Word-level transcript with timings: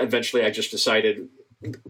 eventually 0.00 0.44
I 0.44 0.50
just 0.50 0.70
decided, 0.70 1.28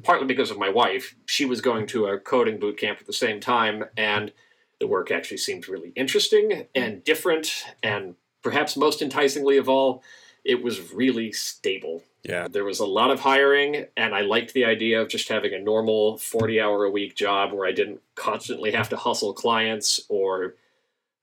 partly 0.02 0.26
because 0.26 0.50
of 0.50 0.58
my 0.58 0.68
wife, 0.68 1.14
she 1.26 1.44
was 1.44 1.60
going 1.60 1.86
to 1.88 2.06
a 2.06 2.18
coding 2.18 2.58
boot 2.58 2.78
camp 2.78 2.98
at 3.00 3.06
the 3.06 3.12
same 3.12 3.40
time, 3.40 3.84
and 3.96 4.32
the 4.80 4.86
work 4.86 5.10
actually 5.10 5.38
seemed 5.38 5.68
really 5.68 5.92
interesting 5.96 6.66
and 6.74 7.02
different, 7.04 7.64
and 7.82 8.14
perhaps 8.42 8.76
most 8.76 9.02
enticingly 9.02 9.56
of 9.56 9.68
all, 9.68 10.02
it 10.44 10.62
was 10.62 10.92
really 10.92 11.32
stable. 11.32 12.02
Yeah. 12.22 12.48
There 12.48 12.64
was 12.64 12.80
a 12.80 12.86
lot 12.86 13.10
of 13.10 13.20
hiring, 13.20 13.86
and 13.96 14.14
I 14.14 14.22
liked 14.22 14.52
the 14.52 14.64
idea 14.64 15.00
of 15.00 15.08
just 15.08 15.28
having 15.28 15.52
a 15.52 15.58
normal 15.58 16.18
40 16.18 16.60
hour 16.60 16.84
a 16.84 16.90
week 16.90 17.14
job 17.16 17.52
where 17.52 17.66
I 17.66 17.72
didn't 17.72 18.00
constantly 18.14 18.72
have 18.72 18.88
to 18.90 18.96
hustle 18.96 19.32
clients 19.32 20.00
or 20.08 20.54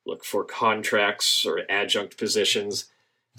look 0.06 0.24
for 0.24 0.44
contracts 0.44 1.46
or 1.46 1.62
adjunct 1.70 2.18
positions. 2.18 2.86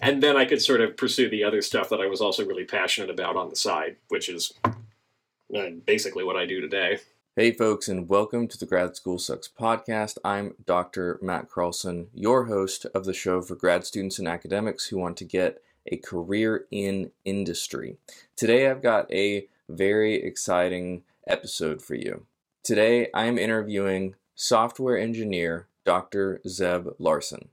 And 0.00 0.22
then 0.22 0.36
I 0.36 0.44
could 0.44 0.60
sort 0.60 0.82
of 0.82 0.96
pursue 0.96 1.30
the 1.30 1.42
other 1.42 1.62
stuff 1.62 1.88
that 1.88 2.00
I 2.00 2.06
was 2.06 2.20
also 2.20 2.44
really 2.44 2.64
passionate 2.64 3.08
about 3.08 3.36
on 3.36 3.48
the 3.48 3.56
side, 3.56 3.96
which 4.08 4.28
is 4.28 4.52
uh, 4.64 5.70
basically 5.86 6.22
what 6.22 6.36
I 6.36 6.44
do 6.44 6.60
today. 6.60 6.98
Hey, 7.34 7.52
folks, 7.52 7.88
and 7.88 8.06
welcome 8.08 8.46
to 8.48 8.58
the 8.58 8.66
Grad 8.66 8.94
School 8.94 9.18
Sucks 9.18 9.48
podcast. 9.48 10.18
I'm 10.22 10.54
Dr. 10.64 11.18
Matt 11.22 11.50
Carlson, 11.50 12.08
your 12.12 12.44
host 12.44 12.84
of 12.94 13.06
the 13.06 13.14
show 13.14 13.40
for 13.40 13.56
grad 13.56 13.86
students 13.86 14.18
and 14.18 14.28
academics 14.28 14.86
who 14.86 14.98
want 14.98 15.16
to 15.18 15.24
get 15.24 15.62
a 15.86 15.96
career 15.96 16.66
in 16.70 17.10
industry. 17.24 17.96
Today, 18.36 18.68
I've 18.68 18.82
got 18.82 19.10
a 19.10 19.48
very 19.68 20.14
exciting 20.14 21.04
episode 21.26 21.80
for 21.80 21.94
you. 21.94 22.26
Today, 22.62 23.08
I'm 23.14 23.38
interviewing 23.38 24.14
software 24.34 24.98
engineer 24.98 25.68
Dr. 25.84 26.40
Zeb 26.46 26.88
Larson. 26.98 27.48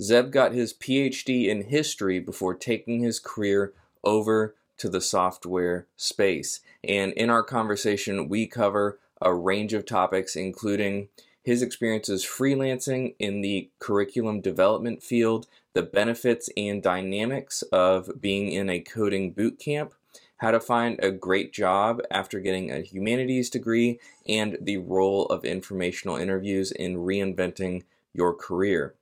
Zeb 0.00 0.30
got 0.30 0.52
his 0.52 0.72
PhD 0.72 1.48
in 1.48 1.62
history 1.62 2.20
before 2.20 2.54
taking 2.54 3.00
his 3.00 3.18
career 3.18 3.72
over 4.04 4.54
to 4.76 4.88
the 4.88 5.00
software 5.00 5.86
space. 5.96 6.60
And 6.84 7.12
in 7.14 7.30
our 7.30 7.42
conversation, 7.42 8.28
we 8.28 8.46
cover 8.46 9.00
a 9.20 9.34
range 9.34 9.74
of 9.74 9.84
topics, 9.84 10.36
including 10.36 11.08
his 11.42 11.62
experiences 11.62 12.24
freelancing 12.24 13.14
in 13.18 13.40
the 13.40 13.70
curriculum 13.80 14.40
development 14.40 15.02
field, 15.02 15.46
the 15.72 15.82
benefits 15.82 16.48
and 16.56 16.82
dynamics 16.82 17.62
of 17.72 18.20
being 18.20 18.52
in 18.52 18.70
a 18.70 18.80
coding 18.80 19.32
boot 19.32 19.58
camp, 19.58 19.94
how 20.36 20.52
to 20.52 20.60
find 20.60 21.00
a 21.02 21.10
great 21.10 21.52
job 21.52 22.00
after 22.10 22.38
getting 22.38 22.70
a 22.70 22.82
humanities 22.82 23.50
degree, 23.50 23.98
and 24.28 24.56
the 24.60 24.76
role 24.76 25.26
of 25.26 25.44
informational 25.44 26.16
interviews 26.16 26.70
in 26.70 26.98
reinventing 26.98 27.82
your 28.12 28.32
career. 28.32 28.94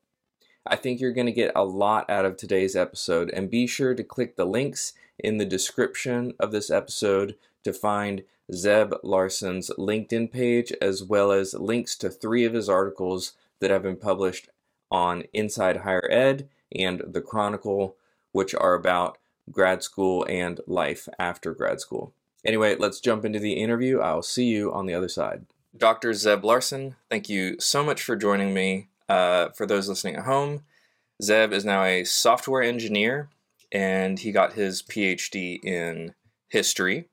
I 0.68 0.76
think 0.76 1.00
you're 1.00 1.12
going 1.12 1.26
to 1.26 1.32
get 1.32 1.52
a 1.54 1.64
lot 1.64 2.08
out 2.10 2.24
of 2.24 2.36
today's 2.36 2.76
episode, 2.76 3.30
and 3.30 3.50
be 3.50 3.66
sure 3.66 3.94
to 3.94 4.04
click 4.04 4.36
the 4.36 4.44
links 4.44 4.92
in 5.18 5.38
the 5.38 5.44
description 5.44 6.34
of 6.38 6.52
this 6.52 6.70
episode 6.70 7.36
to 7.64 7.72
find 7.72 8.24
Zeb 8.52 8.94
Larson's 9.02 9.70
LinkedIn 9.78 10.30
page, 10.32 10.72
as 10.80 11.02
well 11.02 11.32
as 11.32 11.54
links 11.54 11.96
to 11.96 12.10
three 12.10 12.44
of 12.44 12.54
his 12.54 12.68
articles 12.68 13.32
that 13.60 13.70
have 13.70 13.82
been 13.82 13.96
published 13.96 14.48
on 14.90 15.24
Inside 15.32 15.78
Higher 15.78 16.08
Ed 16.10 16.48
and 16.74 17.02
The 17.06 17.20
Chronicle, 17.20 17.96
which 18.32 18.54
are 18.54 18.74
about 18.74 19.18
grad 19.50 19.82
school 19.82 20.26
and 20.28 20.60
life 20.66 21.08
after 21.18 21.54
grad 21.54 21.80
school. 21.80 22.12
Anyway, 22.44 22.76
let's 22.76 23.00
jump 23.00 23.24
into 23.24 23.38
the 23.38 23.54
interview. 23.54 24.00
I'll 24.00 24.22
see 24.22 24.46
you 24.46 24.72
on 24.72 24.86
the 24.86 24.94
other 24.94 25.08
side. 25.08 25.46
Dr. 25.76 26.14
Zeb 26.14 26.44
Larson, 26.44 26.96
thank 27.10 27.28
you 27.28 27.56
so 27.58 27.84
much 27.84 28.02
for 28.02 28.16
joining 28.16 28.54
me. 28.54 28.88
Uh, 29.08 29.48
for 29.50 29.66
those 29.66 29.88
listening 29.88 30.16
at 30.16 30.24
home, 30.24 30.62
Zeb 31.22 31.52
is 31.52 31.64
now 31.64 31.84
a 31.84 32.04
software 32.04 32.62
engineer 32.62 33.28
and 33.72 34.18
he 34.18 34.32
got 34.32 34.54
his 34.54 34.82
PhD 34.82 35.62
in 35.64 36.14
history. 36.48 37.08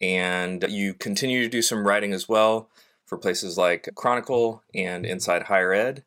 And 0.00 0.64
you 0.68 0.94
continue 0.94 1.42
to 1.42 1.48
do 1.48 1.62
some 1.62 1.86
writing 1.86 2.12
as 2.12 2.28
well 2.28 2.68
for 3.06 3.16
places 3.16 3.56
like 3.56 3.88
Chronicle 3.94 4.62
and 4.74 5.06
Inside 5.06 5.44
Higher 5.44 5.72
Ed. 5.72 6.04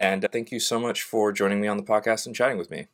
And 0.00 0.26
thank 0.32 0.50
you 0.50 0.60
so 0.60 0.78
much 0.80 1.02
for 1.02 1.32
joining 1.32 1.60
me 1.60 1.68
on 1.68 1.76
the 1.76 1.82
podcast 1.82 2.26
and 2.26 2.34
chatting 2.34 2.58
with 2.58 2.70
me. 2.70 2.86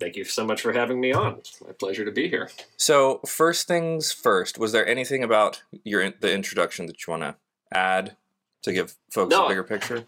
Thank 0.00 0.16
you 0.16 0.24
so 0.24 0.46
much 0.46 0.62
for 0.62 0.72
having 0.72 0.98
me 1.00 1.12
on. 1.12 1.34
It's 1.38 1.60
my 1.60 1.72
pleasure 1.72 2.04
to 2.06 2.10
be 2.10 2.28
here. 2.28 2.50
So, 2.76 3.20
first 3.26 3.68
things 3.68 4.12
first, 4.12 4.58
was 4.58 4.72
there 4.72 4.86
anything 4.86 5.22
about 5.22 5.62
your 5.84 6.10
the 6.20 6.32
introduction 6.32 6.86
that 6.86 7.06
you 7.06 7.10
want 7.10 7.22
to 7.22 7.36
add 7.70 8.16
to 8.62 8.72
give 8.72 8.96
folks 9.10 9.30
No. 9.30 9.44
a 9.44 9.48
bigger 9.48 9.62
picture? 9.64 10.06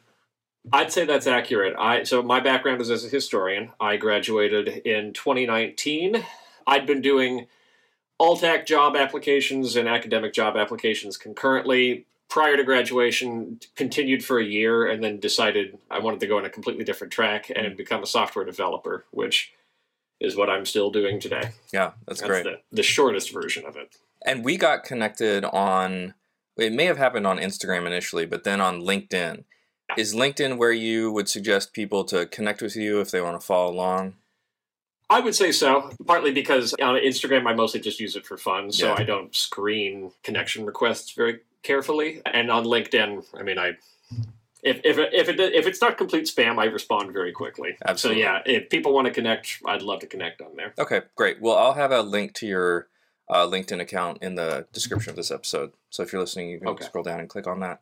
I'd 0.72 0.93
say 0.93 1.04
that's 1.04 1.27
accurate. 1.27 1.77
I 1.78 2.04
so 2.04 2.22
my 2.22 2.41
background 2.41 2.81
is 2.81 2.91
as 2.91 3.04
a 3.04 3.09
historian. 3.09 3.72
I 3.81 3.97
graduated 3.97 4.69
in 4.69 5.12
2019. 5.12 6.25
I'd 6.66 6.87
been 6.87 7.00
doing 7.00 7.47
Altac 8.21 8.66
job 8.66 8.97
applications 8.97 9.77
and 9.77 9.88
academic 9.88 10.32
job 10.32 10.56
applications 10.56 11.16
concurrently. 11.16 12.06
Prior 12.28 12.56
to 12.56 12.65
graduation, 12.65 13.60
continued 13.77 14.25
for 14.25 14.38
a 14.41 14.44
year 14.44 14.87
and 14.87 15.03
then 15.03 15.21
decided 15.21 15.78
I 15.91 16.00
wanted 16.00 16.21
to 16.21 16.27
go 16.27 16.38
on 16.38 16.44
a 16.44 16.50
completely 16.50 16.84
different 16.84 17.12
track 17.12 17.50
and 17.54 17.66
mm. 17.66 17.77
become 17.77 18.03
a 18.03 18.06
software 18.06 18.44
developer, 18.44 19.04
which 19.12 19.53
is 20.19 20.34
what 20.34 20.50
I'm 20.50 20.65
still 20.65 20.91
doing 20.91 21.21
today. 21.21 21.50
Yeah, 21.72 21.93
that's, 22.06 22.21
That's 22.21 22.31
great. 22.31 22.44
the, 22.44 22.59
the 22.72 22.83
shortest 22.83 23.33
version 23.33 23.65
of 23.65 23.77
it. 23.77 23.97
And 24.25 24.44
we 24.44 24.56
got 24.56 24.83
connected 24.83 25.44
on, 25.44 26.15
it 26.56 26.72
may 26.72 26.87
have 26.87 26.97
happened 26.97 27.27
on 27.27 27.38
Instagram 27.38 27.87
initially, 27.87 28.27
but 28.27 28.43
then 28.43 28.60
on 28.60 28.81
LinkedIn. 28.81 29.44
Is 29.97 30.14
LinkedIn 30.14 30.58
where 30.58 30.72
you 30.72 31.12
would 31.12 31.28
suggest 31.28 31.72
people 31.72 32.04
to 32.04 32.26
connect 32.26 32.60
with 32.60 32.76
you 32.76 33.00
if 33.00 33.10
they 33.10 33.20
want 33.20 33.41
to 33.41 33.47
follow 33.47 33.70
along? 33.72 34.14
I 35.08 35.20
would 35.20 35.34
say 35.36 35.52
so, 35.52 35.91
partly 36.06 36.32
because 36.32 36.74
on 36.82 36.97
Instagram 36.97 37.47
I 37.47 37.54
mostly 37.54 37.80
just 37.80 38.00
use 38.00 38.16
it 38.16 38.26
for 38.26 38.36
fun, 38.36 38.72
so 38.72 38.88
Yeah. 38.88 38.94
I 38.98 39.04
don't 39.04 39.34
screen 39.34 40.10
connection 40.24 40.66
requests 40.66 41.12
very 41.12 41.41
carefully. 41.62 42.20
And 42.26 42.50
on 42.50 42.64
LinkedIn, 42.64 43.24
I 43.38 43.42
mean, 43.44 43.58
I 43.58 43.76
if 44.64 44.80
if 44.84 44.98
it, 44.98 45.14
if 45.14 45.28
it 45.28 45.38
if 45.38 45.66
it's 45.66 45.80
not 45.80 45.97
complete 45.97 46.24
spam, 46.24 46.58
I 46.58 46.64
respond 46.64 47.12
very 47.12 47.30
quickly. 47.30 47.76
Absolutely. 47.86 48.22
So 48.22 48.28
yeah, 48.28 48.42
if 48.44 48.68
people 48.68 48.92
want 48.92 49.06
to 49.06 49.12
connect, 49.12 49.60
I'd 49.64 49.82
love 49.82 50.00
to 50.00 50.08
connect 50.08 50.42
on 50.42 50.56
there. 50.56 50.74
Okay, 50.76 51.03
great. 51.14 51.41
Well, 51.41 51.56
I'll 51.56 51.74
have 51.74 51.92
a 51.92 52.03
link 52.03 52.34
to 52.34 52.47
your 52.47 52.88
uh, 53.28 53.47
LinkedIn 53.47 53.80
account 53.80 54.18
in 54.22 54.34
the 54.34 54.66
description 54.72 55.10
of 55.10 55.16
this 55.16 55.30
episode. 55.30 55.72
So 55.91 56.03
if 56.03 56.12
you're 56.12 56.20
listening, 56.20 56.50
you 56.50 56.58
can 56.58 56.68
Okay. 56.68 56.84
scroll 56.84 57.04
down 57.04 57.20
and 57.20 57.28
click 57.28 57.47
on 57.47 57.60
that. 57.60 57.80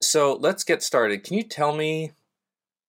So 0.00 0.34
let's 0.34 0.64
get 0.64 0.82
started. 0.82 1.24
Can 1.24 1.36
you 1.36 1.42
tell 1.42 1.74
me 1.74 2.12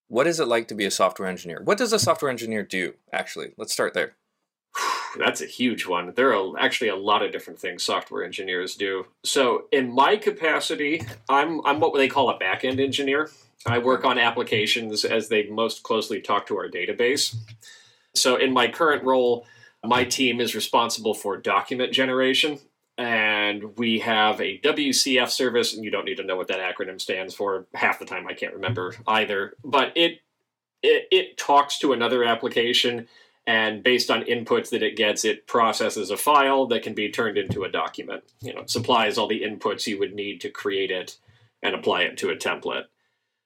what 0.07 0.27
is 0.27 0.39
it 0.39 0.47
like 0.47 0.67
to 0.69 0.75
be 0.75 0.85
a 0.85 0.91
software 0.91 1.27
engineer? 1.27 1.61
What 1.63 1.77
does 1.77 1.93
a 1.93 1.99
software 1.99 2.31
engineer 2.31 2.63
do, 2.63 2.93
actually? 3.11 3.51
Let's 3.57 3.73
start 3.73 3.93
there. 3.93 4.15
That's 5.17 5.41
a 5.41 5.45
huge 5.45 5.85
one. 5.85 6.13
There 6.15 6.33
are 6.33 6.59
actually 6.59 6.89
a 6.89 6.95
lot 6.95 7.23
of 7.23 7.31
different 7.31 7.59
things 7.59 7.83
software 7.83 8.23
engineers 8.23 8.75
do. 8.75 9.07
So, 9.23 9.65
in 9.71 9.91
my 9.91 10.15
capacity, 10.15 11.05
I'm 11.29 11.65
I'm 11.65 11.79
what 11.79 11.95
they 11.95 12.07
call 12.07 12.29
a 12.29 12.37
back-end 12.37 12.79
engineer. 12.79 13.29
I 13.65 13.79
work 13.79 14.05
on 14.05 14.17
applications 14.17 15.03
as 15.03 15.27
they 15.27 15.47
most 15.47 15.83
closely 15.83 16.21
talk 16.21 16.45
to 16.47 16.57
our 16.57 16.69
database. 16.69 17.35
So, 18.15 18.35
in 18.37 18.53
my 18.53 18.67
current 18.67 19.03
role, 19.03 19.45
my 19.83 20.03
team 20.03 20.39
is 20.39 20.55
responsible 20.55 21.13
for 21.13 21.37
document 21.37 21.91
generation, 21.93 22.59
and 22.97 23.77
we 23.77 23.99
have 23.99 24.41
a 24.41 24.59
WCF 24.59 25.29
service, 25.29 25.73
and 25.73 25.83
you 25.83 25.91
don't 25.91 26.05
need 26.05 26.17
to 26.17 26.23
know 26.23 26.35
what 26.35 26.47
that 26.47 26.59
acronym 26.59 26.99
stands 26.99 27.33
for. 27.33 27.67
Half 27.73 27.99
the 27.99 28.05
time, 28.05 28.27
I 28.27 28.33
can't 28.33 28.53
remember 28.53 28.95
either. 29.07 29.53
But 29.63 29.93
it 29.95 30.19
it, 30.83 31.07
it 31.11 31.37
talks 31.37 31.79
to 31.79 31.93
another 31.93 32.23
application 32.23 33.07
and 33.47 33.81
based 33.81 34.11
on 34.11 34.23
inputs 34.23 34.69
that 34.69 34.83
it 34.83 34.97
gets 34.97 35.25
it 35.25 35.47
processes 35.47 36.11
a 36.11 36.17
file 36.17 36.67
that 36.67 36.83
can 36.83 36.93
be 36.93 37.09
turned 37.09 37.37
into 37.37 37.63
a 37.63 37.71
document 37.71 38.23
you 38.41 38.53
know 38.53 38.63
supplies 38.67 39.17
all 39.17 39.27
the 39.27 39.41
inputs 39.41 39.87
you 39.87 39.97
would 39.97 40.13
need 40.13 40.39
to 40.41 40.49
create 40.49 40.91
it 40.91 41.17
and 41.63 41.73
apply 41.73 42.01
it 42.01 42.17
to 42.17 42.29
a 42.29 42.35
template 42.35 42.85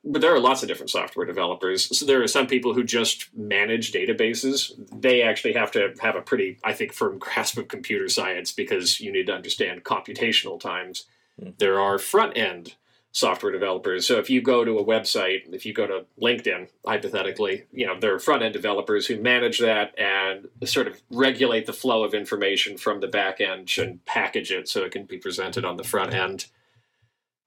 but 0.04 0.22
there 0.22 0.34
are 0.34 0.40
lots 0.40 0.62
of 0.64 0.68
different 0.68 0.90
software 0.90 1.26
developers 1.26 1.98
so 1.98 2.06
there 2.06 2.22
are 2.24 2.28
some 2.28 2.48
people 2.48 2.74
who 2.74 2.84
just 2.84 3.30
manage 3.36 3.92
databases 3.92 4.74
they 5.00 5.22
actually 5.22 5.54
have 5.54 5.72
to 5.72 5.94
have 6.02 6.16
a 6.16 6.22
pretty 6.22 6.58
i 6.64 6.74
think 6.74 6.94
firm 6.94 7.18
grasp 7.20 7.58
of 7.58 7.68
computer 7.68 8.10
science 8.10 8.52
because 8.52 9.00
you 9.00 9.12
need 9.12 9.28
to 9.28 9.34
understand 9.34 9.84
computational 9.84 10.60
times 10.60 11.06
Mm. 11.42 11.58
there 11.58 11.80
are 11.80 11.98
front 11.98 12.38
end 12.38 12.76
software 13.14 13.52
developers. 13.52 14.08
So 14.08 14.20
if 14.20 14.30
you 14.30 14.42
go 14.42 14.64
to 14.64 14.80
a 14.80 14.86
website, 14.86 15.54
if 15.54 15.66
you 15.66 15.74
go 15.74 15.86
to 15.86 16.06
LinkedIn, 16.22 16.70
hypothetically, 16.86 17.66
you 17.74 17.86
know, 17.86 18.00
there 18.00 18.16
are 18.16 18.20
front 18.20 18.42
end 18.42 18.54
developers 18.54 19.06
who 19.06 19.22
manage 19.22 19.60
that 19.60 19.94
and 20.00 20.48
sort 20.64 20.88
of 20.88 21.02
regulate 21.10 21.66
the 21.66 21.74
flow 21.74 22.06
of 22.06 22.14
information 22.14 22.78
from 22.78 23.02
the 23.02 23.08
back 23.08 23.42
end 23.42 23.70
and 23.78 24.06
package 24.06 24.52
it 24.52 24.70
so 24.70 24.84
it 24.84 24.94
can 24.94 25.04
be 25.04 25.18
presented 25.18 25.66
on 25.66 25.76
the 25.76 25.84
front 25.84 26.14
end. 26.14 26.46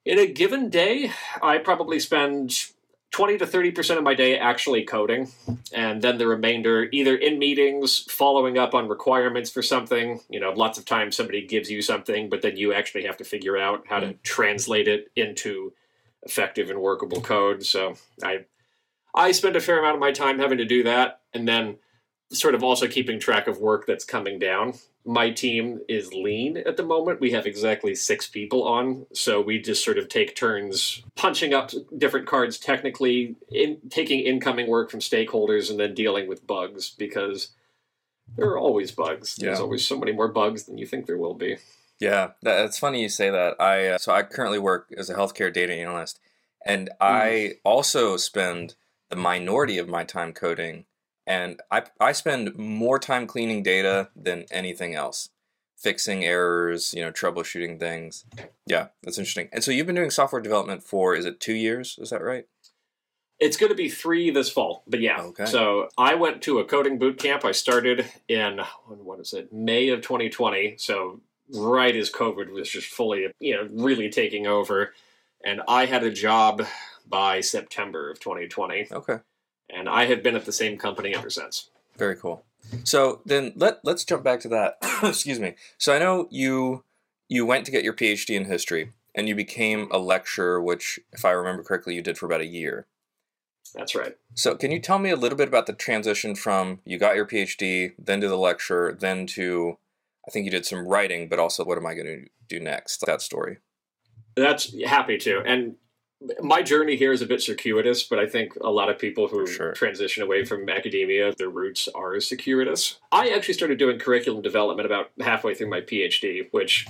In 0.05 0.19
a 0.19 0.27
given 0.27 0.69
day, 0.69 1.13
I 1.43 1.59
probably 1.59 1.99
spend 1.99 2.67
20 3.13 3.39
to 3.39 3.47
30% 3.47 3.97
of 3.97 4.03
my 4.03 4.15
day 4.15 4.37
actually 4.37 4.83
coding, 4.85 5.31
and 5.73 6.03
then 6.03 6.19
the 6.19 6.27
remainder 6.27 6.89
either 6.93 7.17
in 7.17 7.39
meetings, 7.39 8.01
following 8.11 8.59
up 8.59 8.75
on 8.75 8.89
requirements 8.89 9.51
for 9.51 9.63
something. 9.63 10.21
You 10.29 10.41
know, 10.41 10.51
lots 10.51 10.79
of 10.79 10.85
times 10.85 11.17
somebody 11.17 11.47
gives 11.47 11.71
you 11.71 11.81
something, 11.81 12.29
but 12.29 12.43
then 12.43 12.57
you 12.57 12.75
actually 12.75 13.07
have 13.07 13.17
to 13.19 13.25
figure 13.25 13.57
out 13.57 13.85
how 13.89 14.01
to 14.01 14.09
mm. 14.09 14.23
translate 14.23 14.89
it 14.89 15.11
into 15.17 15.73
effective 16.25 16.71
and 16.71 16.81
workable 16.81 17.21
code. 17.21 17.65
So 17.65 17.95
I 18.23 18.47
I 19.15 19.31
spend 19.33 19.57
a 19.57 19.61
fair 19.61 19.79
amount 19.79 19.95
of 19.95 20.01
my 20.01 20.13
time 20.13 20.39
having 20.39 20.59
to 20.59 20.65
do 20.65 20.83
that, 20.83 21.21
and 21.33 21.47
then 21.49 21.77
sort 22.31 22.55
of 22.55 22.63
also 22.63 22.89
keeping 22.89 23.21
track 23.21 23.47
of 23.47 23.59
work 23.59 23.87
that's 23.87 24.05
coming 24.05 24.39
down. 24.39 24.75
My 25.05 25.31
team 25.31 25.81
is 25.89 26.15
lean 26.15 26.57
at 26.57 26.77
the 26.77 26.83
moment. 26.83 27.21
We 27.21 27.33
have 27.33 27.47
exactly 27.47 27.95
six 27.95 28.27
people 28.27 28.67
on, 28.67 29.07
so 29.13 29.41
we 29.41 29.61
just 29.61 29.85
sort 29.85 29.99
of 29.99 30.09
take 30.09 30.35
turns 30.35 31.03
punching 31.15 31.53
up 31.53 31.71
different 31.97 32.27
cards 32.27 32.59
technically, 32.59 33.37
in, 33.51 33.79
taking 33.91 34.21
incoming 34.21 34.67
work 34.67 34.91
from 34.91 35.01
stakeholders, 35.01 35.71
and 35.71 35.79
then 35.79 35.95
dealing 35.95 36.27
with 36.27 36.47
bugs 36.47 36.91
because 36.91 37.51
there 38.37 38.47
are 38.47 38.59
always 38.59 38.93
bugs. 38.93 39.37
There's 39.37 39.61
always 39.61 39.87
so 39.87 39.99
many 39.99 40.13
more 40.13 40.29
bugs 40.29 40.65
than 40.65 40.79
you 40.79 40.87
think 40.87 41.07
there 41.07 41.19
will 41.19 41.35
be. 41.35 41.59
Yeah, 42.01 42.31
that's 42.43 42.79
funny 42.79 43.03
you 43.03 43.09
say 43.09 43.31
that. 43.31 43.61
I 43.61 43.89
uh, 43.89 43.99
so 43.99 44.13
I 44.13 44.23
currently 44.23 44.59
work 44.59 44.93
as 44.97 45.11
a 45.11 45.15
healthcare 45.15 45.53
data 45.53 45.75
analyst, 45.75 46.19
and 46.65 46.91
I 47.01 47.55
also 47.65 48.17
spend 48.17 48.75
the 49.11 49.17
minority 49.17 49.79
of 49.79 49.89
my 49.89 50.03
time 50.03 50.33
coding, 50.33 50.87
and 51.27 51.61
I 51.71 51.85
I 52.01 52.13
spend 52.13 52.57
more 52.57 52.99
time 52.99 53.27
cleaning 53.27 53.63
data 53.63 54.11
than 54.15 54.47
anything 54.51 54.95
else, 54.95 55.31
fixing 55.77 56.25
errors, 56.25 56.93
you 56.95 57.03
know, 57.03 57.11
troubleshooting 57.11 57.79
things. 57.79 58.25
Yeah, 58.67 58.89
that's 59.03 59.19
interesting. 59.19 59.49
And 59.53 59.63
so 59.65 59.71
you've 59.71 59.87
been 59.87 59.97
doing 59.97 60.11
software 60.11 60.43
development 60.43 60.83
for 60.83 61.15
is 61.15 61.25
it 61.25 61.41
two 61.41 61.55
years? 61.55 61.99
Is 62.01 62.11
that 62.11 62.23
right? 62.23 62.47
It's 63.41 63.57
going 63.57 63.71
to 63.71 63.77
be 63.77 63.89
three 63.89 64.31
this 64.31 64.49
fall, 64.49 64.85
but 64.87 65.01
yeah. 65.01 65.21
Okay. 65.21 65.47
So 65.47 65.89
I 65.99 66.15
went 66.15 66.41
to 66.43 66.61
a 66.61 66.65
coding 66.65 66.99
boot 66.99 67.19
camp. 67.19 67.45
I 67.45 67.51
started 67.53 68.07
in 68.29 68.61
what 68.87 69.19
is 69.19 69.33
it, 69.33 69.53
May 69.53 69.89
of 69.89 70.03
2020. 70.03 70.77
So 70.79 71.21
right 71.53 71.95
as 71.97 72.11
COVID 72.11 72.51
was 72.53 72.71
just 72.71 72.87
fully, 72.87 73.27
you 73.41 73.55
know, 73.57 73.69
really 73.73 74.09
taking 74.09 74.47
over, 74.47 74.95
and 75.45 75.63
I 75.69 75.87
had 75.87 76.05
a 76.05 76.11
job 76.13 76.65
by 77.07 77.41
September 77.41 78.11
of 78.11 78.21
2020, 78.21 78.89
Okay. 78.93 79.19
And 79.71 79.89
I 79.89 80.07
have 80.07 80.23
been 80.23 80.37
at 80.37 80.45
the 80.45 80.53
same 80.53 80.79
company 80.79 81.15
ever 81.15 81.31
since. 81.31 81.71
Very 81.97 82.17
cool. 82.17 82.45
So 82.85 83.21
then 83.25 83.53
let 83.57 83.81
let's 83.85 84.05
jump 84.05 84.25
back 84.25 84.41
to 84.41 84.49
that. 84.49 84.79
Excuse 85.03 85.39
me. 85.39 85.55
So 85.79 85.95
I 85.95 85.99
know 85.99 86.29
you 86.31 86.85
you 87.29 87.47
went 87.47 87.65
to 87.67 87.73
get 87.73 87.85
your 87.85 87.93
PhD 87.93 88.37
in 88.37 88.47
history 88.47 88.93
and 89.15 89.29
you 89.29 89.35
became 89.35 89.89
a 89.91 89.99
lecturer, 89.99 90.61
which 90.61 90.99
if 91.13 91.25
I 91.25 91.31
remember 91.31 91.63
correctly, 91.63 91.95
you 91.95 92.03
did 92.03 92.19
for 92.19 92.27
about 92.27 92.41
a 92.41 92.47
year. 92.47 92.87
That's 93.75 93.95
right. 93.95 94.17
So 94.35 94.55
can 94.57 94.71
you 94.71 94.81
tell 94.81 94.99
me 94.99 95.11
a 95.11 95.17
little 95.17 95.39
bit 95.39 95.49
about 95.49 95.67
the 95.67 95.73
transition 95.73 96.35
from 96.35 96.81
you 96.85 96.99
got 96.99 97.17
your 97.17 97.27
PhD, 97.27 97.93
then 97.99 98.21
to 98.21 98.29
the 98.29 98.37
lecture, 98.37 98.97
then 98.99 99.27
to 99.29 99.79
I 100.27 100.31
think 100.31 100.45
you 100.45 100.51
did 100.51 100.67
some 100.67 100.87
writing, 100.87 101.29
but 101.29 101.39
also 101.39 101.65
what 101.65 101.79
am 101.79 101.87
I 101.87 101.95
going 101.95 102.07
to 102.07 102.27
do 102.49 102.61
next? 102.61 103.05
That 103.07 103.21
story. 103.21 103.59
That's 104.37 104.75
happy 104.85 105.19
to. 105.19 105.43
And 105.45 105.77
my 106.41 106.63
journey 106.63 106.97
here 106.97 107.13
is 107.13 107.23
a 107.23 107.27
bit 107.27 107.43
circuitous, 107.43 108.03
but 108.05 108.19
I 108.19 108.27
think 108.27 108.57
a 108.61 108.71
lot 108.71 108.89
of 108.89 108.99
people 108.99 109.29
who 109.29 109.47
sure. 109.47 109.73
transition 109.73 110.23
away 110.23 110.45
from 110.45 110.69
academia, 110.69 111.35
their 111.35 111.51
roots 111.51 111.89
are 111.95 112.19
circuitous. 112.21 112.99
I 113.13 113.31
actually 113.31 113.55
started 113.55 113.79
doing 113.79 113.99
curriculum 113.99 114.43
development 114.43 114.87
about 114.87 115.11
halfway 115.21 115.55
through 115.55 115.71
my 115.71 115.81
PhD, 115.81 116.49
which 116.53 116.87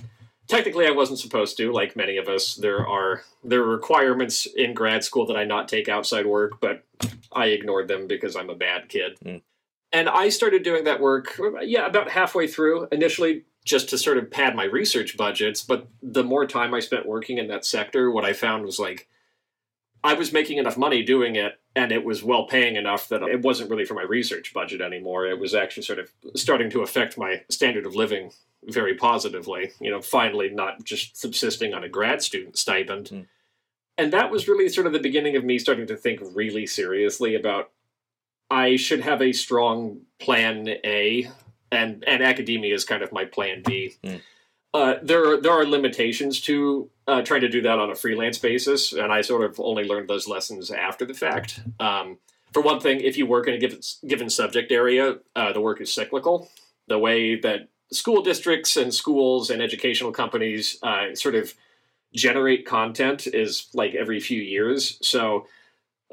technically 0.46 0.86
I 0.86 0.90
wasn't 0.90 1.18
supposed 1.18 1.56
to. 1.58 1.72
Like 1.72 1.96
many 1.96 2.16
of 2.16 2.28
us, 2.28 2.54
there 2.54 2.86
are 2.86 3.22
there 3.42 3.62
are 3.62 3.68
requirements 3.68 4.46
in 4.46 4.74
grad 4.74 5.04
school 5.04 5.26
that 5.26 5.36
I 5.36 5.44
not 5.44 5.68
take 5.68 5.88
outside 5.88 6.26
work, 6.26 6.60
but 6.60 6.84
I 7.32 7.46
ignored 7.46 7.88
them 7.88 8.06
because 8.06 8.36
I'm 8.36 8.50
a 8.50 8.54
bad 8.54 8.88
kid. 8.88 9.18
Mm. 9.24 9.42
And 9.92 10.08
I 10.08 10.28
started 10.28 10.64
doing 10.64 10.84
that 10.84 11.00
work, 11.00 11.40
yeah, 11.62 11.86
about 11.86 12.10
halfway 12.10 12.48
through. 12.48 12.88
Initially, 12.90 13.44
just 13.64 13.88
to 13.90 13.98
sort 13.98 14.18
of 14.18 14.30
pad 14.30 14.56
my 14.56 14.64
research 14.64 15.16
budgets. 15.16 15.62
But 15.62 15.86
the 16.02 16.24
more 16.24 16.46
time 16.46 16.74
I 16.74 16.80
spent 16.80 17.06
working 17.06 17.38
in 17.38 17.48
that 17.48 17.64
sector, 17.64 18.10
what 18.10 18.24
I 18.24 18.32
found 18.32 18.64
was 18.64 18.78
like 18.78 19.08
I 20.04 20.12
was 20.12 20.34
making 20.34 20.58
enough 20.58 20.76
money 20.76 21.02
doing 21.02 21.34
it, 21.34 21.58
and 21.74 21.90
it 21.90 22.04
was 22.04 22.22
well 22.22 22.46
paying 22.46 22.76
enough 22.76 23.08
that 23.08 23.22
it 23.22 23.40
wasn't 23.40 23.70
really 23.70 23.86
for 23.86 23.94
my 23.94 24.02
research 24.02 24.52
budget 24.52 24.82
anymore. 24.82 25.26
It 25.26 25.38
was 25.38 25.54
actually 25.54 25.84
sort 25.84 25.98
of 25.98 26.10
starting 26.36 26.68
to 26.70 26.82
affect 26.82 27.16
my 27.16 27.42
standard 27.48 27.86
of 27.86 27.96
living 27.96 28.30
very 28.64 28.94
positively. 28.94 29.72
You 29.80 29.90
know, 29.90 30.02
finally 30.02 30.50
not 30.50 30.84
just 30.84 31.16
subsisting 31.16 31.72
on 31.72 31.82
a 31.82 31.88
grad 31.88 32.22
student 32.22 32.58
stipend. 32.58 33.06
Mm. 33.06 33.26
And 33.96 34.12
that 34.12 34.30
was 34.30 34.46
really 34.46 34.68
sort 34.68 34.86
of 34.86 34.92
the 34.92 34.98
beginning 34.98 35.36
of 35.36 35.44
me 35.44 35.58
starting 35.58 35.86
to 35.86 35.96
think 35.96 36.20
really 36.34 36.66
seriously 36.66 37.34
about 37.34 37.70
I 38.50 38.76
should 38.76 39.00
have 39.00 39.22
a 39.22 39.32
strong 39.32 40.02
plan 40.20 40.68
A, 40.84 41.30
and 41.72 42.04
and 42.06 42.22
academia 42.22 42.74
is 42.74 42.84
kind 42.84 43.02
of 43.02 43.10
my 43.10 43.24
plan 43.24 43.62
B. 43.64 43.94
Mm. 44.04 44.20
Uh, 44.74 44.96
there 45.02 45.24
are 45.24 45.40
there 45.40 45.52
are 45.52 45.64
limitations 45.64 46.40
to 46.40 46.90
uh, 47.06 47.22
trying 47.22 47.40
to 47.40 47.48
do 47.48 47.62
that 47.62 47.78
on 47.78 47.90
a 47.90 47.94
freelance 47.94 48.38
basis, 48.38 48.92
and 48.92 49.12
I 49.12 49.20
sort 49.20 49.48
of 49.48 49.60
only 49.60 49.84
learned 49.84 50.10
those 50.10 50.26
lessons 50.26 50.70
after 50.72 51.06
the 51.06 51.14
fact. 51.14 51.60
Um, 51.78 52.18
for 52.52 52.60
one 52.60 52.80
thing, 52.80 53.00
if 53.00 53.16
you 53.16 53.24
work 53.24 53.46
in 53.46 53.54
a 53.54 53.58
given 53.58 53.80
given 54.04 54.28
subject 54.28 54.72
area, 54.72 55.18
uh, 55.36 55.52
the 55.52 55.60
work 55.60 55.80
is 55.80 55.94
cyclical. 55.94 56.50
The 56.88 56.98
way 56.98 57.36
that 57.36 57.68
school 57.92 58.20
districts 58.20 58.76
and 58.76 58.92
schools 58.92 59.48
and 59.48 59.62
educational 59.62 60.10
companies 60.10 60.76
uh, 60.82 61.14
sort 61.14 61.36
of 61.36 61.54
generate 62.12 62.66
content 62.66 63.28
is 63.28 63.68
like 63.74 63.94
every 63.94 64.18
few 64.18 64.42
years. 64.42 64.98
So 65.06 65.46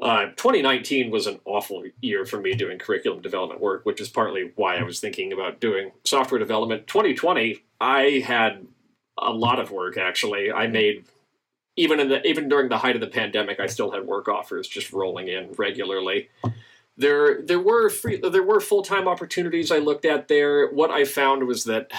uh, 0.00 0.26
2019 0.36 1.10
was 1.10 1.26
an 1.26 1.40
awful 1.44 1.84
year 2.00 2.24
for 2.24 2.40
me 2.40 2.54
doing 2.54 2.78
curriculum 2.78 3.22
development 3.22 3.60
work, 3.60 3.84
which 3.84 4.00
is 4.00 4.08
partly 4.08 4.50
why 4.56 4.76
I 4.76 4.82
was 4.82 5.00
thinking 5.00 5.32
about 5.32 5.60
doing 5.60 5.92
software 6.04 6.40
development. 6.40 6.86
2020, 6.88 7.62
I 7.82 8.22
had 8.24 8.66
a 9.18 9.32
lot 9.32 9.58
of 9.58 9.70
work 9.70 9.98
actually. 9.98 10.52
I 10.52 10.68
made 10.68 11.04
even 11.76 12.00
in 12.00 12.08
the 12.08 12.26
even 12.26 12.48
during 12.48 12.68
the 12.68 12.78
height 12.78 12.94
of 12.94 13.00
the 13.00 13.08
pandemic, 13.08 13.58
I 13.58 13.66
still 13.66 13.90
had 13.90 14.06
work 14.06 14.28
offers 14.28 14.68
just 14.68 14.92
rolling 14.92 15.28
in 15.28 15.52
regularly. 15.58 16.28
There 16.96 17.42
there 17.42 17.60
were 17.60 17.88
free 17.88 18.18
there 18.18 18.42
were 18.42 18.60
full 18.60 18.82
time 18.82 19.08
opportunities 19.08 19.72
I 19.72 19.78
looked 19.78 20.04
at 20.04 20.28
there. 20.28 20.68
What 20.70 20.90
I 20.90 21.04
found 21.04 21.46
was 21.46 21.64
that 21.64 21.90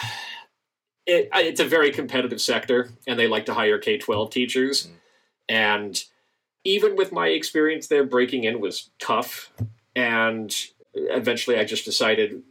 it, 1.06 1.30
it's 1.33 1.59
a 1.59 1.65
very 1.65 1.91
competitive 1.91 2.39
sector, 2.39 2.91
and 3.06 3.19
they 3.19 3.27
like 3.27 3.45
to 3.47 3.53
hire 3.53 3.77
K 3.77 3.97
twelve 3.97 4.29
teachers, 4.29 4.88
mm. 4.88 4.91
and 5.50 6.03
even 6.63 6.95
with 6.95 7.12
my 7.12 7.27
experience 7.27 7.88
there, 7.88 8.06
breaking 8.06 8.45
in 8.45 8.62
was 8.62 8.89
tough. 9.00 9.51
And 9.95 10.56
eventually, 10.94 11.57
I 11.59 11.65
just 11.65 11.86
decided, 11.86 12.41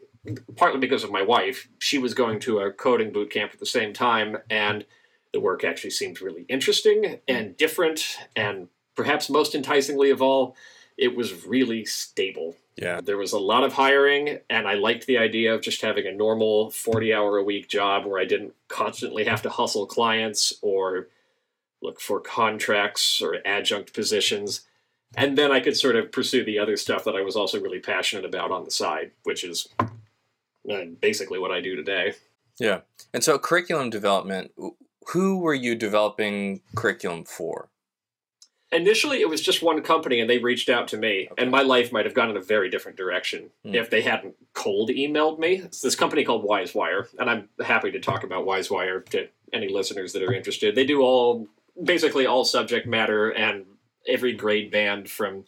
partly 0.57 0.79
because 0.79 1.05
of 1.05 1.11
my 1.11 1.23
wife, 1.23 1.69
she 1.79 1.99
was 1.99 2.15
going 2.15 2.41
to 2.41 2.61
a 2.61 2.73
coding 2.73 3.13
boot 3.13 3.31
camp 3.31 3.53
at 3.53 3.61
the 3.61 3.67
same 3.67 3.93
time, 3.93 4.39
and 4.49 4.85
the 5.33 5.41
work 5.41 5.65
actually 5.65 5.91
seemed 5.91 6.21
really 6.21 6.45
interesting 6.49 7.21
and 7.27 7.57
different, 7.57 8.19
and 8.37 8.69
perhaps 8.95 9.31
most 9.31 9.55
enticingly 9.55 10.11
of 10.11 10.23
all, 10.23 10.55
it 10.97 11.17
was 11.17 11.47
really 11.47 11.85
stable. 11.85 12.55
Yeah. 12.77 13.01
There 13.01 13.19
was 13.19 13.33
a 13.33 13.39
lot 13.39 13.65
of 13.65 13.73
hiring, 13.73 14.39
and 14.49 14.69
I 14.69 14.75
liked 14.75 15.07
the 15.07 15.19
idea 15.19 15.55
of 15.55 15.63
just 15.63 15.83
having 15.83 16.07
a 16.07 16.13
normal 16.13 16.71
40 16.71 17.13
hour 17.13 17.39
a 17.39 17.45
week 17.45 17.69
job 17.69 18.07
where 18.07 18.21
I 18.21 18.25
didn't 18.25 18.55
constantly 18.69 19.25
have 19.25 19.43
to 19.43 19.51
hustle 19.51 19.87
clients 19.87 20.55
or 20.63 21.09
look 21.83 22.01
for 22.01 22.21
contracts 22.21 23.21
or 23.21 23.39
adjunct 23.45 23.93
positions. 23.93 24.63
And 25.17 25.37
then 25.37 25.53
I 25.53 25.61
could 25.61 25.77
sort 25.77 25.97
of 25.97 26.13
pursue 26.13 26.45
the 26.45 26.59
other 26.59 26.77
stuff 26.77 27.05
that 27.05 27.17
I 27.17 27.23
was 27.23 27.37
also 27.37 27.61
really 27.61 27.81
passionate 27.81 28.25
about 28.25 28.51
on 28.51 28.65
the 28.65 28.71
side, 28.71 29.11
which 29.25 29.45
is 29.45 29.69
basically 31.01 31.39
what 31.39 31.51
I 31.51 31.61
do 31.61 31.77
today. 31.77 32.15
Yeah. 32.59 32.81
And 33.13 33.23
so 33.25 33.39
curriculum 33.39 33.91
development, 33.91 34.53
who 35.09 35.39
were 35.39 35.55
you 35.55 35.75
developing 35.75 36.61
curriculum 36.77 37.25
for? 37.25 37.69
Initially, 38.71 39.21
it 39.21 39.29
was 39.29 39.43
just 39.43 39.63
one 39.63 39.83
company, 39.83 40.19
and 40.19 40.31
they 40.31 40.39
reached 40.39 40.71
out 40.71 40.89
to 40.89 40.97
me, 40.97 41.29
Okay. 41.31 41.43
and 41.43 41.51
my 41.51 41.61
life 41.61 41.93
might 41.93 42.07
have 42.07 42.15
gone 42.15 42.31
in 42.31 42.37
a 42.39 42.41
very 42.41 42.71
different 42.71 42.97
direction 42.97 43.51
Hmm. 43.65 43.75
if 43.75 43.91
they 43.91 44.01
hadn't 44.01 44.35
cold 44.55 44.89
emailed 44.89 45.39
me. 45.39 45.57
It's 45.57 45.83
this 45.83 45.95
company 45.95 46.25
called 46.25 46.45
WiseWire, 46.47 47.09
and 47.19 47.29
I'm 47.29 47.51
happy 47.63 47.91
to 47.91 48.01
talk 48.01 48.25
about 48.25 48.47
WiseWire 48.47 49.05
to 49.11 49.29
any 49.53 49.69
listeners 49.69 50.15
that 50.15 50.23
are 50.23 50.33
interested. 50.33 50.75
They 50.75 50.87
do 50.87 51.03
all, 51.03 51.49
basically 51.83 52.25
all 52.25 52.47
subject 52.47 52.87
matter 52.87 53.29
and 53.31 53.67
every 54.07 54.33
grade 54.33 54.71
band 54.71 55.11
from 55.11 55.45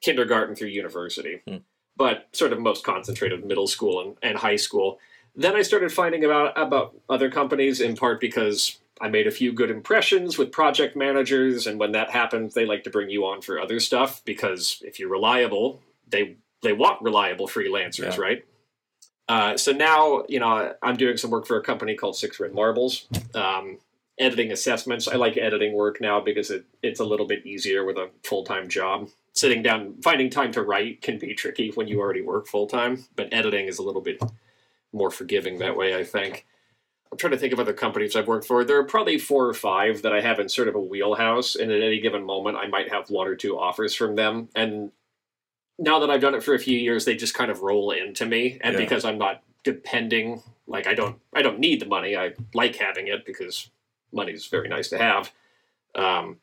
kindergarten 0.00 0.54
through 0.54 0.68
university, 0.68 1.40
Hmm. 1.44 1.56
But 1.98 2.28
sort 2.32 2.52
of 2.54 2.60
most 2.60 2.84
concentrated 2.84 3.44
middle 3.44 3.66
school 3.66 4.00
and, 4.00 4.16
and 4.22 4.38
high 4.38 4.56
school. 4.56 4.98
Then 5.36 5.54
I 5.54 5.62
started 5.62 5.92
finding 5.92 6.24
about 6.24 6.58
about 6.58 6.96
other 7.10 7.30
companies 7.30 7.80
in 7.80 7.94
part 7.96 8.20
because 8.20 8.78
I 9.00 9.08
made 9.08 9.26
a 9.26 9.30
few 9.30 9.52
good 9.52 9.70
impressions 9.70 10.38
with 10.38 10.50
project 10.50 10.96
managers, 10.96 11.66
and 11.66 11.78
when 11.78 11.92
that 11.92 12.10
happens, 12.10 12.54
they 12.54 12.64
like 12.64 12.84
to 12.84 12.90
bring 12.90 13.10
you 13.10 13.26
on 13.26 13.42
for 13.42 13.60
other 13.60 13.78
stuff 13.78 14.22
because 14.24 14.82
if 14.84 14.98
you're 14.98 15.10
reliable, 15.10 15.80
they 16.08 16.36
they 16.62 16.72
want 16.72 17.02
reliable 17.02 17.46
freelancers, 17.46 18.16
Yeah. 18.16 18.20
right? 18.20 18.44
Uh, 19.28 19.56
so 19.58 19.72
now, 19.72 20.24
you 20.28 20.40
know, 20.40 20.72
I'm 20.82 20.96
doing 20.96 21.18
some 21.18 21.30
work 21.30 21.46
for 21.46 21.58
a 21.58 21.62
company 21.62 21.94
called 21.94 22.16
Six 22.16 22.40
Red 22.40 22.54
Marbles, 22.54 23.06
um, 23.34 23.78
editing 24.18 24.50
assessments. 24.50 25.06
I 25.06 25.16
like 25.16 25.36
editing 25.36 25.74
work 25.74 26.00
now 26.00 26.18
because 26.18 26.50
it, 26.50 26.64
it's 26.82 26.98
a 26.98 27.04
little 27.04 27.26
bit 27.26 27.44
easier 27.44 27.84
with 27.84 27.98
a 27.98 28.08
full 28.24 28.42
time 28.42 28.68
job. 28.68 29.10
Sitting 29.38 29.62
down, 29.62 29.94
finding 30.02 30.30
time 30.30 30.50
to 30.50 30.62
write 30.64 31.00
can 31.00 31.16
be 31.16 31.32
tricky 31.32 31.70
when 31.76 31.86
you 31.86 32.00
already 32.00 32.22
work 32.22 32.48
full 32.48 32.66
time, 32.66 33.04
but 33.14 33.32
editing 33.32 33.66
is 33.66 33.78
a 33.78 33.84
little 33.84 34.00
bit 34.00 34.20
more 34.92 35.12
forgiving 35.12 35.58
that 35.58 35.76
way, 35.76 35.94
I 35.94 36.02
think. 36.02 36.44
I'm 37.12 37.18
trying 37.18 37.30
to 37.30 37.38
think 37.38 37.52
of 37.52 37.60
other 37.60 37.72
companies 37.72 38.16
I've 38.16 38.26
worked 38.26 38.48
for. 38.48 38.64
There 38.64 38.80
are 38.80 38.84
probably 38.84 39.16
four 39.16 39.46
or 39.46 39.54
five 39.54 40.02
that 40.02 40.12
I 40.12 40.22
have 40.22 40.40
in 40.40 40.48
sort 40.48 40.66
of 40.66 40.74
a 40.74 40.80
wheelhouse, 40.80 41.54
and 41.54 41.70
at 41.70 41.80
any 41.80 42.00
given 42.00 42.24
moment, 42.24 42.56
I 42.56 42.66
might 42.66 42.90
have 42.90 43.10
one 43.10 43.28
or 43.28 43.36
two 43.36 43.56
offers 43.56 43.94
from 43.94 44.16
them. 44.16 44.48
And 44.56 44.90
now 45.78 46.00
that 46.00 46.10
I've 46.10 46.20
done 46.20 46.34
it 46.34 46.42
for 46.42 46.54
a 46.54 46.58
few 46.58 46.76
years, 46.76 47.04
they 47.04 47.14
just 47.14 47.34
kind 47.34 47.52
of 47.52 47.60
roll 47.62 47.92
into 47.92 48.26
me, 48.26 48.58
and 48.60 48.72
Yeah. 48.74 48.80
because 48.80 49.04
I'm 49.04 49.18
not 49.18 49.44
depending, 49.62 50.42
like 50.66 50.88
I 50.88 50.94
don't, 50.94 51.20
I 51.32 51.42
don't 51.42 51.60
need 51.60 51.78
the 51.78 51.86
money. 51.86 52.16
I 52.16 52.32
like 52.54 52.74
having 52.74 53.06
it 53.06 53.24
because 53.24 53.70
money's 54.10 54.46
very 54.46 54.68
nice 54.68 54.88
to 54.88 54.98
have. 54.98 55.30
Um, 55.94 56.38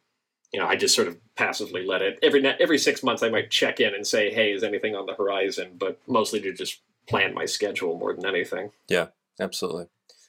you 0.54 0.60
know, 0.60 0.68
I 0.68 0.75
just 0.75 0.96
sort 0.96 1.08
of 1.08 1.18
passively 1.36 1.86
let 1.86 2.02
it 2.02 2.20
every 2.24 2.46
every 2.46 2.78
six 2.78 3.04
months. 3.04 3.24
I 3.24 3.30
might 3.30 3.52
check 3.52 3.80
in 3.80 3.94
and 3.94 4.06
say, 4.06 4.34
"Hey, 4.34 4.52
is 4.52 4.64
anything 4.64 4.96
on 4.96 5.06
the 5.06 5.14
horizon?" 5.14 5.75
But 5.78 6.00
mostly 6.08 6.40
to 6.42 6.54
just 6.54 6.82
plan 7.08 7.34
my 7.34 7.46
schedule 7.46 7.98
more 7.98 8.14
than 8.14 8.25
anything. 8.25 8.72
Yeah, 8.88 9.08
absolutely. 9.40 9.88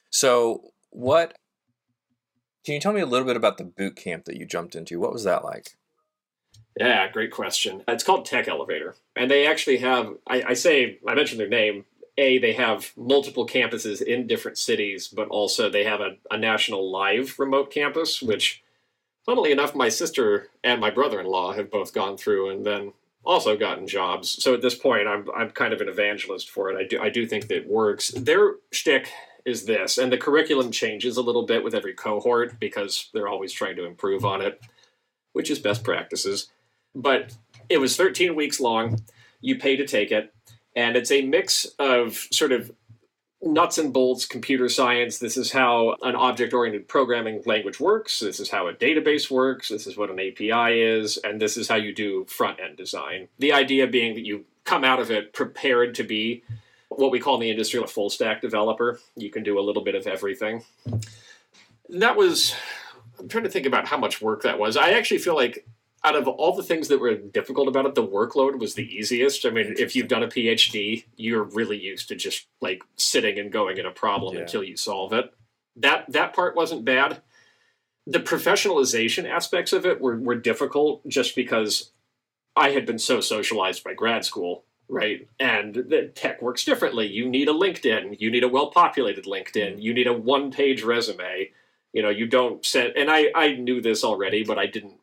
So, 0.09 0.71
what 0.89 1.37
can 2.65 2.73
you 2.73 2.79
tell 2.81 2.93
me 2.93 3.01
a 3.01 3.05
little 3.05 3.25
bit 3.25 3.37
about 3.37 3.57
the 3.57 3.63
boot 3.63 3.95
camp 3.95 4.25
that 4.25 4.35
you 4.35 4.45
jumped 4.45 4.75
into? 4.75 4.99
What 4.99 5.13
was 5.13 5.23
that 5.23 5.43
like? 5.43 5.77
Yeah, 6.79 7.09
great 7.09 7.31
question. 7.31 7.83
It's 7.87 8.03
called 8.03 8.25
Tech 8.25 8.47
Elevator, 8.47 8.95
and 9.15 9.31
they 9.31 9.47
actually 9.47 9.77
have. 9.77 10.13
I, 10.27 10.43
I 10.49 10.53
say 10.53 10.99
I 11.07 11.15
mentioned 11.15 11.39
their 11.39 11.47
name. 11.47 11.85
A, 12.19 12.39
they 12.39 12.53
have 12.53 12.93
multiple 12.97 13.47
campuses 13.47 14.01
in 14.01 14.27
different 14.27 14.57
cities, 14.57 15.07
but 15.07 15.27
also 15.27 15.69
they 15.69 15.83
have 15.83 16.01
a, 16.01 16.17
a 16.31 16.37
national 16.37 16.91
live 16.91 17.37
remote 17.37 17.71
campus, 17.71 18.23
which, 18.23 18.63
funnily 19.27 19.51
enough, 19.51 19.75
my 19.75 19.89
sister 19.89 20.49
and 20.63 20.81
my 20.81 20.89
brother-in-law 20.89 21.53
have 21.53 21.69
both 21.69 21.93
gone 21.93 22.17
through, 22.17 22.49
and 22.49 22.65
then 22.65 22.93
also 23.23 23.57
gotten 23.57 23.85
jobs. 23.85 24.41
So 24.41 24.55
at 24.55 24.61
this 24.61 24.73
point, 24.73 25.07
I'm 25.07 25.27
I'm 25.35 25.51
kind 25.51 25.73
of 25.73 25.81
an 25.81 25.89
evangelist 25.89 26.49
for 26.49 26.71
it. 26.71 26.77
I 26.77 26.87
do 26.87 26.99
I 26.99 27.09
do 27.09 27.27
think 27.27 27.47
that 27.47 27.57
it 27.57 27.69
works. 27.69 28.09
Their 28.11 28.55
shtick 28.71 29.11
is 29.45 29.65
this, 29.65 29.99
and 29.99 30.11
the 30.11 30.17
curriculum 30.17 30.71
changes 30.71 31.17
a 31.17 31.21
little 31.21 31.45
bit 31.45 31.63
with 31.63 31.75
every 31.75 31.93
cohort 31.93 32.59
because 32.59 33.09
they're 33.13 33.27
always 33.27 33.53
trying 33.53 33.75
to 33.75 33.85
improve 33.85 34.25
on 34.25 34.41
it, 34.41 34.61
which 35.33 35.51
is 35.51 35.59
best 35.59 35.83
practices. 35.83 36.49
But 36.95 37.35
it 37.69 37.77
was 37.77 37.95
13 37.95 38.33
weeks 38.33 38.59
long. 38.59 39.01
You 39.39 39.59
pay 39.59 39.75
to 39.75 39.85
take 39.85 40.11
it, 40.11 40.33
and 40.75 40.95
it's 40.95 41.11
a 41.11 41.21
mix 41.21 41.65
of 41.77 42.27
sort 42.31 42.51
of 42.51 42.71
nuts 43.41 43.77
and 43.77 43.93
bolts 43.93 44.25
computer 44.25 44.67
science. 44.67 45.19
This 45.19 45.37
is 45.37 45.51
how 45.51 45.95
an 46.01 46.15
object 46.15 46.53
oriented 46.53 46.87
programming 46.87 47.41
language 47.45 47.79
works. 47.79 48.19
This 48.19 48.39
is 48.39 48.49
how 48.49 48.67
a 48.67 48.73
database 48.73 49.29
works. 49.29 49.69
This 49.69 49.87
is 49.87 49.95
what 49.95 50.09
an 50.09 50.19
API 50.19 50.81
is. 50.81 51.17
And 51.17 51.39
this 51.39 51.57
is 51.57 51.67
how 51.67 51.75
you 51.75 51.93
do 51.93 52.25
front 52.25 52.59
end 52.59 52.77
design. 52.77 53.27
The 53.37 53.53
idea 53.53 53.87
being 53.87 54.15
that 54.15 54.25
you 54.25 54.45
come 54.63 54.83
out 54.83 54.99
of 54.99 55.11
it 55.11 55.33
prepared 55.33 55.95
to 55.95 56.03
be 56.03 56.43
what 56.89 57.11
we 57.11 57.19
call 57.19 57.35
in 57.35 57.41
the 57.41 57.51
industry 57.51 57.81
a 57.81 57.87
full 57.87 58.09
stack 58.09 58.41
developer. 58.41 58.99
You 59.15 59.29
can 59.29 59.43
do 59.43 59.59
a 59.59 59.61
little 59.61 59.83
bit 59.83 59.95
of 59.95 60.07
everything. 60.07 60.63
That 61.89 62.17
was, 62.17 62.55
I'm 63.19 63.29
trying 63.29 63.43
to 63.43 63.49
think 63.49 63.65
about 63.65 63.87
how 63.87 63.97
much 63.97 64.21
work 64.21 64.43
that 64.43 64.59
was. 64.59 64.75
I 64.75 64.91
actually 64.91 65.19
feel 65.19 65.35
like 65.35 65.65
out 66.07 66.15
of 66.15 66.27
all 66.27 66.55
the 66.55 66.63
things 66.63 66.87
that 66.87 67.01
were 67.01 67.15
difficult 67.15 67.67
about 67.67 67.85
it, 67.85 67.93
the 67.93 68.07
workload 68.07 68.59
was 68.59 68.75
the 68.75 68.87
easiest. 68.87 69.45
I 69.45 69.49
mean, 69.49 69.75
if 69.77 69.93
you've 69.93 70.07
done 70.07 70.23
a 70.23 70.27
PhD, 70.27 71.03
you're 71.17 71.43
really 71.43 71.77
used 71.77 72.07
to 72.07 72.15
just 72.15 72.47
like 72.61 72.81
sitting 72.95 73.37
and 73.37 73.51
going 73.51 73.77
at 73.77 73.85
a 73.85 73.91
problem 73.91 74.35
Yeah. 74.35 74.41
until 74.41 74.63
you 74.63 74.77
solve 74.77 75.11
it. 75.11 75.33
That 75.75 76.05
that 76.11 76.33
part 76.33 76.55
wasn't 76.55 76.85
bad. 76.85 77.21
The 78.05 78.21
professionalization 78.21 79.29
aspects 79.29 79.73
of 79.73 79.85
it 79.85 79.99
were, 79.99 80.17
were 80.17 80.35
difficult 80.35 81.05
just 81.07 81.35
because 81.35 81.91
I 82.55 82.69
had 82.69 82.85
been 82.85 82.99
so 82.99 83.19
socialized 83.19 83.83
by 83.83 83.93
grad 83.93 84.23
school, 84.23 84.63
right? 84.87 85.27
And 85.41 85.75
the 85.75 86.09
tech 86.15 86.41
works 86.41 86.63
differently. 86.63 87.07
You 87.07 87.27
need 87.27 87.49
a 87.49 87.53
LinkedIn, 87.53 88.15
you 88.21 88.31
need 88.31 88.45
a 88.45 88.47
well 88.47 88.71
populated 88.71 89.25
LinkedIn, 89.25 89.73
mm-hmm. 89.73 89.79
you 89.81 89.93
need 89.93 90.07
a 90.07 90.13
one 90.13 90.51
page 90.51 90.83
resume. 90.83 91.51
You 91.91 92.01
know, 92.01 92.09
you 92.09 92.27
don't 92.27 92.65
send 92.65 92.95
and 92.95 93.11
I, 93.11 93.31
I 93.35 93.55
knew 93.55 93.81
this 93.81 94.03
already, 94.05 94.45
but 94.45 94.57
I 94.57 94.67
didn't 94.67 94.99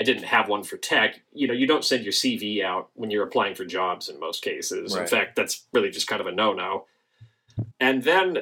I 0.00 0.04
didn't 0.04 0.24
have 0.24 0.48
one 0.48 0.62
for 0.62 0.78
tech. 0.78 1.20
You 1.32 1.46
know, 1.46 1.52
you 1.52 1.66
don't 1.66 1.84
send 1.84 2.04
your 2.04 2.12
CV 2.12 2.64
out 2.64 2.88
when 2.94 3.10
you're 3.10 3.26
applying 3.26 3.54
for 3.54 3.66
jobs 3.66 4.08
in 4.08 4.18
most 4.18 4.42
cases. 4.42 4.94
In 4.96 5.06
fact, 5.06 5.36
that's 5.36 5.66
really 5.74 5.90
just 5.90 6.06
kind 6.06 6.22
of 6.22 6.26
a 6.26 6.32
no-no. 6.32 6.86
And 7.78 8.02
then, 8.02 8.38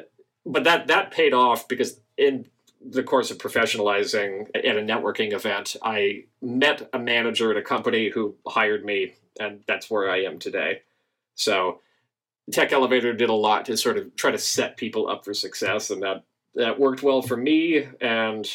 but 0.47 0.65
that 0.65 0.87
that 0.87 1.11
paid 1.11 1.35
off 1.35 1.67
because 1.67 2.01
in 2.17 2.47
the 2.81 3.03
course 3.03 3.31
of 3.33 3.39
professionalizing 3.39 4.47
at 4.55 4.77
a 4.77 4.81
networking 4.81 5.33
event, 5.33 5.77
I 5.83 6.25
met 6.41 6.89
a 6.93 6.99
manager 6.99 7.51
at 7.51 7.57
a 7.57 7.63
company 7.63 8.09
who 8.09 8.37
hired 8.47 8.85
me, 8.85 9.15
and 9.41 9.65
that's 9.67 9.91
where 9.91 10.09
I 10.09 10.23
am 10.23 10.39
today. 10.39 10.83
So, 11.35 11.81
Tech 12.53 12.73
Elevator 12.73 13.13
did 13.13 13.31
a 13.31 13.35
lot 13.35 13.65
to 13.67 13.77
sort 13.77 13.99
of 13.99 14.15
try 14.15 14.31
to 14.31 14.39
set 14.39 14.77
people 14.77 15.09
up 15.09 15.25
for 15.25 15.35
success, 15.35 15.91
and 15.91 16.03
that 16.03 16.23
that 16.55 16.79
worked 16.79 17.03
well 17.03 17.23
for 17.23 17.37
me 17.37 17.87
and 18.01 18.49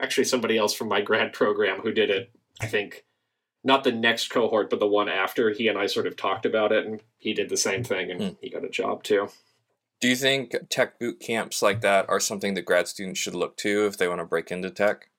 actually 0.00 0.24
somebody 0.24 0.56
else 0.56 0.74
from 0.74 0.88
my 0.88 1.00
grad 1.00 1.32
program 1.32 1.80
who 1.80 1.92
did 1.92 2.10
it. 2.10 2.30
I 2.60 2.66
think 2.66 3.04
not 3.64 3.84
the 3.84 3.92
next 3.92 4.28
cohort, 4.28 4.70
but 4.70 4.80
the 4.80 4.86
one 4.86 5.08
after. 5.08 5.50
He 5.50 5.68
and 5.68 5.78
I 5.78 5.86
sort 5.86 6.06
of 6.06 6.16
talked 6.16 6.46
about 6.46 6.72
it, 6.72 6.86
and 6.86 7.00
he 7.18 7.34
did 7.34 7.48
the 7.48 7.56
same 7.56 7.84
thing, 7.84 8.10
and 8.10 8.20
Hmm. 8.22 8.28
he 8.40 8.50
got 8.50 8.64
a 8.64 8.68
job 8.70 9.02
too. 9.02 9.28
Do 10.00 10.08
you 10.08 10.16
think 10.16 10.54
tech 10.70 10.98
boot 10.98 11.20
camps 11.20 11.60
like 11.60 11.82
that 11.82 12.08
are 12.08 12.20
something 12.20 12.54
that 12.54 12.62
grad 12.64 12.88
students 12.88 13.20
should 13.20 13.34
look 13.34 13.56
to 13.58 13.86
if 13.86 13.98
they 13.98 14.08
want 14.08 14.20
to 14.20 14.24
break 14.24 14.50
into 14.50 14.70
tech? 14.70 15.10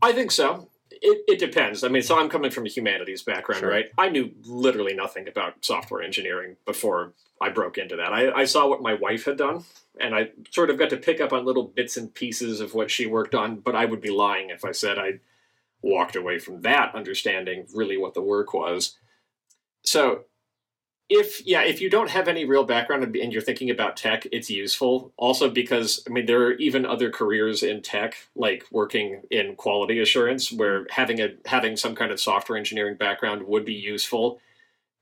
I 0.00 0.12
think 0.12 0.30
so. 0.30 0.68
It, 0.90 1.22
it 1.28 1.38
depends. 1.38 1.84
I 1.84 1.88
mean, 1.88 2.02
so 2.02 2.18
I'm 2.18 2.28
coming 2.30 2.50
from 2.50 2.64
a 2.64 2.68
humanities 2.70 3.22
background, 3.22 3.60
Sure. 3.60 3.70
right? 3.70 3.90
I 3.98 4.08
knew 4.08 4.30
literally 4.44 4.94
nothing 4.94 5.28
about 5.28 5.62
software 5.64 6.02
engineering 6.02 6.56
before 6.64 7.12
I 7.40 7.50
broke 7.50 7.76
into 7.76 7.96
that. 7.96 8.12
I, 8.14 8.30
I 8.32 8.44
saw 8.44 8.66
what 8.66 8.80
my 8.82 8.94
wife 8.94 9.24
had 9.26 9.36
done, 9.36 9.64
and 10.00 10.14
I 10.14 10.30
sort 10.50 10.70
of 10.70 10.78
got 10.78 10.88
to 10.90 10.96
pick 10.96 11.20
up 11.20 11.32
on 11.32 11.44
little 11.44 11.64
bits 11.64 11.96
and 11.98 12.12
pieces 12.14 12.60
of 12.60 12.72
what 12.72 12.90
she 12.90 13.04
worked 13.06 13.34
on, 13.34 13.56
but 13.56 13.74
I 13.74 13.84
would 13.84 14.00
be 14.00 14.10
lying 14.10 14.48
if 14.50 14.64
I 14.64 14.72
said 14.72 14.98
I 14.98 15.18
walked 15.82 16.16
away 16.16 16.38
from 16.38 16.62
that 16.62 16.94
understanding 16.94 17.66
really 17.74 17.96
what 17.96 18.14
the 18.14 18.22
work 18.22 18.54
was. 18.54 18.96
So, 19.84 20.24
if 21.08 21.46
yeah, 21.46 21.62
if 21.62 21.80
you 21.80 21.90
don't 21.90 22.10
have 22.10 22.26
any 22.26 22.44
real 22.44 22.64
background 22.64 23.02
and- 23.04 23.32
you're 23.32 23.42
thinking 23.42 23.68
about 23.68 23.96
tech, 23.96 24.26
it's 24.32 24.48
useful. 24.48 25.12
Also 25.16 25.50
because 25.50 26.02
I 26.08 26.12
mean 26.12 26.26
there 26.26 26.42
are 26.42 26.52
even 26.52 26.86
other 26.86 27.10
careers 27.10 27.62
in 27.62 27.82
tech, 27.82 28.16
like 28.34 28.64
working 28.70 29.22
in 29.30 29.56
quality 29.56 29.98
assurance, 30.00 30.50
where 30.50 30.86
having 30.90 31.20
a 31.20 31.34
having 31.44 31.76
some 31.76 31.94
kind 31.94 32.12
of 32.12 32.20
software 32.20 32.56
engineering 32.58 32.96
background 32.96 33.42
would 33.44 33.64
be 33.64 33.74
useful. 33.74 34.40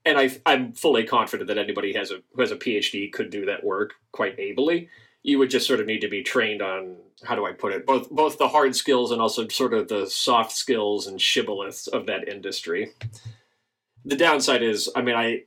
And 0.04 0.18
I, 0.18 0.30
I'm 0.46 0.72
fully 0.72 1.04
confident 1.04 1.48
that 1.48 1.58
anybody 1.58 1.92
has 1.92 2.10
a 2.10 2.22
who 2.34 2.40
has 2.40 2.50
a 2.50 2.56
PhD 2.56 3.12
could 3.12 3.30
do 3.30 3.46
that 3.46 3.62
work 3.62 3.94
quite 4.12 4.38
ably. 4.38 4.88
You 5.22 5.38
would 5.38 5.50
just 5.50 5.66
sort 5.66 5.80
of 5.80 5.86
need 5.86 6.00
to 6.00 6.08
be 6.08 6.22
trained 6.22 6.62
on 6.62 6.96
how 7.24 7.34
do 7.34 7.44
I 7.44 7.52
put 7.52 7.72
it 7.72 7.86
both 7.86 8.08
both 8.10 8.38
the 8.38 8.48
hard 8.48 8.74
skills 8.74 9.10
and 9.10 9.20
also 9.20 9.46
sort 9.48 9.74
of 9.74 9.88
the 9.88 10.06
soft 10.06 10.52
skills 10.52 11.06
and 11.06 11.18
shibboleths 11.18 11.88
of 11.88 12.06
that 12.06 12.28
industry. 12.28 12.92
The 14.04 14.16
downside 14.16 14.62
is, 14.62 14.88
I 14.96 15.02
mean, 15.02 15.14
I 15.14 15.42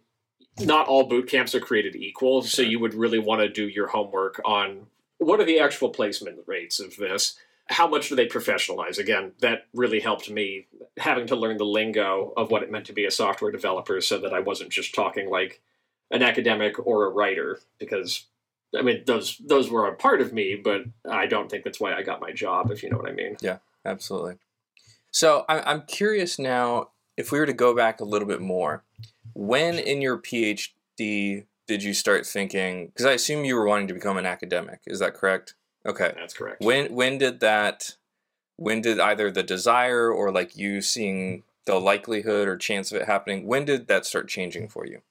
not 0.60 0.88
all 0.88 1.08
boot 1.08 1.28
camps 1.28 1.56
are 1.56 1.60
created 1.60 1.96
equal, 1.96 2.44
so 2.44 2.62
you 2.62 2.80
would 2.80 2.94
really 2.94 3.20
want 3.20 3.42
to 3.42 3.50
do 3.50 3.68
your 3.68 3.88
homework 3.88 4.40
on 4.46 4.88
what 5.18 5.40
are 5.40 5.46
the 5.46 5.60
actual 5.60 5.90
placement 5.90 6.40
rates 6.46 6.80
of 6.80 6.96
this? 6.98 7.38
How 7.68 7.88
much 7.88 8.10
do 8.10 8.16
they 8.16 8.28
professionalize? 8.28 9.00
Again, 9.00 9.32
that 9.40 9.68
really 9.74 10.00
helped 10.00 10.30
me 10.30 10.68
having 10.98 11.28
to 11.28 11.36
learn 11.36 11.58
the 11.58 11.66
lingo 11.66 12.34
of 12.36 12.52
what 12.52 12.62
it 12.62 12.72
meant 12.72 12.86
to 12.86 12.94
be 12.94 13.06
a 13.06 13.12
software 13.12 13.52
developer 13.52 14.02
so 14.02 14.20
that 14.20 14.34
I 14.34 14.42
wasn't 14.42 14.70
just 14.70 14.94
talking 14.94 15.30
like 15.30 15.62
an 16.12 16.22
academic 16.22 16.86
or 16.86 17.06
a 17.06 17.10
writer 17.10 17.60
because 17.80 18.26
I 18.78 18.82
mean 18.82 19.04
those 19.06 19.38
those 19.46 19.70
were 19.70 19.88
a 19.88 19.96
part 19.96 20.22
of 20.22 20.34
me, 20.34 20.60
but 20.62 20.84
I 21.10 21.26
don't 21.26 21.50
think 21.50 21.64
that's 21.64 21.80
why 21.80 21.94
I 21.94 22.04
got 22.04 22.22
my 22.22 22.32
job, 22.32 22.72
if 22.72 22.84
you 22.84 22.90
know 22.90 22.98
what 22.98 23.10
I 23.10 23.14
mean. 23.14 23.38
Yeah, 23.42 23.60
absolutely. 23.86 24.36
So 25.12 25.46
I'm 25.48 25.84
curious 25.84 26.40
now 26.40 26.90
if 27.18 27.32
we 27.32 27.40
were 27.40 27.46
to 27.46 27.54
go 27.54 27.76
back 27.76 28.00
a 28.00 28.04
little 28.04 28.28
bit 28.28 28.42
more, 28.42 28.84
when 29.34 29.78
in 29.78 30.02
your 30.02 30.18
PhD 30.18 31.46
did 31.68 31.84
you 31.84 31.94
start 31.94 32.26
thinking? 32.26 32.88
Because 32.88 33.06
I 33.06 33.12
assume 33.12 33.46
you 33.46 33.56
were 33.56 33.68
wanting 33.68 33.88
to 33.90 33.94
become 33.94 34.18
an 34.18 34.26
academic. 34.26 34.82
Is 34.88 35.00
that 35.00 35.14
correct? 35.14 35.54
Okay. 35.86 36.14
That's 36.16 36.34
correct. 36.34 36.64
When 36.64 36.94
when 36.94 37.18
did 37.18 37.40
that? 37.42 37.96
When 38.58 38.82
did 38.82 39.00
either 39.00 39.32
the 39.32 39.44
desire 39.44 40.12
or 40.12 40.32
like 40.32 40.58
you 40.58 40.82
seeing 40.82 41.44
the 41.66 41.80
likelihood 41.80 42.48
or 42.48 42.58
chance 42.58 42.92
of 42.92 43.02
it 43.02 43.08
happening? 43.08 43.46
When 43.46 43.66
did 43.66 43.88
that 43.88 44.06
start 44.06 44.28
changing 44.28 44.68
for 44.68 44.86
you? 44.86 45.02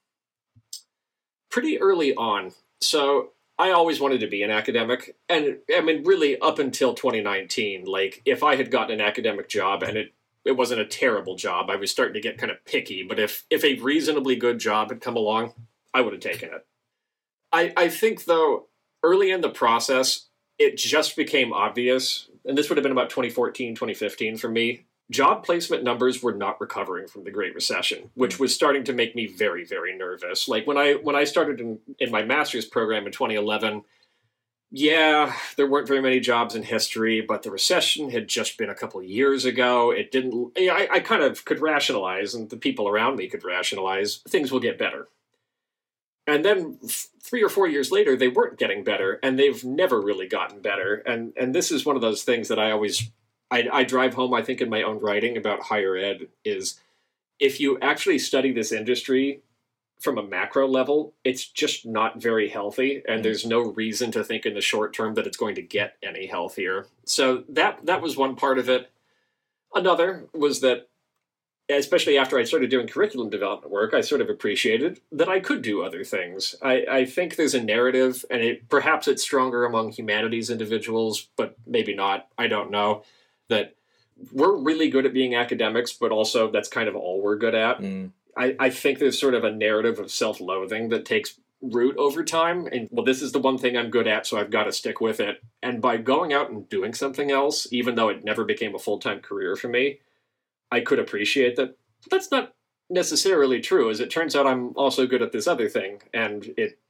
pretty 1.52 1.80
early 1.80 2.14
on. 2.16 2.50
So 2.80 3.30
I 3.58 3.70
always 3.70 4.00
wanted 4.00 4.20
to 4.20 4.26
be 4.26 4.42
an 4.42 4.50
academic, 4.50 5.16
and 5.28 5.58
I 5.74 5.80
mean, 5.82 6.04
really 6.04 6.38
up 6.40 6.58
until 6.58 6.94
2019. 6.94 7.84
Like, 7.84 8.22
if 8.24 8.42
I 8.42 8.56
had 8.56 8.70
gotten 8.70 9.00
an 9.00 9.06
academic 9.06 9.48
job 9.48 9.82
and 9.82 9.96
it 9.96 10.12
it 10.44 10.52
wasn't 10.52 10.80
a 10.80 10.86
terrible 10.86 11.36
job, 11.36 11.70
I 11.70 11.76
was 11.76 11.90
starting 11.90 12.14
to 12.14 12.20
get 12.20 12.38
kind 12.38 12.50
of 12.50 12.64
picky. 12.64 13.02
But 13.02 13.18
if 13.18 13.44
if 13.50 13.64
a 13.64 13.78
reasonably 13.80 14.36
good 14.36 14.58
job 14.58 14.90
had 14.90 15.00
come 15.00 15.16
along, 15.16 15.54
I 15.94 16.00
would 16.00 16.12
have 16.12 16.22
taken 16.22 16.48
it. 16.48 16.66
I 17.52 17.72
I 17.76 17.88
think 17.88 18.24
though, 18.24 18.68
early 19.02 19.30
in 19.30 19.42
the 19.42 19.50
process, 19.50 20.28
it 20.58 20.76
just 20.76 21.16
became 21.16 21.52
obvious, 21.52 22.28
and 22.44 22.56
this 22.56 22.68
would 22.68 22.78
have 22.78 22.82
been 22.82 22.92
about 22.92 23.10
2014, 23.10 23.74
2015 23.74 24.38
for 24.38 24.48
me. 24.48 24.86
Job 25.10 25.44
placement 25.44 25.84
numbers 25.84 26.22
were 26.22 26.32
not 26.32 26.60
recovering 26.60 27.06
from 27.06 27.24
the 27.24 27.30
Great 27.30 27.54
Recession, 27.54 28.10
which 28.14 28.36
hmm. 28.36 28.44
was 28.44 28.54
starting 28.54 28.84
to 28.84 28.92
make 28.92 29.14
me 29.14 29.26
very, 29.26 29.64
very 29.64 29.96
nervous. 29.96 30.48
Like 30.48 30.66
when 30.66 30.78
I 30.78 30.94
when 30.94 31.16
I 31.16 31.24
started 31.24 31.60
in, 31.60 31.78
in 31.98 32.10
my 32.10 32.22
master's 32.22 32.64
program 32.64 33.06
in 33.06 33.12
2011, 33.12 33.82
yeah, 34.74 35.34
there 35.56 35.66
weren't 35.66 35.86
very 35.86 36.00
many 36.00 36.18
jobs 36.18 36.54
in 36.54 36.62
history, 36.62 37.20
but 37.20 37.42
the 37.42 37.50
recession 37.50 38.08
had 38.08 38.26
just 38.26 38.56
been 38.56 38.70
a 38.70 38.74
couple 38.74 39.02
years 39.02 39.44
ago. 39.44 39.90
It 39.90 40.10
didn't. 40.10 40.52
I, 40.56 40.88
I 40.90 41.00
kind 41.00 41.22
of 41.22 41.44
could 41.44 41.60
rationalize, 41.60 42.34
and 42.34 42.48
the 42.48 42.56
people 42.56 42.88
around 42.88 43.16
me 43.16 43.28
could 43.28 43.44
rationalize 43.44 44.22
things 44.28 44.50
will 44.50 44.60
get 44.60 44.78
better. 44.78 45.08
And 46.26 46.42
then 46.42 46.78
three 47.20 47.42
or 47.42 47.50
four 47.50 47.66
years 47.66 47.90
later, 47.90 48.16
they 48.16 48.28
weren't 48.28 48.58
getting 48.58 48.82
better, 48.82 49.18
and 49.22 49.38
they've 49.38 49.62
never 49.62 50.00
really 50.00 50.26
gotten 50.26 50.62
better. 50.62 50.94
And 51.04 51.34
and 51.36 51.54
this 51.54 51.70
is 51.70 51.84
one 51.84 51.96
of 51.96 52.02
those 52.02 52.22
things 52.22 52.48
that 52.48 52.58
I 52.58 52.70
always 52.70 53.10
I, 53.52 53.68
I 53.70 53.84
drive 53.84 54.14
home. 54.14 54.32
I 54.32 54.42
think 54.42 54.62
in 54.62 54.70
my 54.70 54.82
own 54.82 54.98
writing 54.98 55.36
about 55.36 55.64
higher 55.64 55.94
ed 55.94 56.28
is 56.42 56.80
if 57.38 57.60
you 57.60 57.78
actually 57.80 58.18
study 58.18 58.50
this 58.50 58.72
industry 58.72 59.42
from 60.00 60.16
a 60.16 60.22
macro 60.22 60.66
level, 60.66 61.12
it's 61.22 61.46
just 61.46 61.84
not 61.84 62.20
very 62.20 62.48
healthy, 62.48 63.02
and 63.06 63.20
mm. 63.20 63.22
there's 63.22 63.44
no 63.44 63.60
reason 63.60 64.10
to 64.12 64.24
think 64.24 64.46
in 64.46 64.54
the 64.54 64.60
short 64.62 64.94
term 64.94 65.14
that 65.14 65.26
it's 65.26 65.36
going 65.36 65.54
to 65.56 65.62
get 65.62 65.96
any 66.02 66.26
healthier. 66.26 66.86
So 67.04 67.44
that 67.50 67.84
that 67.84 68.00
was 68.00 68.16
one 68.16 68.36
part 68.36 68.58
of 68.58 68.70
it. 68.70 68.90
Another 69.74 70.24
was 70.32 70.60
that, 70.62 70.88
especially 71.68 72.16
after 72.16 72.38
I 72.38 72.44
started 72.44 72.70
doing 72.70 72.86
curriculum 72.86 73.28
development 73.28 73.70
work, 73.70 73.92
I 73.92 74.00
sort 74.00 74.22
of 74.22 74.30
appreciated 74.30 75.00
that 75.12 75.28
I 75.28 75.40
could 75.40 75.60
do 75.60 75.82
other 75.82 76.04
things. 76.04 76.56
I, 76.62 76.84
I 76.90 77.04
think 77.04 77.36
there's 77.36 77.54
a 77.54 77.62
narrative, 77.62 78.24
and 78.30 78.40
it 78.40 78.68
perhaps 78.70 79.08
it's 79.08 79.22
stronger 79.22 79.66
among 79.66 79.92
humanities 79.92 80.48
individuals, 80.48 81.28
but 81.36 81.54
maybe 81.66 81.94
not. 81.94 82.28
I 82.38 82.46
don't 82.46 82.70
know 82.70 83.02
that 83.48 83.74
we're 84.32 84.56
really 84.56 84.88
good 84.88 85.06
at 85.06 85.14
being 85.14 85.34
academics, 85.34 85.92
but 85.92 86.12
also 86.12 86.50
that's 86.50 86.68
kind 86.68 86.88
of 86.88 86.96
all 86.96 87.20
we're 87.20 87.36
good 87.36 87.54
at. 87.54 87.78
Mm. 87.78 88.12
I, 88.36 88.56
I 88.58 88.70
think 88.70 88.98
there's 88.98 89.20
sort 89.20 89.34
of 89.34 89.44
a 89.44 89.52
narrative 89.52 89.98
of 89.98 90.10
self-loathing 90.10 90.88
that 90.88 91.04
takes 91.04 91.38
root 91.62 91.96
over 91.96 92.24
time. 92.24 92.66
And 92.66 92.88
well 92.90 93.04
this 93.04 93.22
is 93.22 93.32
the 93.32 93.38
one 93.38 93.56
thing 93.56 93.76
i'm 93.76 93.90
good 93.90 94.08
at 94.08 94.26
so 94.26 94.36
i've 94.36 94.50
got 94.50 94.64
to 94.64 94.72
stick 94.72 95.00
with 95.00 95.20
it. 95.20 95.42
And 95.62 95.80
by 95.80 95.96
going 95.96 96.32
out 96.32 96.50
and 96.50 96.68
doing 96.68 96.92
something 96.92 97.30
else 97.30 97.68
even 97.70 97.94
though 97.94 98.08
it 98.08 98.24
never 98.24 98.44
became 98.44 98.74
a 98.74 98.80
full-time 98.80 99.20
career 99.20 99.54
for 99.54 99.68
me 99.68 100.00
i 100.70 100.80
could 100.80 100.98
appreciate 100.98 101.56
that 101.56 101.76
that's 102.10 102.32
not 102.32 102.54
necessarily 102.90 103.60
true. 103.60 103.88
As 103.90 104.00
it 104.00 104.10
turns 104.10 104.34
out 104.34 104.46
i'm 104.46 104.76
also 104.76 105.06
good 105.06 105.22
at 105.22 105.30
this 105.30 105.46
other 105.46 105.68
thing 105.68 106.02
and 106.12 106.52
it 106.56 106.80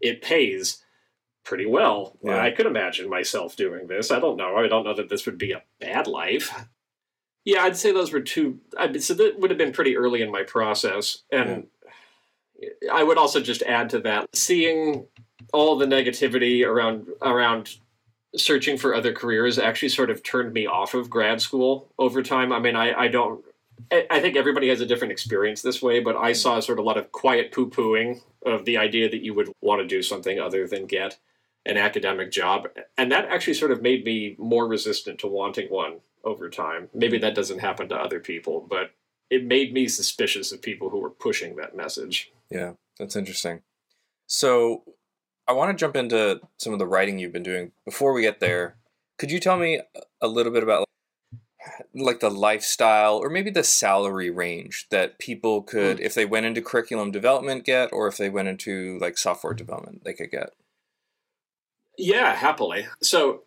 it 0.00 0.20
pays 0.20 0.82
pretty 1.48 1.66
well 1.66 2.16
yeah. 2.22 2.42
i 2.42 2.50
could 2.50 2.66
imagine 2.66 3.08
myself 3.08 3.56
doing 3.56 3.86
this 3.86 4.10
i 4.10 4.20
don't 4.20 4.36
know 4.36 4.56
i 4.56 4.68
don't 4.68 4.84
know 4.84 4.94
that 4.94 5.08
this 5.08 5.24
would 5.24 5.38
be 5.38 5.52
a 5.52 5.62
bad 5.80 6.06
life 6.06 6.52
yeah, 7.48 7.62
I'd 7.62 7.78
say 7.78 7.92
those 7.92 8.12
were 8.12 8.20
two. 8.20 8.60
I 8.78 8.98
so 8.98 9.14
that 9.14 9.40
would 9.40 9.50
have 9.50 9.56
been 9.56 9.72
pretty 9.72 9.96
early 9.96 10.20
in 10.20 10.30
my 10.30 10.42
process, 10.42 11.22
and 11.32 11.66
yeah. 12.60 12.92
I 12.92 13.02
would 13.02 13.16
also 13.16 13.40
just 13.40 13.62
add 13.62 13.88
to 13.90 14.00
that 14.00 14.28
seeing 14.36 15.06
all 15.54 15.76
the 15.76 15.86
negativity 15.86 16.66
around 16.66 17.08
around 17.22 17.76
searching 18.36 18.76
for 18.76 18.94
other 18.94 19.14
careers 19.14 19.58
actually 19.58 19.88
sort 19.88 20.10
of 20.10 20.22
turned 20.22 20.52
me 20.52 20.66
off 20.66 20.92
of 20.92 21.08
grad 21.08 21.40
school 21.40 21.88
over 21.98 22.22
time. 22.22 22.52
I 22.52 22.58
mean, 22.58 22.76
I, 22.76 22.92
I 22.92 23.08
don't. 23.08 23.42
I 23.90 24.20
think 24.20 24.36
everybody 24.36 24.68
has 24.68 24.82
a 24.82 24.86
different 24.86 25.12
experience 25.12 25.62
this 25.62 25.80
way, 25.80 26.00
but 26.00 26.16
I 26.16 26.34
saw 26.34 26.60
sort 26.60 26.78
of 26.78 26.84
a 26.84 26.86
lot 26.86 26.98
of 26.98 27.10
quiet 27.12 27.50
poo 27.50 27.70
pooing 27.70 28.20
of 28.44 28.66
the 28.66 28.76
idea 28.76 29.08
that 29.08 29.24
you 29.24 29.32
would 29.32 29.50
want 29.62 29.80
to 29.80 29.86
do 29.86 30.02
something 30.02 30.38
other 30.38 30.68
than 30.68 30.84
get 30.84 31.16
an 31.68 31.76
academic 31.76 32.32
job. 32.32 32.66
And 32.96 33.12
that 33.12 33.26
actually 33.26 33.54
sort 33.54 33.70
of 33.70 33.82
made 33.82 34.04
me 34.04 34.34
more 34.38 34.66
resistant 34.66 35.18
to 35.20 35.26
wanting 35.26 35.68
one 35.68 35.98
over 36.24 36.48
time. 36.48 36.88
Maybe 36.94 37.18
that 37.18 37.34
doesn't 37.34 37.60
happen 37.60 37.88
to 37.90 37.94
other 37.94 38.20
people, 38.20 38.66
but 38.68 38.92
it 39.30 39.44
made 39.44 39.72
me 39.72 39.86
suspicious 39.86 40.50
of 40.50 40.62
people 40.62 40.88
who 40.88 40.98
were 40.98 41.10
pushing 41.10 41.56
that 41.56 41.76
message. 41.76 42.32
Yeah, 42.50 42.72
that's 42.98 43.14
interesting. 43.14 43.60
So 44.26 44.82
I 45.46 45.52
want 45.52 45.70
to 45.70 45.80
jump 45.80 45.94
into 45.94 46.40
some 46.56 46.72
of 46.72 46.78
the 46.78 46.86
writing 46.86 47.18
you've 47.18 47.32
been 47.32 47.42
doing. 47.42 47.72
Before 47.84 48.12
we 48.12 48.22
get 48.22 48.40
there, 48.40 48.76
could 49.18 49.30
you 49.30 49.38
tell 49.38 49.58
me 49.58 49.80
a 50.20 50.28
little 50.28 50.52
bit 50.52 50.62
about 50.62 50.86
like 51.94 52.20
the 52.20 52.30
lifestyle 52.30 53.16
or 53.16 53.28
maybe 53.28 53.50
the 53.50 53.64
salary 53.64 54.30
range 54.30 54.86
that 54.90 55.18
people 55.18 55.62
could 55.62 55.98
mm. 55.98 56.00
if 56.00 56.14
they 56.14 56.24
went 56.24 56.46
into 56.46 56.62
curriculum 56.62 57.10
development 57.10 57.64
get 57.64 57.92
or 57.92 58.08
if 58.08 58.16
they 58.16 58.30
went 58.30 58.48
into 58.48 58.98
like 59.00 59.18
software 59.18 59.52
development 59.52 60.04
they 60.04 60.14
could 60.14 60.30
get? 60.30 60.50
Yeah, 61.98 62.34
happily. 62.34 62.86
So 63.02 63.42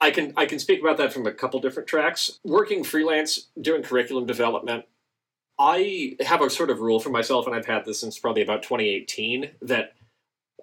I 0.00 0.10
can 0.10 0.32
I 0.36 0.46
can 0.46 0.58
speak 0.58 0.80
about 0.80 0.96
that 0.96 1.12
from 1.12 1.26
a 1.26 1.32
couple 1.32 1.60
different 1.60 1.88
tracks. 1.88 2.40
Working 2.42 2.82
freelance, 2.82 3.48
doing 3.60 3.82
curriculum 3.82 4.26
development, 4.26 4.86
I 5.58 6.16
have 6.20 6.42
a 6.42 6.50
sort 6.50 6.70
of 6.70 6.80
rule 6.80 6.98
for 6.98 7.10
myself, 7.10 7.46
and 7.46 7.54
I've 7.54 7.66
had 7.66 7.84
this 7.84 8.00
since 8.00 8.18
probably 8.18 8.42
about 8.42 8.62
2018 8.62 9.50
that 9.62 9.94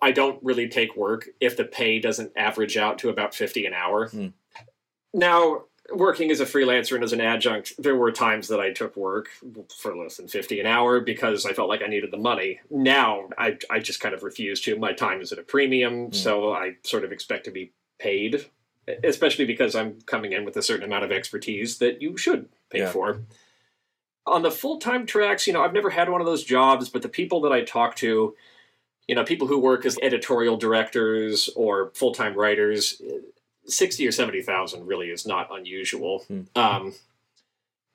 I 0.01 0.11
don't 0.11 0.43
really 0.43 0.67
take 0.67 0.97
work 0.97 1.29
if 1.39 1.55
the 1.55 1.63
pay 1.63 1.99
doesn't 1.99 2.33
average 2.35 2.75
out 2.75 2.97
to 2.99 3.09
about 3.09 3.35
50 3.35 3.65
an 3.67 3.73
hour. 3.73 4.09
Hmm. 4.09 4.27
Now, 5.13 5.65
working 5.93 6.31
as 6.31 6.39
a 6.39 6.45
freelancer 6.45 6.95
and 6.95 7.03
as 7.03 7.13
an 7.13 7.21
adjunct, 7.21 7.73
there 7.77 7.95
were 7.95 8.11
times 8.11 8.47
that 8.47 8.59
I 8.59 8.71
took 8.71 8.95
work 8.95 9.29
for 9.77 9.95
less 9.95 10.17
than 10.17 10.27
50 10.27 10.59
an 10.59 10.65
hour 10.65 10.99
because 10.99 11.45
I 11.45 11.53
felt 11.53 11.69
like 11.69 11.81
I 11.81 11.87
needed 11.87 12.11
the 12.11 12.17
money. 12.17 12.59
Now, 12.69 13.29
I, 13.37 13.57
I 13.69 13.79
just 13.79 13.99
kind 13.99 14.13
of 14.13 14.23
refuse 14.23 14.61
to. 14.61 14.77
My 14.77 14.93
time 14.93 15.21
is 15.21 15.31
at 15.31 15.39
a 15.39 15.43
premium, 15.43 16.07
hmm. 16.07 16.11
so 16.13 16.53
I 16.53 16.77
sort 16.83 17.03
of 17.03 17.11
expect 17.11 17.45
to 17.45 17.51
be 17.51 17.71
paid 17.99 18.45
especially 19.03 19.45
because 19.45 19.75
I'm 19.75 20.01
coming 20.01 20.33
in 20.33 20.45
with 20.45 20.57
a 20.57 20.61
certain 20.61 20.85
amount 20.85 21.03
of 21.03 21.11
expertise 21.11 21.77
that 21.79 22.01
you 22.01 22.17
should 22.17 22.49
pay 22.69 22.79
yeah. 22.79 22.89
for. 22.89 23.21
On 24.25 24.41
the 24.41 24.51
full 24.51 24.79
time 24.79 25.05
tracks, 25.05 25.47
you 25.47 25.53
know, 25.53 25.63
I've 25.63 25.73
never 25.73 25.89
had 25.89 26.09
one 26.09 26.21
of 26.21 26.27
those 26.27 26.43
jobs, 26.43 26.89
but 26.89 27.01
the 27.01 27.09
people 27.09 27.41
that 27.41 27.51
I 27.51 27.63
talk 27.63 27.95
to, 27.97 28.35
you 29.07 29.15
know, 29.15 29.23
people 29.23 29.47
who 29.47 29.59
work 29.59 29.85
as 29.85 29.97
editorial 30.01 30.57
directors 30.57 31.49
or 31.55 31.91
full 31.95 32.13
time 32.13 32.35
writers, 32.35 33.01
sixty 33.65 34.07
or 34.07 34.11
seventy 34.11 34.41
thousand 34.41 34.87
really 34.87 35.09
is 35.09 35.25
not 35.25 35.49
unusual. 35.51 36.19
Hmm. 36.27 36.41
Um, 36.55 36.93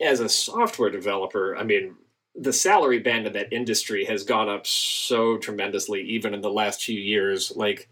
as 0.01 0.21
a 0.21 0.29
software 0.29 0.91
developer, 0.91 1.57
I 1.57 1.63
mean, 1.63 1.95
the 2.35 2.53
salary 2.53 2.99
band 2.99 3.27
in 3.27 3.33
that 3.33 3.53
industry 3.53 4.05
has 4.05 4.25
gone 4.25 4.49
up 4.49 4.67
so 4.67 5.39
tremendously, 5.39 6.03
even 6.03 6.35
in 6.35 6.43
the 6.43 6.51
last 6.51 6.83
few 6.83 7.01
years. 7.01 7.53
Like 7.57 7.89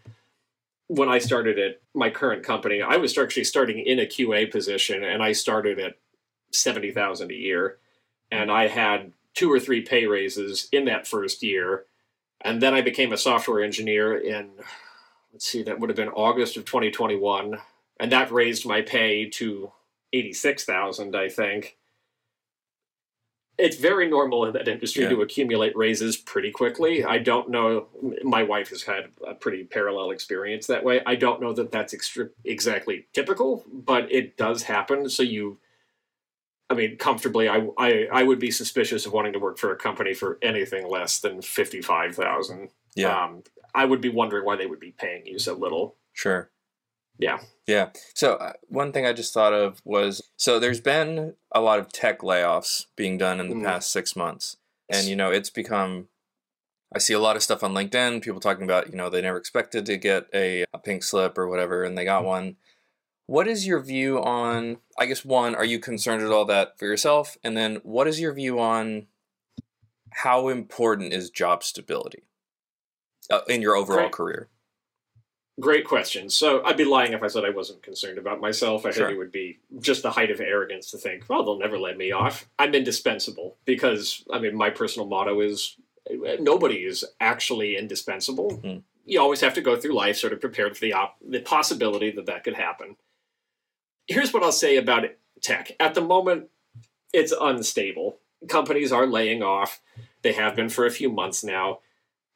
when 0.87 1.09
I 1.09 1.17
started 1.17 1.57
at 1.57 1.81
my 1.93 2.09
current 2.09 2.43
company, 2.43 2.81
I 2.81 2.97
was 2.97 3.17
actually 3.17 3.45
starting 3.45 3.79
in 3.79 3.99
a 3.99 4.05
QA 4.05 4.51
position, 4.51 5.03
and 5.03 5.23
I 5.23 5.31
started 5.31 5.79
at 5.79 5.97
seventy 6.51 6.91
thousand 6.91 7.31
a 7.31 7.35
year, 7.35 7.77
and 8.31 8.51
I 8.51 8.67
had 8.67 9.11
two 9.33 9.51
or 9.51 9.59
three 9.59 9.81
pay 9.81 10.05
raises 10.05 10.69
in 10.71 10.85
that 10.85 11.07
first 11.07 11.43
year, 11.43 11.85
and 12.41 12.61
then 12.61 12.73
I 12.73 12.81
became 12.81 13.11
a 13.11 13.17
software 13.17 13.63
engineer 13.63 14.15
in 14.17 14.51
let's 15.35 15.47
see, 15.47 15.63
that 15.63 15.81
would 15.81 15.89
have 15.89 15.97
been 15.97 16.07
August 16.09 16.55
of 16.55 16.63
twenty 16.63 16.89
twenty 16.89 17.17
one, 17.17 17.59
and 17.99 18.09
that 18.13 18.31
raised 18.31 18.65
my 18.65 18.81
pay 18.81 19.29
to 19.31 19.69
eighty 20.13 20.31
six 20.31 20.63
thousand, 20.63 21.13
I 21.13 21.27
think 21.27 21.75
it's 23.57 23.75
very 23.75 24.09
normal 24.09 24.45
in 24.45 24.53
that 24.53 24.69
industry 24.69 25.03
yeah. 25.03 25.09
to 25.09 25.21
accumulate 25.21 25.75
raises 25.75 26.15
pretty 26.15 26.51
quickly. 26.51 27.03
I 27.03 27.17
don't 27.17 27.49
know. 27.49 27.87
My 28.23 28.43
wife 28.43 28.69
has 28.69 28.83
had 28.83 29.11
a 29.27 29.33
pretty 29.33 29.65
parallel 29.65 30.11
experience 30.11 30.67
that 30.67 30.85
way. 30.85 31.01
I 31.05 31.15
don't 31.15 31.41
know 31.41 31.51
that 31.53 31.71
that's 31.71 31.93
exactly 32.45 33.07
typical, 33.11 33.65
but 33.71 34.09
it 34.09 34.37
does 34.37 34.63
happen. 34.63 35.09
So 35.09 35.23
you, 35.23 35.57
I 36.69 36.73
mean, 36.73 36.97
comfortably, 36.97 37.47
I, 37.47 37.67
I 37.77 38.07
I 38.11 38.23
would 38.23 38.39
be 38.39 38.51
suspicious 38.51 39.05
of 39.05 39.13
wanting 39.13 39.33
to 39.33 39.39
work 39.39 39.57
for 39.57 39.71
a 39.71 39.77
company 39.77 40.13
for 40.13 40.39
anything 40.41 40.89
less 40.89 41.19
than 41.19 41.41
fifty 41.41 41.81
five 41.81 42.15
thousand. 42.15 42.69
Yeah, 42.95 43.23
um, 43.23 43.43
I 43.73 43.85
would 43.85 44.01
be 44.01 44.09
wondering 44.09 44.45
why 44.45 44.55
they 44.55 44.65
would 44.65 44.79
be 44.79 44.91
paying 44.91 45.25
you 45.25 45.37
so 45.37 45.53
little. 45.53 45.97
Sure. 46.13 46.49
Yeah. 47.17 47.39
Yeah. 47.67 47.89
So 48.13 48.33
uh, 48.33 48.53
one 48.67 48.91
thing 48.91 49.05
I 49.05 49.13
just 49.13 49.33
thought 49.33 49.53
of 49.53 49.81
was 49.85 50.21
so 50.37 50.59
there's 50.59 50.81
been 50.81 51.35
a 51.51 51.61
lot 51.61 51.79
of 51.79 51.91
tech 51.91 52.19
layoffs 52.19 52.85
being 52.95 53.17
done 53.17 53.39
in 53.39 53.49
the 53.49 53.55
mm. 53.55 53.63
past 53.63 53.91
six 53.91 54.15
months, 54.15 54.57
and 54.89 55.07
you 55.07 55.15
know 55.15 55.31
it's 55.31 55.49
become. 55.49 56.07
I 56.93 56.99
see 56.99 57.13
a 57.13 57.19
lot 57.19 57.35
of 57.35 57.43
stuff 57.43 57.63
on 57.63 57.73
LinkedIn. 57.73 58.21
People 58.21 58.39
talking 58.39 58.63
about 58.63 58.89
you 58.89 58.95
know 58.95 59.09
they 59.09 59.21
never 59.21 59.37
expected 59.37 59.85
to 59.85 59.97
get 59.97 60.27
a, 60.33 60.65
a 60.73 60.79
pink 60.79 61.03
slip 61.03 61.37
or 61.37 61.47
whatever, 61.47 61.83
and 61.83 61.97
they 61.97 62.05
got 62.05 62.23
mm. 62.23 62.27
one. 62.27 62.55
What 63.27 63.47
is 63.47 63.65
your 63.65 63.79
view 63.79 64.21
on? 64.21 64.77
I 64.99 65.05
guess 65.07 65.25
one, 65.25 65.55
are 65.55 65.65
you 65.65 65.79
concerned 65.79 66.23
at 66.23 66.31
all 66.31 66.45
that 66.45 66.77
for 66.77 66.85
yourself, 66.85 67.37
and 67.43 67.57
then 67.57 67.77
what 67.83 68.07
is 68.07 68.19
your 68.19 68.33
view 68.33 68.59
on 68.59 69.07
how 70.11 70.47
important 70.47 71.11
is 71.11 71.29
job 71.29 71.63
stability 71.63 72.23
uh, 73.29 73.41
in 73.49 73.61
your 73.61 73.75
overall 73.75 74.03
right. 74.03 74.11
career? 74.11 74.49
Great 75.59 75.85
question. 75.85 76.29
So 76.29 76.63
I'd 76.65 76.75
be 76.75 76.83
lying 76.83 77.13
if 77.13 77.23
I 77.23 77.27
said 77.27 77.45
I 77.45 77.49
wasn't 77.49 77.81
concerned 77.81 78.17
about 78.17 78.41
myself. 78.41 78.85
I 78.85 78.91
sure. 78.91 79.07
think 79.07 79.15
it 79.15 79.19
would 79.19 79.31
be 79.31 79.59
just 79.79 80.03
the 80.03 80.11
height 80.11 80.29
of 80.29 80.41
arrogance 80.41 80.91
to 80.91 80.97
think, 80.97 81.23
well, 81.29 81.45
they'll 81.45 81.57
never 81.57 81.79
let 81.79 81.97
me 81.97 82.11
off. 82.11 82.45
I'm 82.59 82.75
indispensable 82.75 83.55
because, 83.63 84.25
I 84.31 84.39
mean, 84.39 84.53
my 84.55 84.69
personal 84.69 85.07
motto 85.07 85.39
is 85.39 85.77
nobody 86.39 86.83
is 86.83 87.05
actually 87.21 87.77
indispensable. 87.77 88.51
Mm-hmm. 88.51 88.79
You 89.05 89.21
always 89.21 89.39
have 89.41 89.53
to 89.53 89.61
go 89.61 89.77
through 89.77 89.95
life 89.95 90.17
sort 90.17 90.33
of 90.33 90.41
prepared 90.41 90.75
for 90.75 90.81
the 90.81 90.93
op- 90.93 91.17
the 91.25 91.39
possibility 91.39 92.11
that 92.11 92.25
that 92.25 92.43
could 92.43 92.55
happen. 92.55 92.97
Here's 94.07 94.33
what 94.33 94.43
I'll 94.43 94.51
say 94.51 94.77
about 94.77 95.05
tech. 95.41 95.71
At 95.79 95.93
the 95.93 96.01
moment, 96.01 96.49
it's 97.13 97.33
unstable. 97.39 98.17
Companies 98.47 98.91
are 98.91 99.07
laying 99.07 99.41
off. 99.41 99.81
They 100.21 100.33
have 100.33 100.55
been 100.55 100.69
for 100.69 100.85
a 100.85 100.91
few 100.91 101.09
months 101.09 101.43
now. 101.43 101.79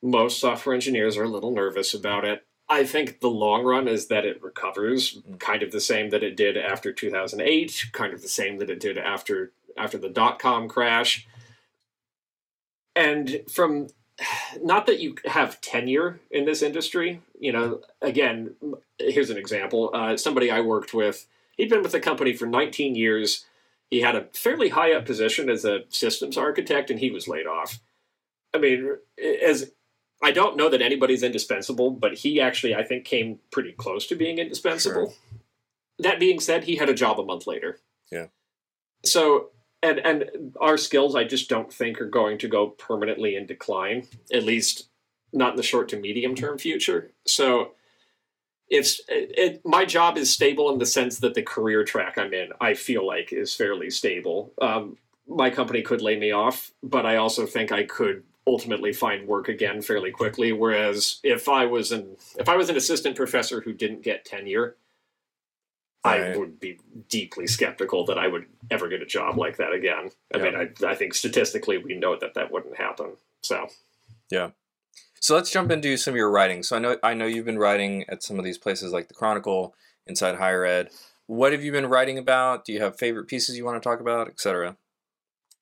Most 0.02 0.40
software 0.40 0.74
engineers 0.76 1.18
are 1.18 1.24
a 1.24 1.30
little 1.30 1.52
nervous 1.52 1.94
about 1.94 2.26
it 2.26 2.46
I 2.70 2.84
think 2.84 3.20
the 3.20 3.30
long 3.30 3.64
run 3.64 3.88
is 3.88 4.08
that 4.08 4.26
it 4.26 4.42
recovers, 4.44 5.16
Mhm. 5.16 5.40
kind 5.40 5.64
of 5.64 5.72
the 5.72 5.82
same 5.82 6.12
that 6.12 6.22
it 6.24 6.36
did 6.36 6.56
after 6.56 6.94
2008, 6.94 7.86
kind 7.94 8.14
of 8.14 8.22
the 8.22 8.30
same 8.30 8.60
that 8.60 8.70
it 8.70 8.80
did 8.80 8.98
after 8.98 9.52
after 9.76 9.98
the 9.98 10.10
dot 10.10 10.38
com 10.40 10.68
crash. 10.68 11.26
And 12.96 13.44
from 13.50 13.88
not 14.62 14.86
that 14.86 15.00
you 15.00 15.16
have 15.26 15.62
tenure 15.62 16.20
in 16.30 16.46
this 16.46 16.62
industry, 16.62 17.22
you 17.40 17.52
know, 17.52 17.82
again, 18.02 18.56
here's 19.00 19.30
an 19.30 19.38
example. 19.38 19.90
Uh, 19.94 20.18
somebody 20.18 20.52
I 20.52 20.60
worked 20.62 20.94
with, 20.94 21.26
he'd 21.60 21.70
been 21.70 21.84
with 21.84 21.92
the 21.92 22.00
company 22.00 22.34
for 22.34 22.46
19 22.46 22.96
years. 22.96 23.46
He 23.92 24.02
had 24.02 24.16
a 24.16 24.28
fairly 24.34 24.70
high 24.70 24.94
up 24.94 25.06
position 25.06 25.50
as 25.50 25.66
a 25.66 25.82
systems 25.90 26.38
architect, 26.38 26.90
and 26.90 27.00
he 27.00 27.12
was 27.12 27.28
laid 27.28 27.46
off. 27.46 27.80
I 28.54 28.58
mean, 28.60 28.98
as 29.44 29.72
I 30.24 30.32
don't 30.32 30.58
know 30.58 30.70
that 30.70 30.82
anybody's 30.82 31.22
indispensable, 31.22 31.92
but 31.92 32.20
he 32.20 32.40
actually, 32.40 32.74
I 32.74 32.84
think, 32.84 33.06
came 33.06 33.40
pretty 33.52 33.74
close 33.74 34.08
to 34.08 34.16
being 34.16 34.40
indispensable. 34.40 35.14
That 36.00 36.20
being 36.20 36.40
said, 36.40 36.64
he 36.64 36.78
had 36.78 36.90
a 36.90 36.94
job 36.94 37.20
a 37.20 37.26
month 37.26 37.46
later. 37.46 37.80
Yeah. 38.10 38.28
So, 39.04 39.50
and 39.84 40.00
and 40.00 40.56
our 40.62 40.78
skills, 40.78 41.16
I 41.16 41.26
just 41.26 41.50
don't 41.50 41.74
think 41.74 42.00
are 42.00 42.10
going 42.10 42.38
to 42.40 42.48
go 42.48 42.68
permanently 42.68 43.36
in 43.36 43.46
decline. 43.46 44.08
At 44.32 44.44
least, 44.44 44.88
not 45.34 45.52
in 45.52 45.58
the 45.58 45.64
short 45.64 45.90
to 45.90 46.00
medium 46.00 46.36
term 46.36 46.58
future. 46.58 47.12
So, 47.26 47.72
it's 48.70 49.00
it, 49.08 49.34
it, 49.38 49.62
my 49.66 49.86
job 49.86 50.18
is 50.18 50.32
stable 50.32 50.72
in 50.72 50.80
the 50.80 50.86
sense 50.86 51.20
that 51.20 51.34
the 51.34 51.42
career 51.42 51.84
track 51.84 52.18
I'm 52.18 52.34
in, 52.34 52.50
I 52.62 52.74
feel 52.74 53.06
like, 53.06 53.34
is 53.34 53.54
fairly 53.54 53.90
stable. 53.90 54.54
Um, 54.62 54.98
my 55.28 55.50
company 55.50 55.82
could 55.82 56.02
lay 56.02 56.18
me 56.18 56.32
off, 56.32 56.72
but 56.82 57.06
I 57.06 57.18
also 57.18 57.46
think 57.46 57.72
I 57.72 57.84
could 57.84 58.24
ultimately 58.48 58.92
find 58.94 59.28
work 59.28 59.48
again 59.48 59.82
fairly 59.82 60.12
quickly. 60.12 60.52
Whereas 60.52 61.20
if 61.24 61.48
I 61.48 61.66
was 61.66 61.92
an 61.92 62.18
if 62.38 62.50
I 62.50 62.56
was 62.56 62.70
an 62.70 62.78
assistant 62.78 63.16
professor 63.16 63.62
who 63.62 63.74
didn't 63.74 64.02
get 64.02 64.26
tenure, 64.26 64.76
I 66.04 66.36
would 66.38 66.60
be 66.60 66.80
deeply 67.10 67.46
skeptical 67.46 68.06
that 68.06 68.18
I 68.18 68.28
would 68.28 68.46
ever 68.72 68.88
get 68.88 69.02
a 69.02 69.06
job 69.06 69.38
like 69.38 69.58
that 69.58 69.74
again. 69.74 70.10
I 70.34 70.38
Yeah. 70.38 70.44
mean, 70.44 70.56
I, 70.56 70.88
I 70.88 70.96
think 70.96 71.14
statistically 71.14 71.78
we 71.78 71.96
know 71.96 72.18
that 72.18 72.34
that 72.36 72.52
wouldn't 72.52 72.78
happen. 72.78 73.18
So 73.44 73.68
So 75.20 75.36
let's 75.36 75.52
jump 75.52 75.72
into 75.72 75.98
some 75.98 76.14
of 76.14 76.18
your 76.18 76.32
writing. 76.32 76.64
So 76.64 76.76
I 76.76 76.80
know 76.80 76.98
I 77.04 77.14
know 77.14 77.26
you've 77.26 77.46
been 77.46 77.60
writing 77.60 78.06
at 78.10 78.24
some 78.24 78.40
of 78.40 78.46
these 78.46 78.58
places 78.58 78.92
like 78.94 79.08
the 79.08 79.14
Chronicle, 79.14 79.76
Inside 80.08 80.36
Higher 80.36 80.66
Ed. 80.66 80.90
What 81.28 81.52
have 81.52 81.64
you 81.64 81.72
been 81.72 81.86
writing 81.88 82.18
about? 82.18 82.66
Do 82.66 82.74
you 82.74 82.82
have 82.82 82.98
favorite 82.98 83.28
pieces 83.28 83.58
you 83.58 83.66
want 83.66 83.82
to 83.82 83.88
talk 83.88 84.00
about, 84.00 84.28
etc.? 84.28 84.78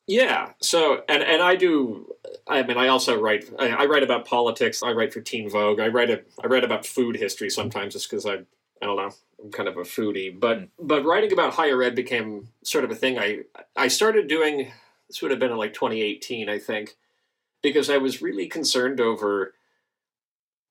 yeah, 0.10 0.52
so 0.62 1.04
and 1.10 1.22
and 1.22 1.41
I 1.41 1.56
do. 1.56 2.13
I 2.48 2.63
mean, 2.63 2.78
I 2.78 2.88
also 2.88 3.20
write. 3.20 3.50
I, 3.60 3.70
I 3.70 3.86
write 3.86 4.04
about 4.04 4.26
politics. 4.26 4.82
I 4.82 4.91
write 4.91 5.13
for 5.13 5.20
Teen 5.22 5.50
Vogue. 5.50 5.80
I 5.82 5.88
write 5.89 6.10
a, 6.10 6.22
I 6.41 6.48
write 6.48 6.63
about 6.63 6.86
food 6.86 7.17
history 7.17 7.50
sometimes, 7.50 7.93
just 7.93 8.10
because 8.10 8.26
I 8.26 8.36
I 8.82 8.86
don't 8.86 8.96
know. 8.96 9.12
I'm 9.43 9.52
kind 9.52 9.67
of 9.67 9.76
a 9.78 9.82
foodie, 9.82 10.38
but 10.39 10.60
Mm. 10.60 10.70
but 10.80 11.04
writing 11.04 11.34
about 11.34 11.54
higher 11.54 11.84
ed 11.84 11.93
became 11.96 12.48
sort 12.63 12.86
of 12.86 12.91
a 12.91 12.96
thing. 12.96 13.20
I 13.20 13.39
I 13.76 13.89
started 13.89 14.28
doing 14.28 14.72
this 15.10 15.22
would 15.22 15.32
have 15.32 15.39
been 15.39 15.52
in 15.52 15.58
like 15.58 15.74
2018, 15.74 16.48
I 16.50 16.58
think, 16.60 16.96
because 17.67 17.89
I 17.89 17.97
was 17.97 18.21
really 18.21 18.47
concerned 18.47 19.01
over 19.01 19.53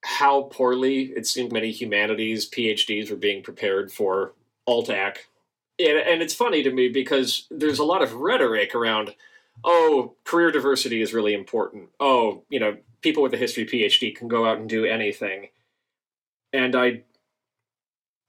how 0.04 0.42
poorly 0.42 1.12
it 1.16 1.26
seemed 1.26 1.52
many 1.52 1.70
humanities 1.70 2.48
PhDs 2.48 3.10
were 3.10 3.16
being 3.16 3.42
prepared 3.42 3.92
for 3.92 4.32
AltAc. 4.68 5.16
And, 5.78 5.98
and 5.98 6.22
it's 6.22 6.34
funny 6.34 6.62
to 6.62 6.70
me 6.70 6.88
because 6.88 7.46
there's 7.50 7.78
a 7.78 7.84
lot 7.84 8.02
of 8.02 8.14
rhetoric 8.14 8.74
around, 8.74 9.14
oh, 9.64 10.14
career 10.24 10.50
diversity 10.50 11.02
is 11.02 11.12
really 11.12 11.34
important. 11.34 11.90
Oh, 12.00 12.44
you 12.48 12.60
know, 12.60 12.76
people 13.02 13.22
with 13.22 13.34
a 13.34 13.38
history 13.38 13.66
PhD 13.66 14.14
can 14.14 14.28
go 14.28 14.46
out 14.46 14.58
and 14.58 14.68
do 14.68 14.84
anything. 14.84 15.48
And 16.52 16.74
I 16.74 17.02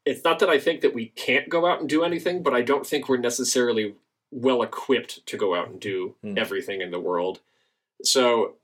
it's 0.05 0.23
not 0.23 0.39
that 0.39 0.49
I 0.49 0.57
think 0.57 0.81
that 0.81 0.93
we 0.93 1.07
can't 1.07 1.49
go 1.49 1.65
out 1.65 1.81
and 1.81 1.89
do 1.89 2.03
anything, 2.03 2.41
but 2.41 2.53
I 2.53 2.61
don't 2.61 2.87
think 2.87 3.09
we're 3.09 3.17
necessarily 3.17 3.95
well 4.31 4.61
equipped 4.61 5.25
to 5.25 5.37
go 5.37 5.53
out 5.53 5.69
and 5.69 5.79
do 5.79 6.15
Hmm. 6.21 6.37
everything 6.37 6.81
in 6.81 6.91
the 6.91 6.99
world. 6.99 7.41
So 8.03 8.55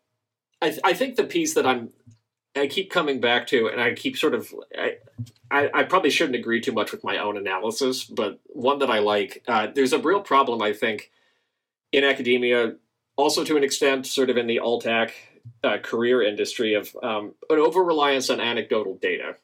I, 0.62 0.70
th- 0.70 0.82
I 0.84 0.94
think 0.94 1.16
the 1.16 1.24
piece 1.24 1.54
that 1.56 1.66
I'm 1.66 1.90
I 2.56 2.68
keep 2.68 2.92
coming 2.92 3.20
back 3.20 3.48
to, 3.48 3.68
and 3.68 3.82
I 3.82 3.94
keep 3.94 4.16
sort 4.16 4.36
of 4.36 4.54
I, 4.78 4.98
I, 5.50 5.70
I 5.74 5.84
probably 5.84 6.12
shouldn't 6.12 6.36
agree 6.36 6.62
too 6.62 6.72
much 6.72 6.92
with 6.92 7.04
my 7.04 7.18
own 7.18 7.38
analysis, 7.38 8.04
but 8.04 8.40
one 8.46 8.80
that 8.80 8.92
I 8.92 9.00
like. 9.00 9.44
Uh, 9.48 9.68
there's 9.74 9.94
a 9.94 10.00
real 10.00 10.22
problem 10.22 10.62
I 10.62 10.74
think 10.74 11.12
in 11.92 12.04
academia, 12.04 12.74
also 13.16 13.44
to 13.44 13.58
an 13.58 13.64
extent, 13.64 14.06
sort 14.06 14.30
of 14.30 14.38
in 14.38 14.48
the 14.48 14.60
AltAc 14.64 15.12
uh, 15.64 15.78
career 15.80 16.22
industry 16.22 16.74
of 16.76 16.96
um, 17.02 17.34
an 17.50 17.60
over 17.60 17.84
reliance 17.84 18.30
on 18.30 18.40
anecdotal 18.40 18.96
data. 18.96 19.36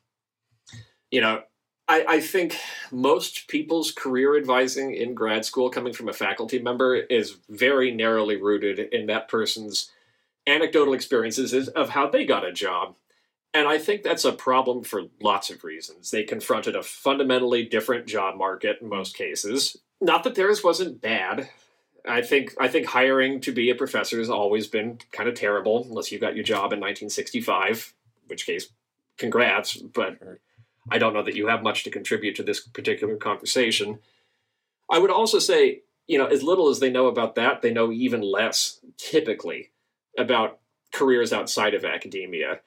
You 1.12 1.22
know, 1.22 1.42
I, 1.90 2.06
I 2.08 2.20
think 2.20 2.56
most 2.92 3.48
people's 3.48 3.92
career 3.92 4.38
advising 4.38 4.94
in 4.94 5.16
grad 5.16 5.44
school 5.44 5.72
coming 5.72 5.92
from 5.92 6.08
a 6.08 6.14
faculty 6.14 6.60
member 6.60 6.96
is 6.96 7.38
very 7.50 7.92
narrowly 7.92 8.36
rooted 8.36 8.78
in 8.94 9.08
that 9.08 9.28
person's 9.28 9.92
anecdotal 10.46 10.94
experiences 10.94 11.68
of 11.68 11.90
how 11.90 12.08
they 12.08 12.26
got 12.26 12.46
a 12.46 12.54
job. 12.54 12.94
And 13.56 13.68
I 13.68 13.80
think 13.80 14.04
that's 14.04 14.24
a 14.24 14.32
problem 14.32 14.84
for 14.84 15.06
lots 15.20 15.50
of 15.50 15.64
reasons. 15.64 16.12
They 16.12 16.22
confronted 16.24 16.76
a 16.76 16.84
fundamentally 16.84 17.66
different 17.66 18.06
job 18.06 18.38
market 18.38 18.78
in 18.82 18.88
most 18.88 19.18
cases. 19.18 19.76
Not 20.00 20.24
that 20.24 20.36
theirs 20.36 20.64
wasn't 20.64 21.02
bad. 21.02 21.50
I 22.08 22.22
think 22.22 22.54
I 22.60 22.68
think 22.68 22.86
hiring 22.86 23.42
to 23.42 23.52
be 23.52 23.72
a 23.72 23.76
professor 23.76 24.20
has 24.20 24.30
always 24.30 24.68
been 24.68 25.00
kind 25.12 25.28
of 25.28 25.34
terrible, 25.34 25.84
unless 25.84 26.12
you 26.12 26.20
got 26.20 26.36
your 26.36 26.46
job 26.46 26.72
in 26.72 26.80
1965, 26.80 27.94
in 28.24 28.30
which 28.30 28.46
case, 28.46 28.70
congrats. 29.18 29.76
But. 29.76 30.20
I 30.90 30.98
don't 30.98 31.14
know 31.14 31.24
that 31.24 31.36
you 31.36 31.48
have 31.48 31.64
much 31.64 31.84
to 31.84 31.90
contribute 31.90 32.36
to 32.36 32.44
this 32.44 32.60
particular 32.60 33.16
conversation. 33.16 34.00
I 34.90 35.00
would 35.00 35.12
also 35.12 35.40
say, 35.40 35.82
you 36.08 36.18
know, 36.18 36.26
as 36.26 36.44
little 36.44 36.70
as 36.70 36.80
they 36.80 36.90
know 36.90 37.08
about 37.08 37.36
that, 37.36 37.62
they 37.62 37.72
know 37.72 37.92
even 37.92 38.22
less 38.22 38.80
typically 38.98 39.70
about 40.18 40.60
careers 40.92 41.32
outside 41.32 41.74
of 41.74 41.86
academia. 41.86 42.62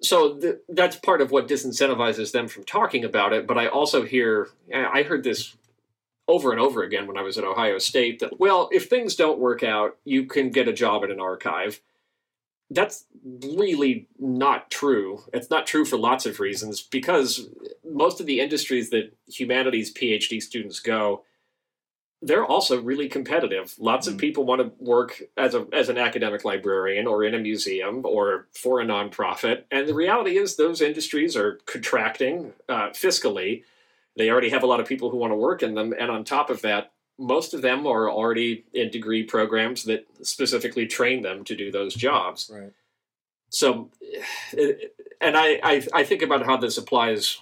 So 0.00 0.38
th- 0.38 0.56
that's 0.68 0.96
part 0.96 1.20
of 1.20 1.30
what 1.30 1.48
disincentivizes 1.48 2.32
them 2.32 2.48
from 2.48 2.64
talking 2.64 3.04
about 3.04 3.32
it. 3.32 3.46
But 3.46 3.58
I 3.58 3.66
also 3.66 4.04
hear, 4.04 4.48
I 4.72 5.02
heard 5.02 5.24
this 5.24 5.56
over 6.28 6.52
and 6.52 6.60
over 6.60 6.82
again 6.82 7.06
when 7.06 7.18
I 7.18 7.22
was 7.22 7.36
at 7.36 7.44
Ohio 7.44 7.78
State 7.78 8.20
that, 8.20 8.38
well, 8.38 8.68
if 8.72 8.88
things 8.88 9.16
don't 9.16 9.38
work 9.38 9.62
out, 9.62 9.96
you 10.04 10.24
can 10.24 10.50
get 10.50 10.68
a 10.68 10.72
job 10.72 11.02
at 11.04 11.10
an 11.10 11.20
archive. 11.20 11.80
That's 12.70 13.06
really 13.24 14.08
not 14.18 14.70
true. 14.70 15.22
It's 15.32 15.48
not 15.48 15.66
true 15.66 15.84
for 15.86 15.96
lots 15.96 16.26
of 16.26 16.38
reasons 16.38 16.82
because 16.82 17.48
most 17.84 18.20
of 18.20 18.26
the 18.26 18.40
industries 18.40 18.90
that 18.90 19.16
humanities 19.26 19.92
PhD 19.92 20.42
students 20.42 20.78
go, 20.80 21.24
they're 22.20 22.44
also 22.44 22.80
really 22.80 23.08
competitive. 23.08 23.74
Lots 23.78 24.06
of 24.06 24.14
Mm. 24.14 24.18
people 24.18 24.44
want 24.44 24.60
to 24.60 24.84
work 24.84 25.22
as 25.36 25.54
a 25.54 25.66
as 25.72 25.88
an 25.88 25.96
academic 25.96 26.44
librarian 26.44 27.06
or 27.06 27.24
in 27.24 27.34
a 27.34 27.38
museum 27.38 28.02
or 28.04 28.48
for 28.52 28.80
a 28.80 28.84
nonprofit, 28.84 29.64
and 29.70 29.88
the 29.88 29.94
reality 29.94 30.36
is 30.36 30.56
those 30.56 30.80
industries 30.80 31.36
are 31.36 31.60
contracting 31.64 32.52
uh, 32.68 32.90
fiscally. 32.90 33.62
They 34.16 34.30
already 34.30 34.50
have 34.50 34.64
a 34.64 34.66
lot 34.66 34.80
of 34.80 34.88
people 34.88 35.10
who 35.10 35.16
want 35.16 35.30
to 35.30 35.36
work 35.36 35.62
in 35.62 35.74
them, 35.74 35.94
and 35.98 36.10
on 36.10 36.24
top 36.24 36.50
of 36.50 36.60
that, 36.62 36.92
most 37.18 37.52
of 37.54 37.62
them 37.62 37.86
are 37.86 38.08
already 38.10 38.64
in 38.72 38.90
degree 38.90 39.24
programs 39.24 39.84
that 39.84 40.06
specifically 40.22 40.86
train 40.86 41.22
them 41.22 41.44
to 41.44 41.56
do 41.56 41.70
those 41.72 41.94
jobs 41.94 42.50
Right. 42.54 42.72
so 43.50 43.90
and 45.20 45.36
I, 45.36 45.58
I 45.62 45.82
i 45.94 46.04
think 46.04 46.22
about 46.22 46.46
how 46.46 46.56
this 46.56 46.78
applies 46.78 47.40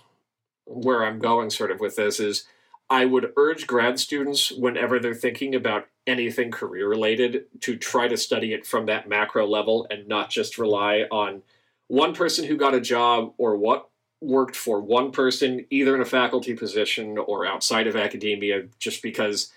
where 0.65 1.05
i'm 1.05 1.19
going 1.19 1.51
sort 1.51 1.71
of 1.71 1.81
with 1.81 1.97
this 1.97 2.19
is 2.21 2.47
i 2.91 3.05
would 3.05 3.33
urge 3.37 3.67
grad 3.67 3.99
students 4.01 4.51
whenever 4.51 4.99
they're 4.99 5.15
thinking 5.15 5.55
about 5.55 5.89
anything 6.07 6.51
career 6.51 6.89
related 6.89 7.45
to 7.61 7.77
try 7.77 8.09
to 8.09 8.17
study 8.17 8.53
it 8.53 8.65
from 8.65 8.87
that 8.87 9.09
macro 9.09 9.47
level 9.47 9.87
and 9.91 10.07
not 10.09 10.31
just 10.31 10.57
rely 10.59 11.03
on 11.11 11.43
one 11.89 12.15
person 12.15 12.45
who 12.45 12.57
got 12.57 12.75
a 12.75 12.81
job 12.81 13.33
or 13.39 13.57
what 13.57 13.89
worked 14.21 14.57
for 14.57 14.81
one 14.81 15.11
person 15.13 15.67
either 15.71 15.95
in 15.95 16.01
a 16.01 16.05
faculty 16.07 16.55
position 16.55 17.19
or 17.19 17.45
outside 17.47 17.87
of 17.87 17.95
academia 17.97 18.63
just 18.79 19.03
because 19.03 19.53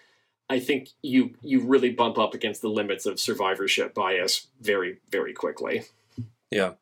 i 0.49 0.59
think 0.59 0.89
you 1.01 1.35
you 1.41 1.61
really 1.61 1.91
bump 1.91 2.17
up 2.17 2.33
against 2.33 2.61
the 2.61 2.69
limits 2.69 3.05
of 3.05 3.19
survivorship 3.19 3.93
bias 3.93 4.47
very 4.61 4.97
very 5.09 5.33
quickly 5.33 5.83
Yeah, 6.51 6.73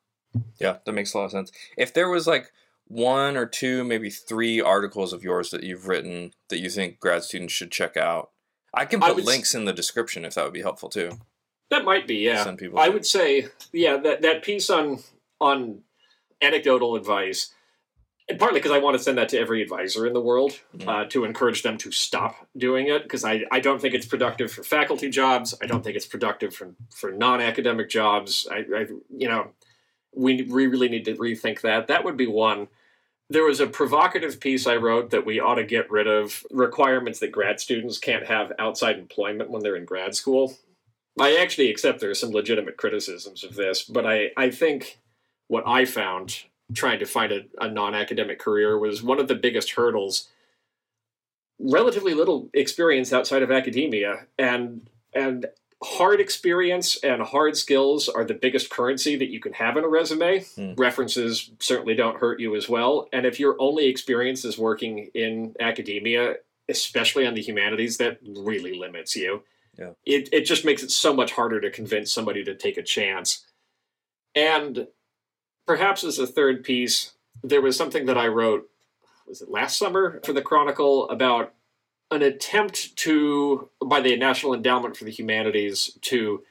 Yeah, 0.60 0.77
that 0.86 0.93
makes 0.93 1.13
a 1.13 1.17
lot 1.17 1.25
of 1.25 1.32
sense. 1.32 1.51
If 1.77 1.93
there 1.93 2.10
was 2.10 2.25
like 2.27 2.51
one 2.88 3.36
or 3.36 3.45
two, 3.45 3.84
maybe 3.84 4.10
three 4.10 4.62
articles 4.62 5.12
of 5.12 5.21
yours 5.23 5.49
that 5.51 5.63
you've 5.63 5.88
written 5.89 6.32
that 6.49 6.60
you 6.60 6.69
think 6.69 6.99
grad 7.01 7.23
students 7.23 7.53
should 7.53 7.69
check 7.71 7.97
out, 7.97 8.32
I 8.73 8.86
can 8.86 9.03
I 9.03 9.10
put 9.10 9.19
s- 9.19 9.25
links 9.25 9.53
in 9.53 9.65
the 9.65 9.73
description 9.73 10.23
if 10.23 10.36
that 10.36 10.45
would 10.45 10.53
be 10.53 10.62
helpful 10.62 10.88
too. 10.89 11.19
That 11.69 11.84
might 11.84 12.08
be, 12.08 12.15
yeah. 12.15 12.45
Send 12.45 12.60
people. 12.60 12.80
I 12.80 12.88
would 12.88 13.06
say, 13.06 13.47
yeah, 13.73 13.97
that 13.97 14.21
that 14.21 14.41
piece 14.41 14.69
on 14.69 14.99
on 15.41 15.82
anecdotal 16.41 16.95
advice, 16.95 17.53
and 18.29 18.37
partly 18.39 18.59
because 18.59 18.71
I 18.71 18.79
want 18.79 18.97
to 18.97 19.03
send 19.03 19.17
that 19.17 19.29
to 19.29 19.39
every 19.39 19.61
advisor 19.61 20.05
in 20.05 20.13
the 20.13 20.21
world 20.21 20.59
Mhm. 20.77 20.87
uh, 20.87 21.05
to 21.09 21.23
encourage 21.23 21.63
them 21.63 21.77
to 21.79 21.91
stop 21.91 22.47
doing 22.57 22.87
it 22.87 23.03
because 23.03 23.23
I, 23.23 23.45
I 23.51 23.59
don't 23.61 23.79
think 23.81 23.93
it's 23.93 24.05
productive 24.05 24.51
for 24.51 24.63
faculty 24.63 25.09
jobs. 25.09 25.55
I 25.61 25.65
don't 25.65 25.83
think 25.83 25.95
it's 25.95 26.05
productive 26.05 26.53
for 26.53 26.75
for 26.93 27.11
non 27.11 27.39
academic 27.41 27.89
jobs. 27.89 28.47
I, 28.51 28.57
I 28.75 28.87
you 29.09 29.27
know 29.27 29.51
we 30.13 30.41
we 30.43 30.67
really 30.67 30.89
need 30.89 31.05
to 31.05 31.15
rethink 31.15 31.61
that. 31.61 31.87
That 31.87 32.03
would 32.03 32.17
be 32.17 32.27
one. 32.27 32.67
there 33.29 33.43
was 33.43 33.59
a 33.59 33.67
provocative 33.67 34.39
piece 34.39 34.65
I 34.65 34.77
wrote 34.77 35.09
that 35.09 35.25
we 35.25 35.37
ought 35.37 35.55
to 35.55 35.65
get 35.65 35.91
rid 35.91 36.07
of 36.07 36.45
requirements 36.49 37.19
that 37.19 37.29
grad 37.31 37.59
students 37.59 37.97
can't 37.99 38.25
have 38.25 38.53
outside 38.57 38.97
employment 38.97 39.49
when 39.49 39.61
they're 39.61 39.75
in 39.75 39.83
grad 39.83 40.15
school. 40.15 40.55
I 41.19 41.35
actually 41.35 41.69
accept 41.69 41.99
there 41.99 42.09
are 42.09 42.13
some 42.23 42.31
legitimate 42.31 42.77
criticisms 42.77 43.43
of 43.43 43.55
this, 43.55 43.83
but 43.83 44.05
I, 44.05 44.31
I 44.37 44.49
think 44.49 44.99
what 45.49 45.65
I 45.67 45.83
found 45.83 46.43
trying 46.73 46.99
to 46.99 47.06
find 47.06 47.32
a, 47.32 47.41
a 47.60 47.69
non 47.69 47.95
academic 47.95 48.39
career 48.39 48.77
was 48.77 49.03
one 49.03 49.19
of 49.19 49.27
the 49.27 49.36
biggest 49.36 49.71
hurdles. 49.71 50.30
Relatively 51.60 52.13
little 52.13 52.49
experience 52.53 53.12
outside 53.12 53.41
of 53.41 53.51
academia, 53.51 54.27
and 54.38 54.89
and 55.13 55.47
hard 55.84 56.19
experience 56.19 56.97
and 57.03 57.21
hard 57.21 57.56
skills 57.56 58.10
are 58.10 58.25
the 58.25 58.34
biggest 58.34 58.69
currency 58.69 59.15
that 59.15 59.30
you 59.30 59.39
can 59.39 59.53
have 59.53 59.77
in 59.77 59.84
a 59.84 59.88
resume. 59.88 60.43
Hmm. 60.56 60.73
References 60.75 61.51
certainly 61.60 61.95
don't 61.95 62.19
hurt 62.19 62.39
you 62.39 62.56
as 62.56 62.67
well. 62.67 63.08
And 63.13 63.25
if 63.25 63.39
your 63.39 63.56
only 63.60 63.88
experience 63.88 64.43
is 64.43 64.58
working 64.58 65.10
in 65.13 65.56
academia, 65.60 66.36
especially 66.67 67.27
on 67.27 67.36
the 67.36 67.41
humanities, 67.41 67.97
that 67.97 68.17
really 68.23 68.77
limits 68.77 69.15
you. 69.15 69.43
Yeah. 69.77 69.91
It, 70.06 70.30
it 70.34 70.41
just 70.41 70.65
makes 70.65 70.82
it 70.82 70.89
so 70.89 71.13
much 71.13 71.32
harder 71.32 71.62
to 71.62 71.69
convince 71.69 72.12
somebody 72.12 72.43
to 72.43 72.56
take 72.56 72.77
a 72.77 72.84
chance. 72.84 73.45
And 74.34 74.88
perhaps 75.67 76.03
as 76.03 76.17
a 76.17 76.25
third 76.25 76.63
piece, 76.63 77.13
there 77.43 77.62
was 77.62 77.77
something 77.77 78.06
that 78.08 78.17
I 78.17 78.27
wrote, 78.27 78.69
was 79.27 79.41
it 79.41 79.51
last 79.51 79.77
summer 79.77 80.21
for 80.23 80.34
the 80.34 80.41
Chronicle 80.41 81.10
about 81.10 81.53
an 82.10 82.23
attempt 82.23 82.95
to, 82.95 83.69
by 83.86 83.99
the 83.99 84.15
National 84.15 84.53
Endowment 84.53 84.95
for 84.95 85.03
the 85.03 85.12
Humanities, 85.12 85.97
to 86.03 86.41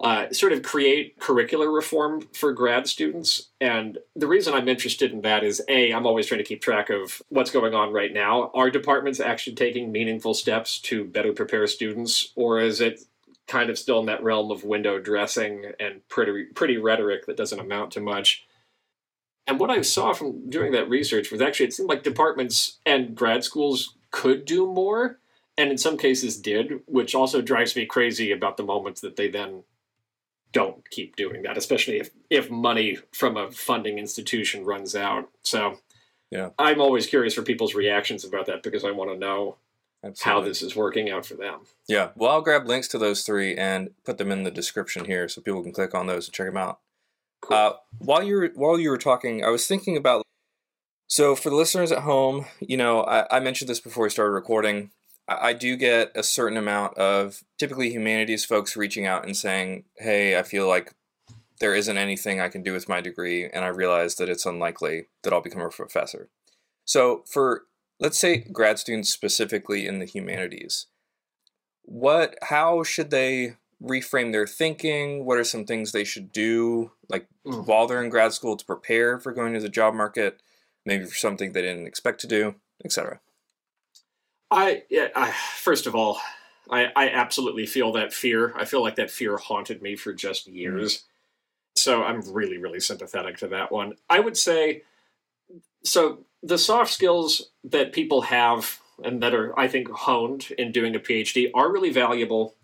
uh, 0.00 0.32
sort 0.32 0.52
of 0.52 0.62
create 0.62 1.18
curricular 1.20 1.72
reform 1.72 2.22
for 2.32 2.52
grad 2.52 2.88
students. 2.88 3.50
And 3.60 3.98
the 4.16 4.26
reason 4.26 4.54
I'm 4.54 4.68
interested 4.68 5.12
in 5.12 5.20
that 5.20 5.44
is 5.44 5.62
A, 5.68 5.92
I'm 5.92 6.06
always 6.06 6.26
trying 6.26 6.38
to 6.38 6.44
keep 6.44 6.62
track 6.62 6.90
of 6.90 7.22
what's 7.28 7.50
going 7.50 7.74
on 7.74 7.92
right 7.92 8.12
now. 8.12 8.50
Are 8.54 8.70
departments 8.70 9.20
actually 9.20 9.56
taking 9.56 9.92
meaningful 9.92 10.34
steps 10.34 10.80
to 10.80 11.04
better 11.04 11.32
prepare 11.32 11.66
students, 11.66 12.32
or 12.34 12.60
is 12.60 12.80
it 12.80 13.00
kind 13.50 13.68
of 13.68 13.78
still 13.78 14.00
in 14.00 14.06
that 14.06 14.22
realm 14.22 14.50
of 14.50 14.64
window 14.64 14.98
dressing 14.98 15.72
and 15.78 16.06
pretty, 16.08 16.44
pretty 16.54 16.78
rhetoric 16.78 17.26
that 17.26 17.36
doesn't 17.36 17.60
amount 17.60 17.90
to 17.92 18.00
much? 18.00 18.46
And 19.46 19.58
what 19.58 19.70
I 19.70 19.82
saw 19.82 20.12
from 20.12 20.48
doing 20.48 20.70
that 20.72 20.88
research 20.88 21.32
was 21.32 21.40
actually 21.42 21.66
it 21.66 21.72
seemed 21.72 21.88
like 21.88 22.04
departments 22.04 22.78
and 22.86 23.16
grad 23.16 23.42
schools 23.42 23.96
could 24.12 24.44
do 24.44 24.66
more, 24.66 25.18
and 25.58 25.70
in 25.70 25.78
some 25.78 25.98
cases 25.98 26.36
did, 26.40 26.80
which 26.86 27.14
also 27.14 27.42
drives 27.42 27.74
me 27.74 27.84
crazy 27.84 28.30
about 28.30 28.56
the 28.56 28.62
moments 28.62 29.00
that 29.00 29.16
they 29.16 29.28
then 29.28 29.64
don't 30.52 30.88
keep 30.90 31.16
doing 31.16 31.42
that, 31.42 31.56
especially 31.58 31.98
if 31.98 32.10
if 32.28 32.50
money 32.50 32.98
from 33.12 33.36
a 33.36 33.50
funding 33.50 33.98
institution 33.98 34.64
runs 34.64 34.94
out. 34.94 35.28
So, 35.42 35.78
Yeah. 36.30 36.50
I'm 36.58 36.80
always 36.80 37.06
curious 37.06 37.34
for 37.34 37.42
people's 37.42 37.74
reactions 37.74 38.24
about 38.24 38.46
that 38.46 38.62
because 38.62 38.84
I 38.84 38.92
want 38.92 39.10
to 39.10 39.16
know 39.18 39.56
how 40.20 40.40
this 40.40 40.62
is 40.62 40.74
working 40.74 41.10
out 41.10 41.26
for 41.26 41.34
them. 41.34 41.60
Yeah. 41.88 42.10
Well, 42.14 42.30
I'll 42.30 42.40
grab 42.40 42.66
links 42.66 42.88
to 42.88 42.98
those 42.98 43.22
three 43.22 43.54
and 43.56 43.90
put 44.04 44.18
them 44.18 44.30
in 44.30 44.44
the 44.44 44.50
description 44.50 45.04
here 45.04 45.28
so 45.28 45.40
people 45.40 45.62
can 45.62 45.72
click 45.72 45.94
on 45.94 46.06
those 46.06 46.26
and 46.26 46.34
check 46.34 46.46
them 46.46 46.56
out. 46.56 46.80
Cool. 47.42 47.56
Uh, 47.56 47.72
while 47.98 48.22
you 48.22 48.36
were 48.36 48.50
while 48.54 48.78
you 48.78 48.90
were 48.90 48.98
talking, 48.98 49.44
I 49.44 49.48
was 49.48 49.66
thinking 49.66 49.96
about. 49.96 50.22
So 51.06 51.34
for 51.34 51.50
the 51.50 51.56
listeners 51.56 51.90
at 51.90 52.02
home, 52.02 52.46
you 52.60 52.76
know, 52.76 53.02
I, 53.02 53.36
I 53.36 53.40
mentioned 53.40 53.68
this 53.68 53.80
before 53.80 54.04
we 54.04 54.10
started 54.10 54.32
recording. 54.32 54.90
I, 55.28 55.48
I 55.48 55.52
do 55.52 55.76
get 55.76 56.12
a 56.14 56.22
certain 56.22 56.56
amount 56.56 56.96
of 56.98 57.42
typically 57.58 57.90
humanities 57.90 58.44
folks 58.44 58.76
reaching 58.76 59.06
out 59.06 59.24
and 59.24 59.36
saying, 59.36 59.84
"Hey, 59.96 60.38
I 60.38 60.42
feel 60.42 60.68
like 60.68 60.94
there 61.60 61.74
isn't 61.74 61.98
anything 61.98 62.40
I 62.40 62.48
can 62.48 62.62
do 62.62 62.72
with 62.72 62.88
my 62.88 63.00
degree, 63.00 63.44
and 63.44 63.64
I 63.64 63.68
realize 63.68 64.14
that 64.16 64.28
it's 64.28 64.46
unlikely 64.46 65.08
that 65.22 65.32
I'll 65.32 65.42
become 65.42 65.62
a 65.62 65.68
professor." 65.68 66.28
So 66.84 67.24
for 67.26 67.64
let's 68.00 68.18
say 68.18 68.38
grad 68.38 68.78
students 68.78 69.10
specifically 69.10 69.86
in 69.86 69.98
the 70.00 70.06
humanities, 70.06 70.86
what 71.82 72.36
how 72.42 72.82
should 72.82 73.10
they 73.10 73.56
reframe 73.82 74.32
their 74.32 74.46
thinking? 74.46 75.24
What 75.24 75.38
are 75.38 75.44
some 75.44 75.64
things 75.64 75.92
they 75.92 76.04
should 76.04 76.32
do, 76.32 76.92
like 77.08 77.26
Mm. 77.46 77.66
while 77.66 77.86
they're 77.86 78.02
in 78.02 78.10
grad 78.10 78.32
school, 78.32 78.56
to 78.56 78.64
prepare 78.64 79.18
for 79.18 79.32
going 79.32 79.54
to 79.54 79.60
the 79.60 79.68
job 79.68 79.94
market? 79.94 80.42
Maybe 80.84 81.04
for 81.04 81.14
something 81.14 81.52
they 81.52 81.62
didn't 81.62 81.86
expect 81.86 82.20
to 82.22 82.26
do, 82.26 82.54
etc. 82.84 83.20
I, 84.50 84.84
yeah, 84.90 85.08
I 85.14 85.32
first 85.56 85.86
of 85.86 85.94
all, 85.94 86.20
I, 86.70 86.86
I 86.96 87.10
absolutely 87.10 87.66
feel 87.66 87.92
that 87.92 88.12
fear. 88.12 88.52
I 88.56 88.64
feel 88.64 88.82
like 88.82 88.96
that 88.96 89.10
fear 89.10 89.36
haunted 89.36 89.82
me 89.82 89.96
for 89.96 90.12
just 90.12 90.46
years. 90.46 91.04
So 91.76 92.02
I'm 92.02 92.20
really, 92.32 92.58
really 92.58 92.80
sympathetic 92.80 93.38
to 93.38 93.48
that 93.48 93.70
one. 93.70 93.94
I 94.08 94.20
would 94.20 94.36
say, 94.36 94.82
so 95.84 96.24
the 96.42 96.58
soft 96.58 96.92
skills 96.92 97.50
that 97.64 97.92
people 97.92 98.22
have 98.22 98.80
and 99.02 99.22
that 99.22 99.34
are, 99.34 99.58
I 99.58 99.68
think, 99.68 99.90
honed 99.90 100.50
in 100.58 100.72
doing 100.72 100.94
a 100.94 101.00
PhD 101.00 101.50
are 101.54 101.72
really 101.72 101.90
valuable. 101.90 102.54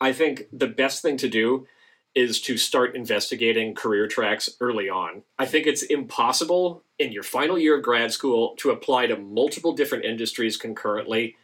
I 0.00 0.12
think 0.12 0.44
the 0.52 0.66
best 0.66 1.02
thing 1.02 1.16
to 1.18 1.28
do 1.28 1.66
is 2.14 2.40
to 2.42 2.58
start 2.58 2.94
investigating 2.94 3.74
career 3.74 4.06
tracks 4.06 4.50
early 4.60 4.88
on. 4.88 5.22
I 5.38 5.46
think 5.46 5.66
it's 5.66 5.82
impossible 5.82 6.84
in 6.98 7.12
your 7.12 7.22
final 7.22 7.58
year 7.58 7.76
of 7.76 7.82
grad 7.82 8.12
school 8.12 8.54
to 8.58 8.70
apply 8.70 9.06
to 9.06 9.16
multiple 9.16 9.72
different 9.72 10.04
industries 10.04 10.56
concurrently 10.56 11.36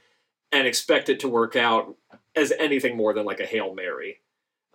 and 0.53 0.67
expect 0.67 1.09
it 1.09 1.21
to 1.21 1.29
work 1.29 1.57
out 1.57 1.97
as 2.37 2.53
anything 2.59 2.97
more 2.97 3.15
than 3.15 3.25
like 3.25 3.41
a 3.41 3.47
Hail 3.47 3.75
Mary. 3.75 4.21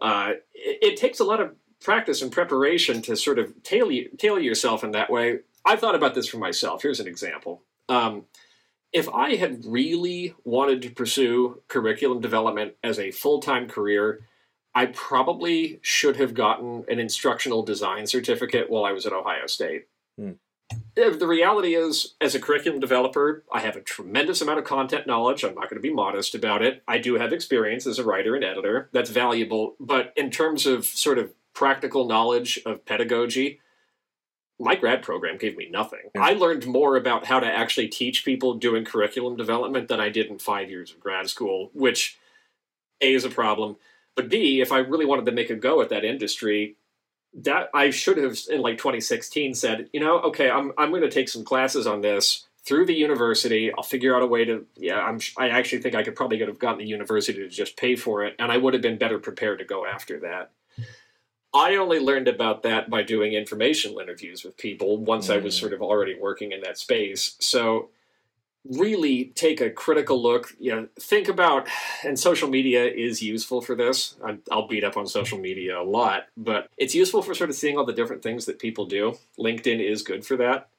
Uh, 0.02 0.34
it, 0.54 0.80
it 0.82 0.97
takes 0.97 1.19
a 1.19 1.23
lot 1.23 1.39
of 1.39 1.56
practice 1.80 2.21
and 2.21 2.32
preparation 2.32 3.02
to 3.04 3.15
sort 3.15 3.38
of 3.38 3.62
tailor, 3.63 4.04
tailor 4.17 4.39
yourself 4.39 4.84
in 4.84 4.91
that 4.91 5.12
way. 5.12 5.39
I 5.65 5.76
thought 5.76 5.95
about 5.95 6.15
this 6.15 6.28
for 6.28 6.38
myself. 6.38 6.82
Here's 6.82 6.99
an 6.99 7.08
example. 7.08 7.63
Um, 7.89 8.26
if 8.91 9.10
I 9.10 9.36
had 9.36 9.65
really 9.65 10.36
wanted 10.43 10.82
to 10.84 10.91
pursue 10.91 11.62
curriculum 11.67 12.21
development 12.21 12.76
as 12.84 12.99
a 12.99 13.12
full 13.12 13.39
time 13.39 13.67
career, 13.67 14.28
I 14.76 14.88
probably 14.88 15.80
should 15.82 16.17
have 16.17 16.34
gotten 16.34 16.86
an 16.88 16.99
instructional 16.99 17.63
design 17.63 18.08
certificate 18.08 18.69
while 18.69 18.86
I 18.86 18.91
was 18.91 19.06
at 19.06 19.13
Ohio 19.13 19.47
State. 19.47 19.88
Hmm. 20.17 20.32
Uh, 20.71 21.10
The 21.10 21.28
reality 21.28 21.76
is, 21.76 22.15
as 22.21 22.34
a 22.36 22.39
curriculum 22.39 22.80
developer, 22.80 23.43
I 23.52 23.60
have 23.62 23.76
a 23.76 23.82
tremendous 23.82 24.41
amount 24.41 24.60
of 24.60 24.65
content 24.65 25.06
knowledge. 25.08 25.43
I'm 25.43 25.56
not 25.56 25.69
going 25.69 25.82
to 25.82 25.88
be 25.88 25.93
modest 25.93 26.34
about 26.36 26.62
it. 26.62 26.84
I 26.88 26.97
do 26.97 27.15
have 27.15 27.34
experience 27.34 27.86
as 27.86 27.99
a 27.99 28.04
writer 28.04 28.36
and 28.36 28.43
editor. 28.43 28.89
That's 28.93 29.10
valuable. 29.10 29.76
But 29.80 30.13
in 30.15 30.32
terms 30.32 30.65
of 30.65 30.86
sort 30.86 31.17
of 31.17 31.34
practical 31.54 32.08
knowledge 32.08 32.60
of 32.65 32.86
pedagogy, 32.86 33.60
my 34.60 34.76
grad 34.76 35.02
program 35.02 35.38
gave 35.38 35.58
me 35.58 35.68
nothing. 35.70 36.12
Yeah. 36.16 36.22
I 36.22 36.34
learned 36.34 36.66
more 36.66 36.96
about 36.96 37.26
how 37.26 37.39
to 37.39 37.48
actually 37.48 37.88
teach 37.88 38.24
people 38.24 38.54
doing 38.54 38.86
curriculum 38.86 39.36
development 39.36 39.88
than 39.88 40.00
I 40.00 40.10
did 40.10 40.28
in 40.28 40.39
five 40.39 40.70
years 40.70 40.92
of 40.92 41.00
grad 41.00 41.30
school, 41.30 41.72
which 41.74 42.18
A 43.02 43.13
is 43.13 43.26
a 43.26 43.30
problem. 43.30 43.78
But 44.16 44.30
B, 44.30 44.62
if 44.62 44.72
I 44.72 44.80
really 44.80 45.06
wanted 45.06 45.26
to 45.26 45.32
make 45.32 45.50
a 45.50 45.56
go 45.56 45.82
at 45.82 45.89
that 45.89 46.06
industry, 46.06 46.76
that 47.34 47.70
I 47.74 47.89
should 47.89 48.18
have 48.18 48.38
in 48.50 48.62
like 48.62 48.78
2016 48.78 49.56
said, 49.56 49.89
you 49.92 50.00
know, 50.00 50.20
okay, 50.22 50.50
I'm 50.50 50.72
I'm 50.78 50.92
going 50.92 51.02
to 51.02 51.10
take 51.10 51.30
some 51.30 51.44
classes 51.44 51.88
on 51.88 52.02
this 52.02 52.46
through 52.66 52.86
the 52.86 52.94
university. 52.94 53.72
I'll 53.74 53.84
figure 53.84 54.16
out 54.16 54.22
a 54.22 54.28
way 54.28 54.46
to. 54.46 54.66
Yeah, 54.76 55.00
I'm. 55.00 55.20
I 55.38 55.50
actually 55.50 55.82
think 55.82 55.96
I 55.96 56.04
could 56.04 56.16
probably 56.16 56.38
could 56.38 56.48
have 56.48 56.60
gotten 56.60 56.80
the 56.80 56.86
university 56.86 57.39
to 57.39 57.50
just 57.50 57.76
pay 57.76 57.96
for 57.96 58.24
it, 58.24 58.36
and 58.39 58.52
I 58.52 58.58
would 58.58 58.74
have 58.74 58.84
been 58.84 58.98
better 58.98 59.20
prepared 59.20 59.60
to 59.60 59.66
go 59.66 59.86
after 59.86 60.20
that. 60.22 60.52
I 61.54 61.76
only 61.76 62.00
learned 62.00 62.28
about 62.28 62.63
that 62.63 62.89
by 62.89 63.04
doing 63.04 63.34
informational 63.34 64.00
interviews 64.00 64.44
with 64.44 64.58
people 64.58 64.98
once 64.98 65.30
I 65.30 65.38
was 65.38 65.56
Mm. 65.56 65.60
sort 65.60 65.74
of 65.74 65.82
already 65.82 66.16
working 66.16 66.52
in 66.52 66.62
that 66.62 66.78
space. 66.80 67.36
So 67.39 67.89
really 68.66 69.26
take 69.36 69.60
a 69.60 69.70
critical 69.70 70.22
look 70.24 70.56
you 70.58 70.74
know 70.74 70.88
think 70.98 71.28
about 71.28 71.68
and 72.06 72.18
social 72.18 72.48
media 72.48 72.86
is 72.86 73.22
useful 73.22 73.60
for 73.60 73.76
this 73.76 74.16
i'll 74.50 74.70
beat 74.70 74.86
up 74.86 74.96
on 74.96 75.06
social 75.06 75.38
media 75.38 75.78
a 75.78 75.84
lot 75.84 76.28
but 76.38 76.70
it's 76.78 76.96
useful 76.96 77.22
for 77.22 77.34
sort 77.34 77.50
of 77.50 77.58
seeing 77.58 77.78
all 77.78 77.86
the 77.86 77.92
different 77.92 78.24
things 78.24 78.46
that 78.46 78.60
people 78.60 78.86
do 78.86 79.18
linkedin 79.38 79.82
is 79.82 80.02
good 80.02 80.26
for 80.26 80.38
that 80.38 80.70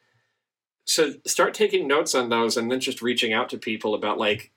so 0.87 1.13
start 1.27 1.53
taking 1.53 1.87
notes 1.87 2.15
on 2.15 2.31
those 2.31 2.57
and 2.57 2.71
then 2.73 2.81
just 2.81 3.03
reaching 3.03 3.35
out 3.35 3.51
to 3.51 3.59
people 3.59 3.95
about 3.95 4.17
like 4.17 4.51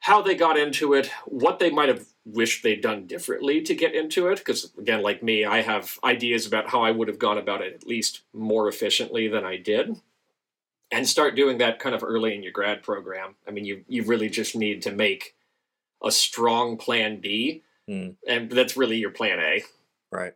how 0.00 0.20
they 0.20 0.34
got 0.34 0.58
into 0.58 0.92
it 0.92 1.06
what 1.26 1.60
they 1.60 1.70
might 1.70 1.88
have 1.88 2.04
wished 2.26 2.62
they'd 2.62 2.80
done 2.80 3.06
differently 3.06 3.60
to 3.60 3.74
get 3.74 3.94
into 3.94 4.28
it 4.28 4.38
because 4.38 4.72
again 4.78 5.02
like 5.02 5.22
me 5.22 5.44
i 5.44 5.60
have 5.60 5.98
ideas 6.04 6.46
about 6.46 6.70
how 6.70 6.82
i 6.82 6.90
would 6.90 7.06
have 7.08 7.18
gone 7.18 7.36
about 7.36 7.60
it 7.60 7.74
at 7.74 7.86
least 7.86 8.22
more 8.32 8.66
efficiently 8.66 9.28
than 9.28 9.44
i 9.44 9.56
did 9.56 9.94
and 10.94 11.08
start 11.08 11.34
doing 11.34 11.58
that 11.58 11.78
kind 11.80 11.94
of 11.94 12.04
early 12.04 12.34
in 12.34 12.42
your 12.42 12.52
grad 12.52 12.82
program. 12.82 13.34
I 13.48 13.50
mean, 13.50 13.64
you 13.64 13.84
you 13.88 14.04
really 14.04 14.28
just 14.28 14.54
need 14.54 14.82
to 14.82 14.92
make 14.92 15.34
a 16.02 16.10
strong 16.10 16.76
plan 16.76 17.20
B, 17.20 17.62
Hmm. 17.88 18.10
and 18.26 18.50
that's 18.50 18.76
really 18.76 18.96
your 18.96 19.10
plan 19.10 19.40
A. 19.40 19.62
Right. 20.12 20.34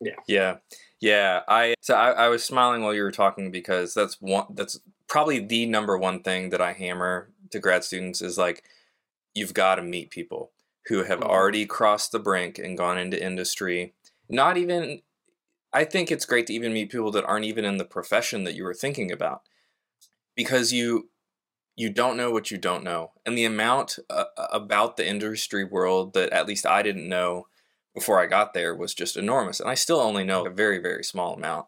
Yeah. 0.00 0.14
Yeah. 0.26 0.56
Yeah. 1.00 1.40
I 1.48 1.74
so 1.80 1.94
I, 1.94 2.10
I 2.12 2.28
was 2.28 2.44
smiling 2.44 2.82
while 2.82 2.94
you 2.94 3.02
were 3.02 3.10
talking 3.10 3.50
because 3.50 3.92
that's 3.92 4.20
one 4.20 4.46
that's 4.50 4.78
probably 5.08 5.40
the 5.40 5.66
number 5.66 5.98
one 5.98 6.22
thing 6.22 6.50
that 6.50 6.60
I 6.60 6.72
hammer 6.72 7.30
to 7.50 7.58
grad 7.58 7.82
students 7.82 8.22
is 8.22 8.38
like 8.38 8.62
you've 9.34 9.54
got 9.54 9.76
to 9.76 9.82
meet 9.82 10.10
people 10.10 10.52
who 10.88 11.04
have 11.04 11.20
Mhm. 11.20 11.28
already 11.28 11.66
crossed 11.66 12.12
the 12.12 12.18
brink 12.18 12.58
and 12.58 12.76
gone 12.76 12.98
into 12.98 13.22
industry. 13.22 13.94
Not 14.28 14.56
even 14.56 15.02
I 15.70 15.84
think 15.84 16.10
it's 16.10 16.24
great 16.24 16.46
to 16.46 16.54
even 16.54 16.72
meet 16.72 16.90
people 16.90 17.10
that 17.12 17.26
aren't 17.26 17.44
even 17.44 17.66
in 17.66 17.76
the 17.76 17.84
profession 17.84 18.44
that 18.44 18.54
you 18.54 18.64
were 18.64 18.74
thinking 18.74 19.12
about 19.12 19.42
because 20.34 20.72
you 20.72 21.10
you 21.76 21.90
don't 21.90 22.16
know 22.16 22.30
what 22.30 22.50
you 22.50 22.58
don't 22.58 22.82
know 22.82 23.12
and 23.26 23.36
the 23.36 23.44
amount 23.44 23.98
uh, 24.10 24.24
about 24.50 24.96
the 24.96 25.06
industry 25.06 25.64
world 25.64 26.14
that 26.14 26.30
at 26.30 26.46
least 26.46 26.66
I 26.66 26.82
didn't 26.82 27.08
know 27.08 27.48
before 27.94 28.18
I 28.20 28.26
got 28.26 28.54
there 28.54 28.74
was 28.74 28.94
just 28.94 29.16
enormous 29.16 29.60
and 29.60 29.68
I 29.68 29.74
still 29.74 30.00
only 30.00 30.24
know 30.24 30.46
a 30.46 30.50
very 30.50 30.78
very 30.78 31.04
small 31.04 31.34
amount. 31.34 31.66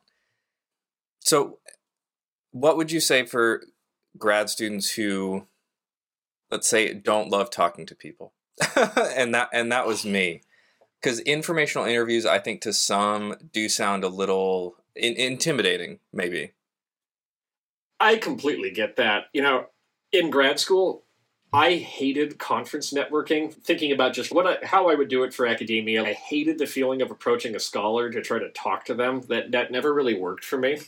So 1.20 1.58
what 2.52 2.76
would 2.76 2.90
you 2.90 3.00
say 3.00 3.26
for 3.26 3.62
grad 4.16 4.48
students 4.48 4.92
who 4.92 5.46
let's 6.50 6.68
say 6.68 6.94
don't 6.94 7.30
love 7.30 7.50
talking 7.50 7.86
to 7.86 7.94
people? 7.94 8.32
and 9.16 9.34
that 9.34 9.48
and 9.52 9.70
that 9.72 9.86
was 9.86 10.04
me. 10.04 10.42
Because 11.00 11.20
informational 11.20 11.86
interviews 11.86 12.26
i 12.26 12.38
think 12.38 12.60
to 12.62 12.72
some 12.72 13.34
do 13.52 13.68
sound 13.68 14.04
a 14.04 14.08
little 14.08 14.76
in- 14.94 15.16
intimidating 15.16 15.98
maybe. 16.12 16.52
I 17.98 18.16
completely 18.16 18.70
get 18.70 18.96
that. 18.96 19.24
You 19.32 19.42
know 19.42 19.66
in 20.12 20.30
grad 20.30 20.58
school 20.58 21.04
i 21.52 21.74
hated 21.74 22.38
conference 22.38 22.92
networking 22.92 23.52
thinking 23.52 23.92
about 23.92 24.12
just 24.12 24.32
what 24.32 24.46
I, 24.46 24.66
how 24.66 24.88
i 24.88 24.94
would 24.94 25.08
do 25.08 25.22
it 25.22 25.32
for 25.32 25.46
academia. 25.46 26.04
I 26.04 26.12
hated 26.12 26.58
the 26.58 26.66
feeling 26.66 27.02
of 27.02 27.10
approaching 27.10 27.54
a 27.54 27.60
scholar 27.60 28.10
to 28.10 28.20
try 28.20 28.38
to 28.38 28.50
talk 28.50 28.84
to 28.86 28.94
them. 28.94 29.22
That 29.28 29.52
that 29.52 29.70
never 29.70 29.94
really 29.94 30.14
worked 30.14 30.44
for 30.44 30.58
me. 30.58 30.80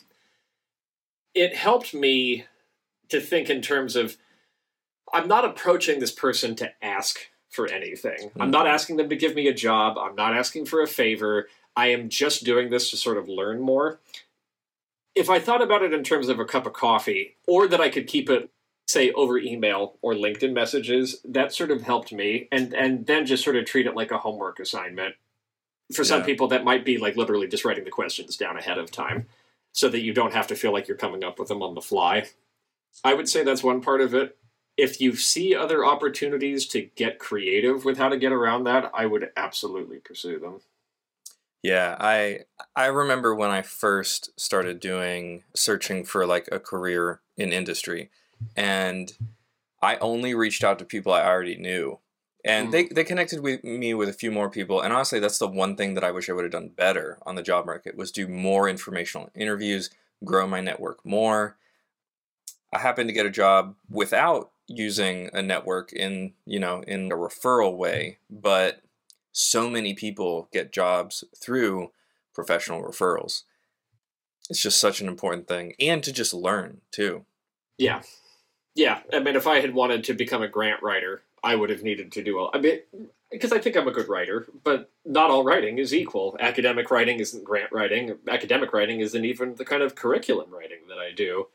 It 1.35 1.56
helped 1.56 1.94
me 1.94 2.44
to 3.12 3.20
think 3.20 3.50
in 3.50 3.61
terms 3.61 3.94
of 3.94 4.16
i'm 5.12 5.28
not 5.28 5.44
approaching 5.44 6.00
this 6.00 6.11
person 6.11 6.56
to 6.56 6.72
ask 6.82 7.28
for 7.52 7.68
anything. 7.68 8.18
Mm-hmm. 8.18 8.42
I'm 8.42 8.50
not 8.50 8.64
mm-hmm. 8.64 8.74
asking 8.74 8.96
them 8.96 9.10
to 9.10 9.16
give 9.16 9.34
me 9.34 9.46
a 9.46 9.54
job. 9.54 9.96
I'm 9.98 10.16
not 10.16 10.34
asking 10.34 10.66
for 10.66 10.82
a 10.82 10.88
favor. 10.88 11.48
I 11.76 11.88
am 11.88 12.08
just 12.08 12.44
doing 12.44 12.70
this 12.70 12.90
to 12.90 12.96
sort 12.96 13.18
of 13.18 13.28
learn 13.28 13.60
more. 13.60 14.00
If 15.14 15.28
I 15.30 15.38
thought 15.38 15.62
about 15.62 15.82
it 15.82 15.92
in 15.92 16.02
terms 16.02 16.28
of 16.28 16.40
a 16.40 16.44
cup 16.44 16.66
of 16.66 16.72
coffee, 16.72 17.36
or 17.46 17.68
that 17.68 17.80
I 17.80 17.90
could 17.90 18.06
keep 18.06 18.30
it, 18.30 18.50
say, 18.88 19.12
over 19.12 19.38
email 19.38 19.98
or 20.00 20.14
LinkedIn 20.14 20.54
messages, 20.54 21.20
that 21.26 21.52
sort 21.52 21.70
of 21.70 21.82
helped 21.82 22.12
me. 22.12 22.48
And 22.50 22.72
and 22.72 23.06
then 23.06 23.26
just 23.26 23.44
sort 23.44 23.56
of 23.56 23.66
treat 23.66 23.86
it 23.86 23.94
like 23.94 24.10
a 24.10 24.18
homework 24.18 24.58
assignment. 24.58 25.14
For 25.94 26.04
some 26.04 26.20
yeah. 26.20 26.26
people, 26.26 26.48
that 26.48 26.64
might 26.64 26.86
be 26.86 26.96
like 26.96 27.16
literally 27.16 27.46
just 27.46 27.66
writing 27.66 27.84
the 27.84 27.90
questions 27.90 28.36
down 28.38 28.56
ahead 28.56 28.78
of 28.78 28.90
time 28.90 29.26
so 29.72 29.90
that 29.90 30.00
you 30.00 30.14
don't 30.14 30.32
have 30.32 30.46
to 30.46 30.54
feel 30.54 30.72
like 30.72 30.88
you're 30.88 30.96
coming 30.96 31.22
up 31.22 31.38
with 31.38 31.48
them 31.48 31.62
on 31.62 31.74
the 31.74 31.82
fly. 31.82 32.26
I 33.04 33.12
would 33.12 33.28
say 33.28 33.44
that's 33.44 33.62
one 33.62 33.82
part 33.82 34.00
of 34.00 34.14
it 34.14 34.38
if 34.82 35.00
you 35.00 35.14
see 35.14 35.54
other 35.54 35.84
opportunities 35.84 36.66
to 36.66 36.82
get 36.96 37.20
creative 37.20 37.84
with 37.84 37.98
how 37.98 38.08
to 38.08 38.16
get 38.16 38.32
around 38.32 38.64
that, 38.64 38.90
I 38.92 39.06
would 39.06 39.30
absolutely 39.36 39.98
pursue 39.98 40.40
them. 40.40 40.60
Yeah, 41.62 41.96
I 42.00 42.40
I 42.74 42.86
remember 42.86 43.32
when 43.32 43.50
I 43.50 43.62
first 43.62 44.30
started 44.36 44.80
doing 44.80 45.44
searching 45.54 46.04
for 46.04 46.26
like 46.26 46.48
a 46.50 46.58
career 46.58 47.20
in 47.36 47.52
industry 47.52 48.10
and 48.56 49.12
I 49.80 49.98
only 49.98 50.34
reached 50.34 50.64
out 50.64 50.80
to 50.80 50.84
people 50.84 51.12
I 51.12 51.24
already 51.24 51.56
knew. 51.56 52.00
And 52.44 52.68
mm. 52.68 52.72
they, 52.72 52.84
they 52.86 53.04
connected 53.04 53.38
with 53.38 53.62
me 53.62 53.94
with 53.94 54.08
a 54.08 54.12
few 54.12 54.32
more 54.32 54.50
people. 54.50 54.80
And 54.80 54.92
honestly, 54.92 55.20
that's 55.20 55.38
the 55.38 55.46
one 55.46 55.76
thing 55.76 55.94
that 55.94 56.02
I 56.02 56.10
wish 56.10 56.28
I 56.28 56.32
would 56.32 56.42
have 56.42 56.50
done 56.50 56.72
better 56.76 57.18
on 57.24 57.36
the 57.36 57.42
job 57.42 57.66
market 57.66 57.96
was 57.96 58.10
do 58.10 58.26
more 58.26 58.68
informational 58.68 59.30
interviews, 59.32 59.90
grow 60.24 60.48
my 60.48 60.60
network 60.60 61.06
more. 61.06 61.56
I 62.72 62.80
happened 62.80 63.08
to 63.08 63.14
get 63.14 63.26
a 63.26 63.30
job 63.30 63.76
without 63.88 64.51
using 64.68 65.29
a 65.33 65.42
network 65.42 65.92
in 65.92 66.33
you 66.46 66.59
know 66.59 66.83
in 66.87 67.11
a 67.12 67.16
referral 67.16 67.77
way 67.77 68.18
but 68.31 68.83
so 69.33 69.68
many 69.68 69.94
people 69.94 70.48
get 70.53 70.72
jobs 70.72 71.25
through 71.37 71.90
professional 72.35 72.83
referrals. 72.83 73.42
It's 74.51 74.61
just 74.61 74.81
such 74.81 75.01
an 75.01 75.09
important 75.09 75.48
thing 75.48 75.75
and 75.81 76.03
to 76.03 76.12
just 76.12 76.35
learn 76.35 76.83
too. 76.90 77.25
Yeah. 77.79 78.03
Yeah 78.75 79.01
i 79.12 79.18
mean 79.18 79.37
if 79.37 79.46
i 79.46 79.61
had 79.61 79.75
wanted 79.75 80.05
to 80.05 80.14
become 80.14 80.42
a 80.42 80.48
grant 80.48 80.83
writer 80.83 81.22
i 81.44 81.55
would 81.55 81.68
have 81.68 81.83
needed 81.83 82.11
to 82.12 82.22
do 82.22 82.38
a 82.38 82.51
i 82.55 82.59
mean 82.59 82.79
because 83.31 83.53
i 83.53 83.59
think 83.59 83.77
i'm 83.77 83.87
a 83.87 83.92
good 83.92 84.09
writer 84.09 84.46
but 84.64 84.90
not 85.05 85.31
all 85.31 85.44
writing 85.44 85.77
is 85.79 85.92
equal. 85.92 86.37
Academic 86.40 86.90
writing 86.90 87.18
isn't 87.20 87.44
grant 87.44 87.70
writing. 87.70 88.16
Academic 88.29 88.72
writing 88.72 89.01
isn't 89.01 89.25
even 89.25 89.57
the 89.57 89.64
kind 89.64 89.83
of 89.83 89.94
curriculum 89.94 90.51
writing 90.51 90.79
that 90.88 90.98
i 90.98 91.12
do 91.12 91.48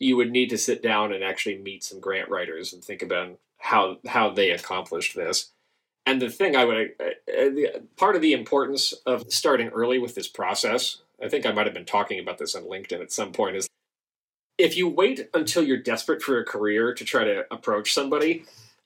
you 0.00 0.16
would 0.16 0.32
need 0.32 0.50
to 0.50 0.58
sit 0.58 0.82
down 0.82 1.12
and 1.12 1.22
actually 1.22 1.58
meet 1.58 1.84
some 1.84 2.00
grant 2.00 2.28
writers 2.28 2.72
and 2.72 2.82
think 2.82 3.02
about 3.02 3.38
how 3.58 3.98
how 4.08 4.30
they 4.30 4.50
accomplished 4.50 5.14
this. 5.14 5.52
And 6.06 6.20
the 6.20 6.30
thing 6.30 6.56
I 6.56 6.64
would 6.64 6.90
uh, 6.98 7.40
uh, 7.40 7.78
part 7.96 8.16
of 8.16 8.22
the 8.22 8.32
importance 8.32 8.92
of 9.06 9.30
starting 9.32 9.68
early 9.68 9.98
with 9.98 10.14
this 10.14 10.26
process, 10.26 11.02
I 11.22 11.28
think 11.28 11.46
I 11.46 11.52
might 11.52 11.66
have 11.66 11.74
been 11.74 11.84
talking 11.84 12.18
about 12.18 12.38
this 12.38 12.54
on 12.54 12.64
LinkedIn 12.64 13.02
at 13.02 13.12
some 13.12 13.30
point, 13.30 13.56
is 13.56 13.68
if 14.58 14.76
you 14.76 14.88
wait 14.88 15.28
until 15.34 15.62
you're 15.62 15.76
desperate 15.76 16.22
for 16.22 16.38
a 16.38 16.44
career 16.44 16.94
to 16.94 17.04
try 17.04 17.24
to 17.24 17.44
approach 17.50 17.92
somebody, 17.92 18.44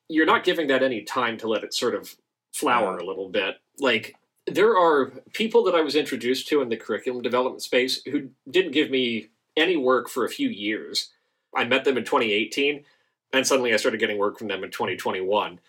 you're 0.08 0.26
not 0.26 0.44
giving 0.44 0.66
that 0.66 0.82
any 0.82 1.02
time 1.02 1.38
to 1.38 1.48
let 1.48 1.64
it 1.64 1.72
sort 1.72 1.94
of 1.94 2.16
flower 2.52 2.98
a 2.98 3.06
little 3.06 3.28
bit. 3.28 3.56
Like 3.78 4.16
there 4.46 4.76
are 4.76 5.06
people 5.32 5.64
that 5.64 5.74
I 5.74 5.80
was 5.80 5.96
introduced 5.96 6.48
to 6.48 6.60
in 6.62 6.68
the 6.68 6.76
curriculum 6.76 7.22
development 7.22 7.62
space 7.62 8.02
who 8.04 8.30
didn't 8.50 8.72
give 8.72 8.90
me 8.90 9.28
any 9.56 9.76
work 9.76 10.08
for 10.08 10.24
a 10.24 10.30
few 10.30 10.48
years. 10.48 11.10
I 11.54 11.64
met 11.64 11.84
them 11.84 11.96
in 11.96 12.04
2018, 12.04 12.84
and 13.32 13.46
suddenly 13.46 13.72
I 13.72 13.76
started 13.76 14.00
getting 14.00 14.18
work 14.18 14.38
from 14.38 14.48
them 14.48 14.64
in 14.64 14.70
2021. 14.70 15.60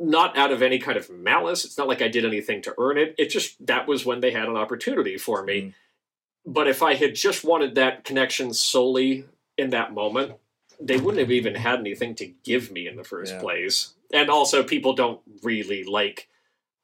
Not 0.00 0.38
out 0.38 0.52
of 0.52 0.62
any 0.62 0.78
kind 0.78 0.96
of 0.96 1.10
malice. 1.10 1.64
It's 1.64 1.76
not 1.76 1.88
like 1.88 2.02
I 2.02 2.08
did 2.08 2.24
anything 2.24 2.62
to 2.62 2.74
earn 2.78 2.98
it. 2.98 3.14
It 3.18 3.30
just 3.30 3.64
that 3.66 3.88
was 3.88 4.06
when 4.06 4.20
they 4.20 4.30
had 4.30 4.48
an 4.48 4.56
opportunity 4.56 5.18
for 5.18 5.42
me. 5.42 5.60
Mm. 5.60 5.74
But 6.46 6.68
if 6.68 6.82
I 6.82 6.94
had 6.94 7.14
just 7.14 7.44
wanted 7.44 7.74
that 7.74 8.04
connection 8.04 8.54
solely 8.54 9.24
in 9.58 9.70
that 9.70 9.92
moment, 9.92 10.34
they 10.80 10.96
wouldn't 10.96 11.20
have 11.20 11.32
even 11.32 11.56
had 11.56 11.80
anything 11.80 12.14
to 12.16 12.32
give 12.44 12.70
me 12.70 12.86
in 12.86 12.96
the 12.96 13.04
first 13.04 13.34
yeah. 13.34 13.40
place. 13.40 13.94
And 14.12 14.30
also, 14.30 14.62
people 14.62 14.94
don't 14.94 15.20
really 15.42 15.84
like 15.84 16.28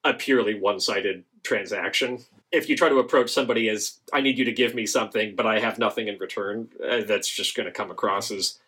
a 0.03 0.13
purely 0.13 0.55
one 0.55 0.81
sided 0.81 1.25
transaction 1.43 2.25
if 2.55 2.69
you 2.69 2.77
try 2.77 2.89
to 2.89 2.99
approach 2.99 3.31
somebody 3.31 3.69
as 3.69 3.99
I 4.13 4.21
need 4.21 4.39
you 4.39 4.45
to 4.45 4.53
give 4.53 4.75
me 4.75 4.87
something, 4.87 5.35
but 5.35 5.47
I 5.47 5.59
have 5.61 5.79
nothing 5.79 6.09
in 6.09 6.19
return, 6.19 6.69
uh, 6.89 7.03
that's 7.07 7.29
just 7.29 7.55
going 7.55 7.67
to 7.67 7.73
come 7.73 7.91
across 7.91 8.31
as 8.31 8.59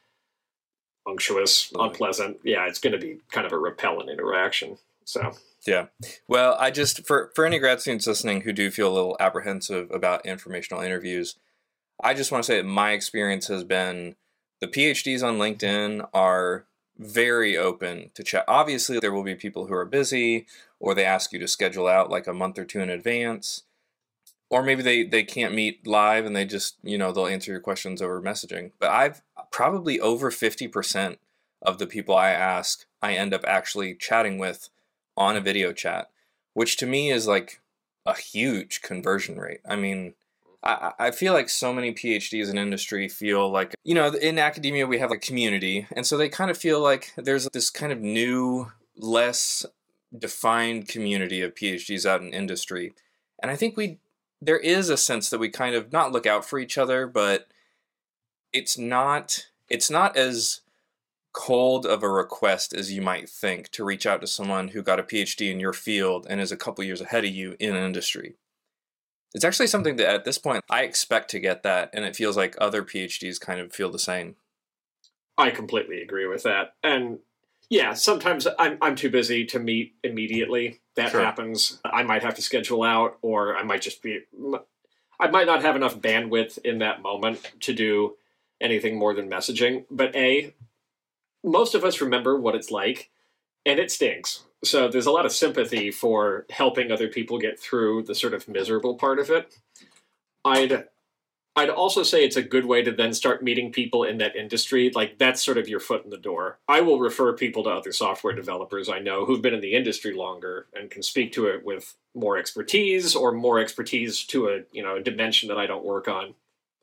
unctuous, 1.07 1.72
unpleasant. 1.79 2.38
Yeah, 2.42 2.66
it's 2.66 2.79
going 2.79 2.92
to 2.92 2.99
be 2.99 3.18
kind 3.31 3.46
of 3.46 3.53
a 3.53 3.59
repellent 3.59 4.11
interaction. 4.11 4.79
So 5.05 5.33
yeah, 5.66 5.87
well, 6.27 6.57
I 6.59 6.70
just 6.70 7.07
for 7.07 7.31
for 7.35 7.46
any 7.46 7.59
grad 7.59 7.81
students 7.81 8.07
listening 8.07 8.42
who 8.42 8.53
do 8.53 8.70
feel 8.70 8.92
a 8.92 8.94
little 8.94 9.16
apprehensive 9.20 9.90
about 9.90 10.27
informational 10.27 10.83
interviews, 10.83 11.37
I 12.03 12.12
just 12.12 12.33
want 12.33 12.44
to 12.44 12.46
say 12.46 12.57
that 12.59 12.66
my 12.66 12.92
experience 12.92 13.46
has 13.46 13.62
been 13.64 14.16
the 14.61 14.66
PhDs 14.66 15.22
on 15.22 15.38
LinkedIn 15.38 16.09
are 16.12 16.66
very 16.99 17.57
open 17.57 18.11
to 18.14 18.22
chat. 18.22 18.44
Obviously, 18.49 18.99
there 18.99 19.12
will 19.12 19.22
be 19.22 19.35
people 19.35 19.66
who 19.66 19.75
are 19.75 19.85
busy 19.85 20.46
or 20.81 20.94
they 20.94 21.05
ask 21.05 21.33
you 21.33 21.38
to 21.38 21.49
schedule 21.49 21.87
out 21.87 22.11
like 22.11 22.27
a 22.27 22.35
month 22.35 22.59
or 22.59 22.64
two 22.64 22.81
in 22.81 22.90
advance 22.90 23.62
or 24.50 24.62
maybe 24.62 24.82
they 24.82 25.04
they 25.04 25.22
can't 25.22 25.54
meet 25.54 25.87
live 25.87 26.24
and 26.24 26.35
they 26.35 26.44
just 26.44 26.76
you 26.82 26.98
know 26.98 27.12
they'll 27.12 27.26
answer 27.26 27.50
your 27.50 27.61
questions 27.61 28.00
over 28.00 28.20
messaging 28.20 28.72
but 28.78 28.90
i've 28.90 29.22
probably 29.50 30.00
over 30.00 30.30
50% 30.30 31.18
of 31.62 31.78
the 31.78 31.87
people 31.87 32.14
i 32.14 32.30
ask 32.30 32.85
i 33.02 33.14
end 33.14 33.35
up 33.35 33.44
actually 33.46 33.94
chatting 33.94 34.38
with 34.38 34.68
on 35.16 35.37
a 35.37 35.40
video 35.40 35.72
chat 35.72 36.11
which 36.54 36.76
to 36.76 36.87
me 36.87 37.11
is 37.11 37.26
like 37.26 37.61
a 38.04 38.16
huge 38.16 38.82
conversion 38.82 39.38
rate 39.38 39.61
i 39.68 39.76
mean 39.76 40.14
I, 40.62 40.92
I 40.98 41.11
feel 41.12 41.32
like 41.32 41.48
so 41.48 41.72
many 41.72 41.92
PhDs 41.92 42.50
in 42.50 42.59
industry 42.59 43.09
feel 43.09 43.48
like, 43.48 43.74
you 43.85 43.94
know, 43.94 44.09
in 44.09 44.38
academia 44.38 44.87
we 44.87 44.98
have 44.98 45.12
a 45.12 45.18
community. 45.18 45.87
And 45.92 46.04
so 46.04 46.16
they 46.16 46.28
kind 46.28 46.50
of 46.50 46.59
feel 46.59 46.80
like 46.80 47.12
there's 47.16 47.48
this 47.52 47.70
kind 47.70 47.92
of 47.92 48.00
new, 48.00 48.72
less 48.96 49.64
defined 50.16 50.88
community 50.88 51.40
of 51.40 51.54
PhDs 51.54 52.04
out 52.04 52.20
in 52.20 52.32
industry. 52.32 52.94
And 53.40 53.50
I 53.50 53.54
think 53.54 53.76
we 53.76 53.98
there 54.40 54.59
is 54.59 54.88
a 54.88 54.96
sense 54.96 55.31
that 55.31 55.40
we 55.40 55.49
kind 55.49 55.75
of 55.75 55.92
not 55.92 56.12
look 56.12 56.27
out 56.27 56.44
for 56.44 56.59
each 56.59 56.79
other, 56.79 57.07
but 57.07 57.49
it's 58.53 58.79
not 58.79 59.46
it's 59.68 59.90
not 59.90 60.16
as 60.16 60.61
cold 61.33 61.85
of 61.85 62.03
a 62.03 62.09
request 62.09 62.72
as 62.72 62.92
you 62.92 63.03
might 63.03 63.29
think 63.29 63.68
to 63.70 63.85
reach 63.85 64.07
out 64.07 64.20
to 64.22 64.27
someone 64.27 64.68
who 64.68 64.83
got 64.83 64.99
a 64.99 65.03
PhD 65.03 65.51
in 65.51 65.61
your 65.61 65.75
field 65.75 66.27
and 66.31 66.40
is 66.40 66.53
a 66.53 66.57
couple 66.57 66.83
years 66.83 67.01
ahead 67.01 67.25
of 67.25 67.31
you 67.31 67.57
in 67.61 67.77
industry. 67.77 68.37
It's 69.34 69.45
actually 69.45 69.66
something 69.66 69.97
that 69.97 70.09
at 70.09 70.24
this 70.24 70.39
point 70.39 70.64
I 70.70 70.82
expect 70.82 71.30
to 71.30 71.41
get 71.41 71.62
that, 71.62 71.91
and 71.93 72.07
it 72.07 72.16
feels 72.16 72.39
like 72.39 72.57
other 72.59 72.82
PhDs 72.82 73.39
kind 73.39 73.61
of 73.61 73.72
feel 73.72 73.91
the 73.91 73.99
same. 73.99 74.37
I 75.37 75.51
completely 75.51 76.01
agree 76.01 76.26
with 76.26 76.45
that. 76.45 76.74
And 76.82 77.18
yeah, 77.68 77.94
sometimes 77.94 78.46
I'm 78.58 78.78
I'm 78.80 78.96
too 78.96 79.10
busy 79.10 79.44
to 79.46 79.58
meet 79.58 79.94
immediately. 80.04 80.80
That 80.94 81.10
sure. 81.10 81.20
happens. 81.20 81.80
I 81.84 82.02
might 82.02 82.22
have 82.22 82.34
to 82.36 82.42
schedule 82.42 82.82
out, 82.82 83.18
or 83.22 83.56
I 83.56 83.62
might 83.62 83.82
just 83.82 84.02
be. 84.02 84.20
I 85.18 85.28
might 85.28 85.46
not 85.46 85.62
have 85.62 85.76
enough 85.76 85.98
bandwidth 85.98 86.58
in 86.58 86.78
that 86.78 87.02
moment 87.02 87.52
to 87.60 87.72
do 87.72 88.16
anything 88.60 88.98
more 88.98 89.14
than 89.14 89.30
messaging. 89.30 89.84
But 89.90 90.14
a, 90.14 90.54
most 91.42 91.74
of 91.74 91.84
us 91.84 92.00
remember 92.00 92.38
what 92.38 92.54
it's 92.54 92.70
like, 92.70 93.10
and 93.64 93.78
it 93.78 93.90
stinks. 93.90 94.44
So 94.64 94.88
there's 94.88 95.06
a 95.06 95.12
lot 95.12 95.26
of 95.26 95.32
sympathy 95.32 95.90
for 95.90 96.46
helping 96.50 96.90
other 96.90 97.08
people 97.08 97.38
get 97.38 97.58
through 97.58 98.04
the 98.04 98.14
sort 98.14 98.34
of 98.34 98.48
miserable 98.48 98.94
part 98.94 99.18
of 99.18 99.30
it. 99.30 99.54
I'd 100.44 100.86
I'd 101.59 101.70
also 101.70 102.02
say 102.02 102.22
it's 102.22 102.36
a 102.36 102.42
good 102.42 102.66
way 102.66 102.82
to 102.82 102.92
then 102.92 103.14
start 103.14 103.42
meeting 103.42 103.72
people 103.72 104.04
in 104.04 104.18
that 104.18 104.36
industry. 104.36 104.90
Like 104.94 105.16
that's 105.16 105.42
sort 105.42 105.57
of 105.57 105.68
your 105.68 105.80
foot 105.80 106.04
in 106.04 106.11
the 106.11 106.18
door. 106.18 106.59
I 106.68 106.82
will 106.82 107.00
refer 107.00 107.32
people 107.32 107.64
to 107.64 107.70
other 107.70 107.92
software 107.92 108.34
developers 108.34 108.90
I 108.90 108.98
know 108.98 109.24
who've 109.24 109.40
been 109.40 109.54
in 109.54 109.62
the 109.62 109.74
industry 109.74 110.12
longer 110.12 110.66
and 110.74 110.90
can 110.90 111.02
speak 111.02 111.32
to 111.32 111.46
it 111.46 111.64
with 111.64 111.94
more 112.14 112.36
expertise 112.36 113.16
or 113.16 113.32
more 113.32 113.59
expertise 113.59 114.22
to 114.24 114.48
a 114.48 114.61
you 114.70 114.82
know 114.82 114.96
a 114.96 115.02
dimension 115.02 115.48
that 115.48 115.59
I 115.59 115.66
don't 115.66 115.84
work 115.84 116.09
on. 116.09 116.34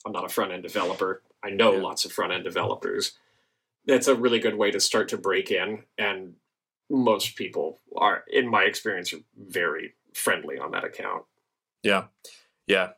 I'm 0.06 0.12
not 0.12 0.26
a 0.26 0.30
front 0.30 0.52
end 0.52 0.64
developer. 0.64 1.22
I 1.44 1.52
know 1.52 1.74
Yeah. 1.74 1.82
lots 1.82 2.04
of 2.04 2.12
front 2.12 2.34
end 2.34 2.44
developers. 2.44 3.14
That's 3.86 4.08
a 4.08 4.16
really 4.16 4.40
good 4.40 4.56
way 4.56 4.72
to 4.72 4.80
start 4.80 5.08
to 5.10 5.18
break 5.18 5.52
in, 5.52 5.84
and 5.98 6.36
most 6.90 7.36
people 7.36 7.80
are, 7.96 8.24
in 8.32 8.48
my 8.50 8.64
experience, 8.64 9.14
are 9.14 9.20
very 9.38 9.94
friendly 10.14 10.58
on 10.58 10.72
that 10.72 10.84
account. 10.84 11.26
Yeah. 11.84 12.06
Yeah. 12.66 12.94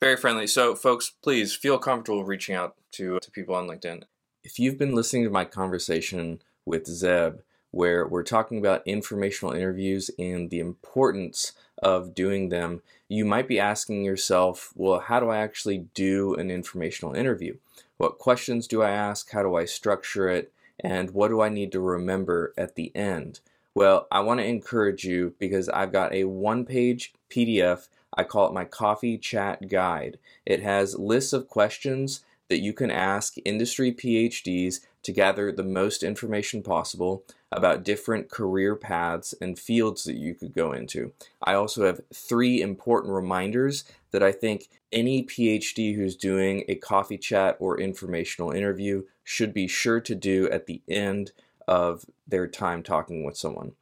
Very 0.00 0.16
friendly. 0.16 0.46
So, 0.46 0.74
folks, 0.74 1.10
please 1.22 1.54
feel 1.54 1.78
comfortable 1.78 2.24
reaching 2.24 2.54
out 2.54 2.76
to, 2.92 3.18
to 3.20 3.30
people 3.30 3.54
on 3.54 3.66
LinkedIn. 3.66 4.04
If 4.44 4.58
you've 4.58 4.78
been 4.78 4.94
listening 4.94 5.24
to 5.24 5.30
my 5.30 5.44
conversation 5.44 6.40
with 6.64 6.86
Zeb, 6.86 7.40
where 7.70 8.06
we're 8.06 8.22
talking 8.22 8.58
about 8.58 8.86
informational 8.86 9.52
interviews 9.52 10.10
and 10.18 10.50
the 10.50 10.60
importance 10.60 11.52
of 11.82 12.14
doing 12.14 12.48
them, 12.48 12.82
you 13.08 13.24
might 13.24 13.48
be 13.48 13.60
asking 13.60 14.04
yourself, 14.04 14.72
well, 14.74 15.00
how 15.00 15.20
do 15.20 15.28
I 15.28 15.38
actually 15.38 15.86
do 15.94 16.34
an 16.34 16.50
informational 16.50 17.14
interview? 17.14 17.56
What 17.96 18.18
questions 18.18 18.66
do 18.66 18.82
I 18.82 18.90
ask? 18.90 19.30
How 19.30 19.42
do 19.42 19.56
I 19.56 19.64
structure 19.64 20.28
it? 20.28 20.52
And 20.80 21.10
what 21.10 21.28
do 21.28 21.40
I 21.40 21.48
need 21.48 21.72
to 21.72 21.80
remember 21.80 22.54
at 22.56 22.76
the 22.76 22.94
end? 22.94 23.40
Well, 23.74 24.06
I 24.10 24.20
want 24.20 24.40
to 24.40 24.46
encourage 24.46 25.04
you 25.04 25.34
because 25.38 25.68
I've 25.68 25.92
got 25.92 26.12
a 26.12 26.24
one 26.24 26.64
page 26.64 27.12
PDF. 27.30 27.88
I 28.18 28.24
call 28.24 28.48
it 28.48 28.52
my 28.52 28.64
coffee 28.64 29.16
chat 29.16 29.68
guide. 29.68 30.18
It 30.44 30.60
has 30.60 30.98
lists 30.98 31.32
of 31.32 31.46
questions 31.46 32.24
that 32.48 32.60
you 32.60 32.72
can 32.72 32.90
ask 32.90 33.34
industry 33.44 33.92
PhDs 33.92 34.80
to 35.04 35.12
gather 35.12 35.52
the 35.52 35.62
most 35.62 36.02
information 36.02 36.62
possible 36.62 37.22
about 37.52 37.84
different 37.84 38.28
career 38.28 38.74
paths 38.74 39.34
and 39.40 39.56
fields 39.56 40.02
that 40.04 40.16
you 40.16 40.34
could 40.34 40.52
go 40.52 40.72
into. 40.72 41.12
I 41.42 41.54
also 41.54 41.86
have 41.86 42.00
three 42.12 42.60
important 42.60 43.14
reminders 43.14 43.84
that 44.10 44.22
I 44.22 44.32
think 44.32 44.68
any 44.90 45.22
PhD 45.22 45.94
who's 45.94 46.16
doing 46.16 46.64
a 46.68 46.74
coffee 46.74 47.18
chat 47.18 47.56
or 47.60 47.78
informational 47.78 48.50
interview 48.50 49.04
should 49.22 49.54
be 49.54 49.68
sure 49.68 50.00
to 50.00 50.14
do 50.16 50.50
at 50.50 50.66
the 50.66 50.82
end 50.88 51.30
of 51.68 52.04
their 52.26 52.48
time 52.48 52.82
talking 52.82 53.24
with 53.24 53.36
someone. 53.36 53.72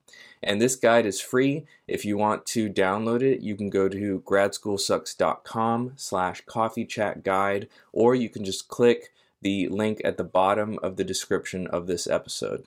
And 0.47 0.62
this 0.62 0.76
guide 0.76 1.07
is 1.07 1.20
free. 1.20 1.66
If 1.88 2.05
you 2.05 2.16
want 2.16 2.47
to 2.47 2.70
download 2.70 3.20
it, 3.20 3.40
you 3.40 3.57
can 3.57 3.68
go 3.68 3.88
to 3.88 4.22
gradschoolsucks.com 4.24 5.94
slash 5.97 6.42
coffee 6.47 6.84
chat 6.84 7.24
guide, 7.24 7.68
or 7.92 8.14
you 8.14 8.28
can 8.28 8.44
just 8.44 8.68
click 8.68 9.12
the 9.42 9.68
link 9.68 10.01
at 10.05 10.16
the 10.16 10.24
bottom 10.24 10.78
of 10.84 10.97
the 10.97 11.05
description 11.05 11.66
of 11.66 11.88
this 11.88 12.07
episode. 12.07 12.66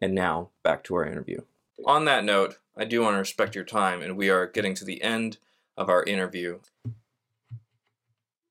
And 0.00 0.14
now, 0.14 0.50
back 0.62 0.84
to 0.84 0.94
our 0.94 1.04
interview. 1.04 1.40
On 1.84 2.04
that 2.04 2.24
note, 2.24 2.58
I 2.76 2.84
do 2.84 3.02
want 3.02 3.14
to 3.14 3.18
respect 3.18 3.56
your 3.56 3.64
time, 3.64 4.00
and 4.00 4.16
we 4.16 4.30
are 4.30 4.46
getting 4.46 4.74
to 4.74 4.84
the 4.84 5.02
end 5.02 5.38
of 5.76 5.88
our 5.88 6.04
interview. 6.04 6.60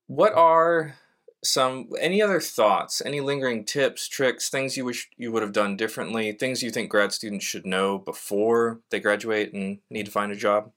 What 0.06 0.34
are 0.34 0.96
some 1.42 1.90
any 2.00 2.20
other 2.20 2.40
thoughts, 2.40 3.00
any 3.04 3.20
lingering 3.20 3.64
tips, 3.64 4.08
tricks, 4.08 4.48
things 4.48 4.76
you 4.76 4.84
wish 4.84 5.08
you 5.16 5.30
would 5.32 5.42
have 5.42 5.52
done 5.52 5.76
differently, 5.76 6.32
things 6.32 6.62
you 6.62 6.70
think 6.70 6.90
grad 6.90 7.12
students 7.12 7.44
should 7.44 7.66
know 7.66 7.98
before 7.98 8.80
they 8.90 9.00
graduate 9.00 9.52
and 9.52 9.78
need 9.90 10.06
to 10.06 10.12
find 10.12 10.32
a 10.32 10.36
job? 10.36 10.72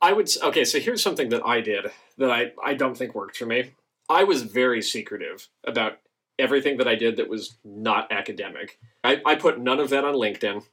I 0.00 0.12
would 0.12 0.30
okay. 0.42 0.64
So 0.64 0.78
here's 0.78 1.02
something 1.02 1.30
that 1.30 1.46
I 1.46 1.60
did 1.60 1.90
that 2.18 2.30
I 2.30 2.52
I 2.62 2.74
don't 2.74 2.96
think 2.96 3.14
worked 3.14 3.36
for 3.36 3.46
me. 3.46 3.72
I 4.08 4.24
was 4.24 4.42
very 4.42 4.82
secretive 4.82 5.48
about 5.64 5.98
everything 6.38 6.76
that 6.76 6.88
I 6.88 6.94
did 6.94 7.16
that 7.16 7.28
was 7.28 7.56
not 7.64 8.12
academic. 8.12 8.78
I, 9.02 9.20
I 9.24 9.34
put 9.34 9.60
none 9.60 9.80
of 9.80 9.90
that 9.90 10.04
on 10.04 10.14
LinkedIn. 10.14 10.64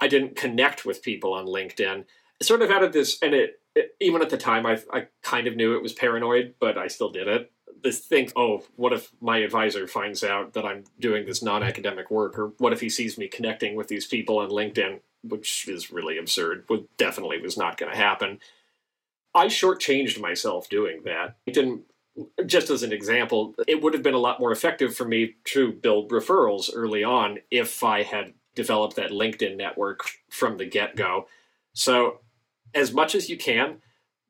I 0.00 0.08
didn't 0.08 0.36
connect 0.36 0.86
with 0.86 1.02
people 1.02 1.34
on 1.34 1.46
LinkedIn. 1.46 2.04
Sort 2.42 2.62
of 2.62 2.70
out 2.70 2.82
of 2.82 2.92
this, 2.92 3.18
and 3.20 3.34
it, 3.34 3.60
it 3.74 3.96
even 4.00 4.22
at 4.22 4.30
the 4.30 4.38
time, 4.38 4.64
I 4.64 4.80
I 4.92 5.08
kind 5.22 5.46
of 5.46 5.56
knew 5.56 5.76
it 5.76 5.82
was 5.82 5.92
paranoid, 5.92 6.54
but 6.58 6.78
I 6.78 6.86
still 6.86 7.10
did 7.10 7.28
it. 7.28 7.52
This 7.82 8.00
think, 8.00 8.32
oh, 8.36 8.64
what 8.76 8.92
if 8.92 9.12
my 9.20 9.38
advisor 9.38 9.86
finds 9.86 10.22
out 10.22 10.52
that 10.52 10.64
I'm 10.64 10.84
doing 10.98 11.26
this 11.26 11.42
non-academic 11.42 12.10
work, 12.10 12.38
or 12.38 12.52
what 12.58 12.72
if 12.72 12.80
he 12.80 12.88
sees 12.88 13.16
me 13.16 13.28
connecting 13.28 13.74
with 13.74 13.88
these 13.88 14.06
people 14.06 14.38
on 14.38 14.50
LinkedIn, 14.50 15.00
which 15.22 15.68
is 15.68 15.90
really 15.90 16.18
absurd. 16.18 16.64
Would 16.68 16.88
definitely 16.96 17.40
was 17.40 17.56
not 17.56 17.76
going 17.76 17.92
to 17.92 17.98
happen. 17.98 18.38
I 19.34 19.46
shortchanged 19.46 20.20
myself 20.20 20.68
doing 20.68 21.02
that. 21.04 21.36
It 21.46 21.54
didn't 21.54 21.84
just 22.46 22.70
as 22.70 22.82
an 22.82 22.92
example, 22.92 23.54
it 23.66 23.82
would 23.82 23.94
have 23.94 24.02
been 24.02 24.14
a 24.14 24.18
lot 24.18 24.40
more 24.40 24.52
effective 24.52 24.94
for 24.94 25.06
me 25.06 25.36
to 25.44 25.72
build 25.72 26.10
referrals 26.10 26.70
early 26.74 27.04
on 27.04 27.38
if 27.50 27.82
I 27.82 28.02
had 28.02 28.34
developed 28.54 28.96
that 28.96 29.10
LinkedIn 29.10 29.56
network 29.56 30.00
from 30.28 30.56
the 30.56 30.66
get 30.66 30.96
go. 30.96 31.28
So, 31.72 32.20
as 32.74 32.92
much 32.92 33.14
as 33.14 33.30
you 33.30 33.36
can, 33.36 33.80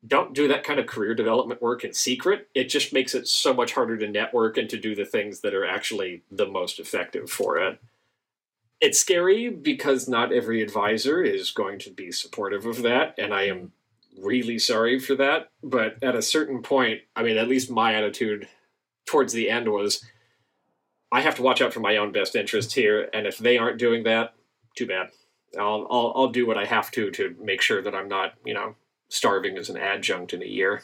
don't 0.05 0.33
do 0.33 0.47
that 0.47 0.63
kind 0.63 0.79
of 0.79 0.87
career 0.87 1.13
development 1.13 1.61
work 1.61 1.83
in 1.83 1.93
secret. 1.93 2.49
It 2.55 2.65
just 2.65 2.91
makes 2.91 3.13
it 3.13 3.27
so 3.27 3.53
much 3.53 3.73
harder 3.73 3.97
to 3.97 4.09
network 4.09 4.57
and 4.57 4.69
to 4.69 4.79
do 4.79 4.95
the 4.95 5.05
things 5.05 5.41
that 5.41 5.53
are 5.53 5.65
actually 5.65 6.23
the 6.31 6.47
most 6.47 6.79
effective 6.79 7.29
for 7.29 7.57
it. 7.57 7.79
It's 8.79 8.99
scary 8.99 9.49
because 9.49 10.07
not 10.07 10.33
every 10.33 10.63
advisor 10.63 11.21
is 11.21 11.51
going 11.51 11.77
to 11.79 11.91
be 11.91 12.11
supportive 12.11 12.65
of 12.65 12.81
that, 12.81 13.13
and 13.19 13.31
I 13.31 13.43
am 13.43 13.73
really 14.19 14.57
sorry 14.57 14.99
for 14.99 15.13
that. 15.15 15.49
But 15.63 16.01
at 16.01 16.15
a 16.15 16.21
certain 16.21 16.63
point, 16.63 17.01
I 17.15 17.21
mean, 17.21 17.37
at 17.37 17.47
least 17.47 17.69
my 17.69 17.93
attitude 17.93 18.47
towards 19.05 19.33
the 19.33 19.51
end 19.51 19.67
was 19.67 20.03
I 21.11 21.21
have 21.21 21.35
to 21.35 21.43
watch 21.43 21.61
out 21.61 21.73
for 21.73 21.79
my 21.79 21.97
own 21.97 22.11
best 22.11 22.35
interest 22.35 22.73
here. 22.73 23.09
And 23.13 23.27
if 23.27 23.37
they 23.37 23.57
aren't 23.57 23.77
doing 23.77 24.03
that, 24.03 24.33
too 24.75 24.87
bad. 24.87 25.09
I'll, 25.59 25.85
I'll, 25.91 26.13
I'll 26.15 26.29
do 26.29 26.47
what 26.47 26.57
I 26.57 26.65
have 26.65 26.89
to 26.91 27.11
to 27.11 27.35
make 27.39 27.61
sure 27.61 27.81
that 27.81 27.93
I'm 27.93 28.07
not, 28.07 28.33
you 28.45 28.53
know, 28.53 28.75
starving 29.11 29.57
as 29.57 29.69
an 29.69 29.77
adjunct 29.77 30.33
in 30.33 30.41
a 30.41 30.47
year. 30.47 30.83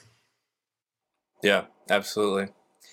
Yeah, 1.41 1.65
absolutely. 1.89 2.49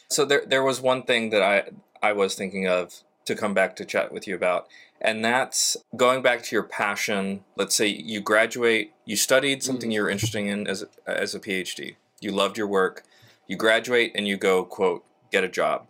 So 0.08 0.24
there 0.24 0.44
there 0.46 0.62
was 0.62 0.80
one 0.80 1.02
thing 1.02 1.30
that 1.30 1.42
I 1.42 1.70
I 2.02 2.12
was 2.12 2.34
thinking 2.34 2.66
of 2.66 3.02
to 3.26 3.34
come 3.34 3.52
back 3.52 3.74
to 3.76 3.84
chat 3.84 4.12
with 4.12 4.26
you 4.26 4.34
about, 4.34 4.68
and 5.00 5.24
that's 5.24 5.76
going 5.96 6.22
back 6.22 6.42
to 6.44 6.56
your 6.56 6.62
passion. 6.62 7.44
Let's 7.56 7.74
say 7.74 7.88
you 7.88 8.20
graduate, 8.20 8.92
you 9.04 9.16
studied 9.16 9.62
something 9.62 9.90
mm. 9.90 9.94
you're 9.94 10.08
interested 10.08 10.46
in 10.46 10.66
as 10.66 10.84
as 11.06 11.34
a 11.34 11.40
PhD. 11.40 11.96
You 12.20 12.32
loved 12.32 12.56
your 12.56 12.68
work. 12.68 13.02
You 13.48 13.56
graduate 13.56 14.12
and 14.14 14.28
you 14.28 14.36
go 14.36 14.64
quote 14.64 15.04
get 15.32 15.44
a 15.44 15.48
job, 15.48 15.86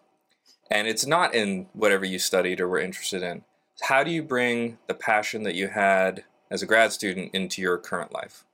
and 0.71 0.89
it's 0.89 1.07
not 1.07 1.35
in 1.35 1.67
whatever 1.75 2.05
you 2.05 2.19
studied 2.19 2.61
or 2.61 2.69
were 2.69 2.81
interested 2.81 3.23
in. 3.23 3.45
How 3.83 4.05
do 4.05 4.11
you 4.11 4.23
bring 4.23 4.79
the 4.87 4.95
passion 4.95 5.43
that 5.43 5.55
you 5.55 5.69
had 5.69 6.25
as 6.51 6.63
a 6.63 6.67
grad 6.67 6.93
student 6.93 7.35
into 7.35 7.61
your 7.61 7.77
current 7.77 8.13
life? 8.13 8.45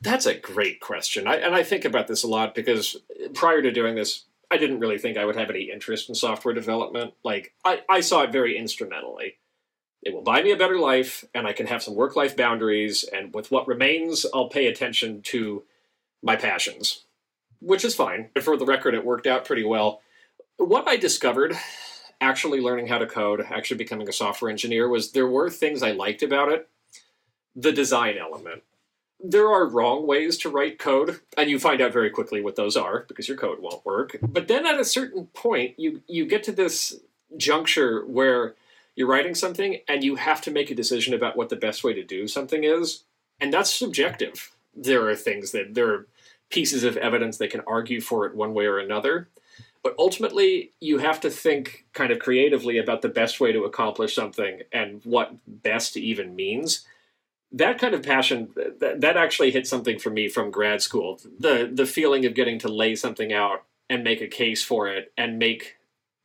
That's 0.00 0.26
a 0.26 0.34
great 0.34 0.80
question. 0.80 1.26
I, 1.26 1.36
and 1.36 1.54
I 1.54 1.62
think 1.62 1.84
about 1.84 2.06
this 2.06 2.22
a 2.22 2.28
lot 2.28 2.54
because 2.54 2.96
prior 3.34 3.62
to 3.62 3.72
doing 3.72 3.94
this, 3.94 4.24
I 4.50 4.58
didn't 4.58 4.80
really 4.80 4.98
think 4.98 5.16
I 5.16 5.24
would 5.24 5.36
have 5.36 5.50
any 5.50 5.70
interest 5.70 6.08
in 6.08 6.14
software 6.14 6.54
development. 6.54 7.14
Like, 7.24 7.54
I, 7.64 7.80
I 7.88 8.00
saw 8.00 8.22
it 8.22 8.32
very 8.32 8.56
instrumentally. 8.56 9.38
It 10.02 10.14
will 10.14 10.22
buy 10.22 10.42
me 10.42 10.52
a 10.52 10.56
better 10.56 10.78
life, 10.78 11.24
and 11.34 11.46
I 11.48 11.52
can 11.52 11.66
have 11.66 11.82
some 11.82 11.96
work 11.96 12.14
life 12.14 12.36
boundaries, 12.36 13.04
and 13.04 13.34
with 13.34 13.50
what 13.50 13.66
remains, 13.66 14.24
I'll 14.32 14.48
pay 14.48 14.66
attention 14.66 15.22
to 15.22 15.64
my 16.22 16.36
passions, 16.36 17.04
which 17.60 17.84
is 17.84 17.96
fine. 17.96 18.28
For 18.40 18.56
the 18.56 18.66
record, 18.66 18.94
it 18.94 19.04
worked 19.04 19.26
out 19.26 19.44
pretty 19.44 19.64
well. 19.64 20.00
What 20.58 20.86
I 20.86 20.96
discovered 20.96 21.56
actually 22.20 22.60
learning 22.60 22.86
how 22.86 22.98
to 22.98 23.06
code, 23.06 23.44
actually 23.50 23.78
becoming 23.78 24.08
a 24.08 24.12
software 24.12 24.50
engineer, 24.50 24.88
was 24.88 25.10
there 25.10 25.26
were 25.26 25.50
things 25.50 25.82
I 25.82 25.90
liked 25.90 26.22
about 26.22 26.52
it. 26.52 26.68
The 27.56 27.72
design 27.72 28.16
element 28.16 28.62
there 29.20 29.48
are 29.48 29.66
wrong 29.66 30.06
ways 30.06 30.36
to 30.38 30.50
write 30.50 30.78
code 30.78 31.20
and 31.36 31.48
you 31.48 31.58
find 31.58 31.80
out 31.80 31.92
very 31.92 32.10
quickly 32.10 32.40
what 32.40 32.56
those 32.56 32.76
are 32.76 33.04
because 33.08 33.28
your 33.28 33.36
code 33.36 33.60
won't 33.60 33.84
work. 33.84 34.16
But 34.22 34.48
then 34.48 34.66
at 34.66 34.80
a 34.80 34.84
certain 34.84 35.26
point 35.28 35.78
you 35.78 36.02
you 36.06 36.26
get 36.26 36.42
to 36.44 36.52
this 36.52 36.98
juncture 37.36 38.04
where 38.06 38.54
you're 38.94 39.08
writing 39.08 39.34
something 39.34 39.78
and 39.88 40.04
you 40.04 40.16
have 40.16 40.40
to 40.42 40.50
make 40.50 40.70
a 40.70 40.74
decision 40.74 41.14
about 41.14 41.36
what 41.36 41.48
the 41.48 41.56
best 41.56 41.84
way 41.84 41.92
to 41.94 42.04
do 42.04 42.28
something 42.28 42.64
is 42.64 43.04
and 43.40 43.52
that's 43.52 43.72
subjective. 43.72 44.50
There 44.74 45.08
are 45.08 45.16
things 45.16 45.52
that 45.52 45.74
there 45.74 45.92
are 45.92 46.06
pieces 46.50 46.84
of 46.84 46.96
evidence 46.96 47.38
that 47.38 47.50
can 47.50 47.62
argue 47.66 48.00
for 48.00 48.26
it 48.26 48.36
one 48.36 48.54
way 48.54 48.66
or 48.66 48.78
another. 48.78 49.28
But 49.82 49.94
ultimately 49.98 50.72
you 50.80 50.98
have 50.98 51.20
to 51.20 51.30
think 51.30 51.86
kind 51.92 52.12
of 52.12 52.18
creatively 52.18 52.76
about 52.76 53.02
the 53.02 53.08
best 53.08 53.40
way 53.40 53.52
to 53.52 53.64
accomplish 53.64 54.14
something 54.14 54.62
and 54.72 55.00
what 55.04 55.32
best 55.46 55.96
even 55.96 56.36
means 56.36 56.84
that 57.52 57.78
kind 57.78 57.94
of 57.94 58.02
passion 58.02 58.50
that, 58.56 59.00
that 59.00 59.16
actually 59.16 59.50
hit 59.50 59.66
something 59.66 59.98
for 59.98 60.10
me 60.10 60.28
from 60.28 60.50
grad 60.50 60.82
school. 60.82 61.20
The 61.38 61.70
the 61.72 61.86
feeling 61.86 62.26
of 62.26 62.34
getting 62.34 62.58
to 62.60 62.68
lay 62.68 62.94
something 62.94 63.32
out 63.32 63.64
and 63.88 64.02
make 64.02 64.20
a 64.20 64.28
case 64.28 64.62
for 64.62 64.88
it 64.88 65.12
and 65.16 65.38
make 65.38 65.76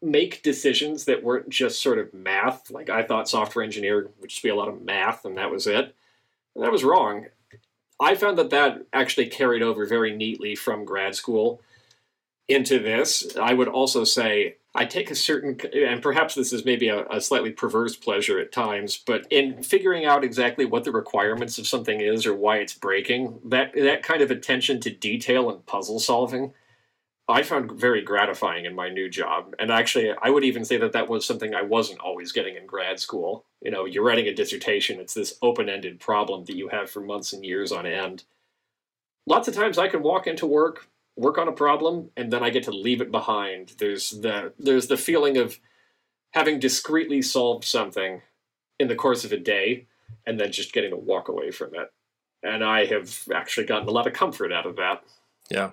make 0.01 0.41
decisions 0.41 1.05
that 1.05 1.23
weren't 1.23 1.49
just 1.49 1.81
sort 1.81 1.99
of 1.99 2.13
math. 2.13 2.71
Like 2.71 2.89
i 2.89 3.03
thought 3.03 3.29
software 3.29 3.63
engineer 3.63 4.09
would 4.19 4.29
just 4.29 4.43
be 4.43 4.49
a 4.49 4.55
lot 4.55 4.67
of 4.67 4.81
math 4.81 5.25
and 5.25 5.37
that 5.37 5.51
was 5.51 5.67
it. 5.67 5.95
And 6.55 6.63
that 6.63 6.71
was 6.71 6.83
wrong. 6.83 7.27
I 7.99 8.15
found 8.15 8.37
that 8.39 8.49
that 8.49 8.85
actually 8.91 9.27
carried 9.27 9.61
over 9.61 9.85
very 9.85 10.15
neatly 10.15 10.55
from 10.55 10.85
grad 10.85 11.15
school 11.15 11.61
into 12.47 12.79
this. 12.79 13.37
I 13.37 13.53
would 13.53 13.67
also 13.67 14.03
say 14.03 14.57
I 14.73 14.85
take 14.85 15.11
a 15.11 15.15
certain, 15.15 15.59
and 15.73 16.01
perhaps 16.01 16.33
this 16.33 16.53
is 16.53 16.63
maybe 16.63 16.87
a, 16.87 17.05
a, 17.07 17.19
slightly 17.19 17.51
perverse 17.51 17.97
pleasure 17.97 18.39
at 18.39 18.53
times, 18.53 18.97
but 19.05 19.27
in 19.29 19.63
figuring 19.63 20.05
out 20.05 20.23
exactly 20.23 20.63
what 20.63 20.85
the 20.85 20.93
requirements 20.93 21.57
of 21.57 21.67
something 21.67 21.99
is 21.99 22.25
or 22.25 22.33
why 22.33 22.57
it's 22.57 22.73
breaking, 22.73 23.39
that 23.43 23.73
that 23.73 24.01
kind 24.01 24.21
of 24.21 24.31
attention 24.31 24.79
to 24.81 24.89
detail 24.89 25.49
and 25.49 25.65
puzzle 25.65 25.99
solving, 25.99 26.53
I 27.27 27.43
found 27.43 27.73
very 27.73 28.01
gratifying 28.01 28.63
in 28.63 28.73
my 28.73 28.87
new 28.87 29.09
job. 29.09 29.53
And 29.59 29.71
actually, 29.71 30.13
I 30.21 30.29
would 30.29 30.45
even 30.45 30.63
say 30.63 30.77
that 30.77 30.93
that 30.93 31.09
was 31.09 31.25
something 31.25 31.53
I 31.53 31.63
wasn't 31.63 31.99
always 31.99 32.31
getting 32.31 32.55
in 32.55 32.65
grad 32.65 32.99
school. 32.99 33.45
You 33.61 33.71
know, 33.71 33.83
you're 33.83 34.05
writing 34.05 34.27
a 34.27 34.33
dissertation; 34.33 35.01
it's 35.01 35.13
this 35.13 35.37
open-ended 35.41 35.99
problem 35.99 36.45
that 36.45 36.55
you 36.55 36.69
have 36.69 36.89
for 36.89 37.01
months 37.01 37.33
and 37.33 37.43
years 37.45 37.73
on 37.73 37.85
end. 37.85 38.23
Lots 39.27 39.49
of 39.49 39.53
times, 39.53 39.77
I 39.77 39.89
can 39.89 40.01
walk 40.01 40.27
into 40.27 40.47
work 40.47 40.87
work 41.21 41.37
on 41.37 41.47
a 41.47 41.53
problem 41.53 42.09
and 42.17 42.33
then 42.33 42.43
I 42.43 42.49
get 42.49 42.63
to 42.63 42.71
leave 42.71 42.99
it 42.99 43.11
behind. 43.11 43.73
There's 43.77 44.09
the 44.09 44.53
there's 44.57 44.87
the 44.87 44.97
feeling 44.97 45.37
of 45.37 45.59
having 46.31 46.59
discreetly 46.59 47.21
solved 47.21 47.63
something 47.63 48.21
in 48.79 48.87
the 48.87 48.95
course 48.95 49.23
of 49.23 49.31
a 49.31 49.37
day 49.37 49.87
and 50.25 50.39
then 50.39 50.51
just 50.51 50.73
getting 50.73 50.89
to 50.89 50.97
walk 50.97 51.27
away 51.27 51.51
from 51.51 51.75
it. 51.75 51.91
And 52.43 52.63
I 52.63 52.85
have 52.85 53.23
actually 53.33 53.67
gotten 53.67 53.87
a 53.87 53.91
lot 53.91 54.07
of 54.07 54.13
comfort 54.13 54.51
out 54.51 54.65
of 54.65 54.75
that. 54.77 55.03
Yeah. 55.49 55.71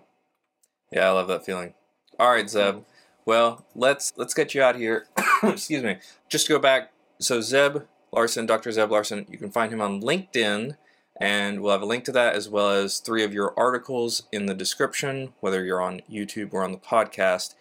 Yeah, 0.92 1.08
I 1.08 1.12
love 1.12 1.28
that 1.28 1.46
feeling. 1.46 1.74
All 2.18 2.30
right, 2.30 2.48
Zeb. 2.48 2.74
Mm-hmm. 2.74 2.82
Well, 3.24 3.66
let's 3.74 4.12
let's 4.16 4.34
get 4.34 4.54
you 4.54 4.62
out 4.62 4.76
here. 4.76 5.06
Excuse 5.42 5.82
me. 5.82 5.96
Just 6.28 6.46
to 6.46 6.52
go 6.54 6.58
back. 6.58 6.92
So 7.20 7.40
Zeb 7.40 7.78
Larson, 8.12 8.46
Dr. 8.46 8.70
Zeb 8.70 8.90
Larson, 8.90 9.26
you 9.30 9.38
can 9.38 9.50
find 9.50 9.72
him 9.72 9.80
on 9.80 10.02
LinkedIn 10.02 10.76
and 11.20 11.60
we'll 11.60 11.72
have 11.72 11.82
a 11.82 11.86
link 11.86 12.04
to 12.04 12.12
that 12.12 12.34
as 12.34 12.48
well 12.48 12.70
as 12.70 12.98
three 12.98 13.24
of 13.24 13.34
your 13.34 13.52
articles 13.58 14.22
in 14.32 14.46
the 14.46 14.54
description, 14.54 15.32
whether 15.40 15.64
you're 15.64 15.82
on 15.82 16.02
YouTube 16.10 16.52
or 16.52 16.62
on 16.62 16.72
the 16.72 16.78
podcast. 16.78 17.54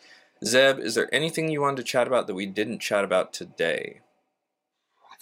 Zeb, 0.45 0.79
is 0.79 0.95
there 0.95 1.13
anything 1.13 1.49
you 1.49 1.61
wanted 1.61 1.77
to 1.77 1.83
chat 1.83 2.07
about 2.07 2.27
that 2.27 2.35
we 2.35 2.45
didn't 2.45 2.79
chat 2.79 3.03
about 3.03 3.33
today? 3.33 4.01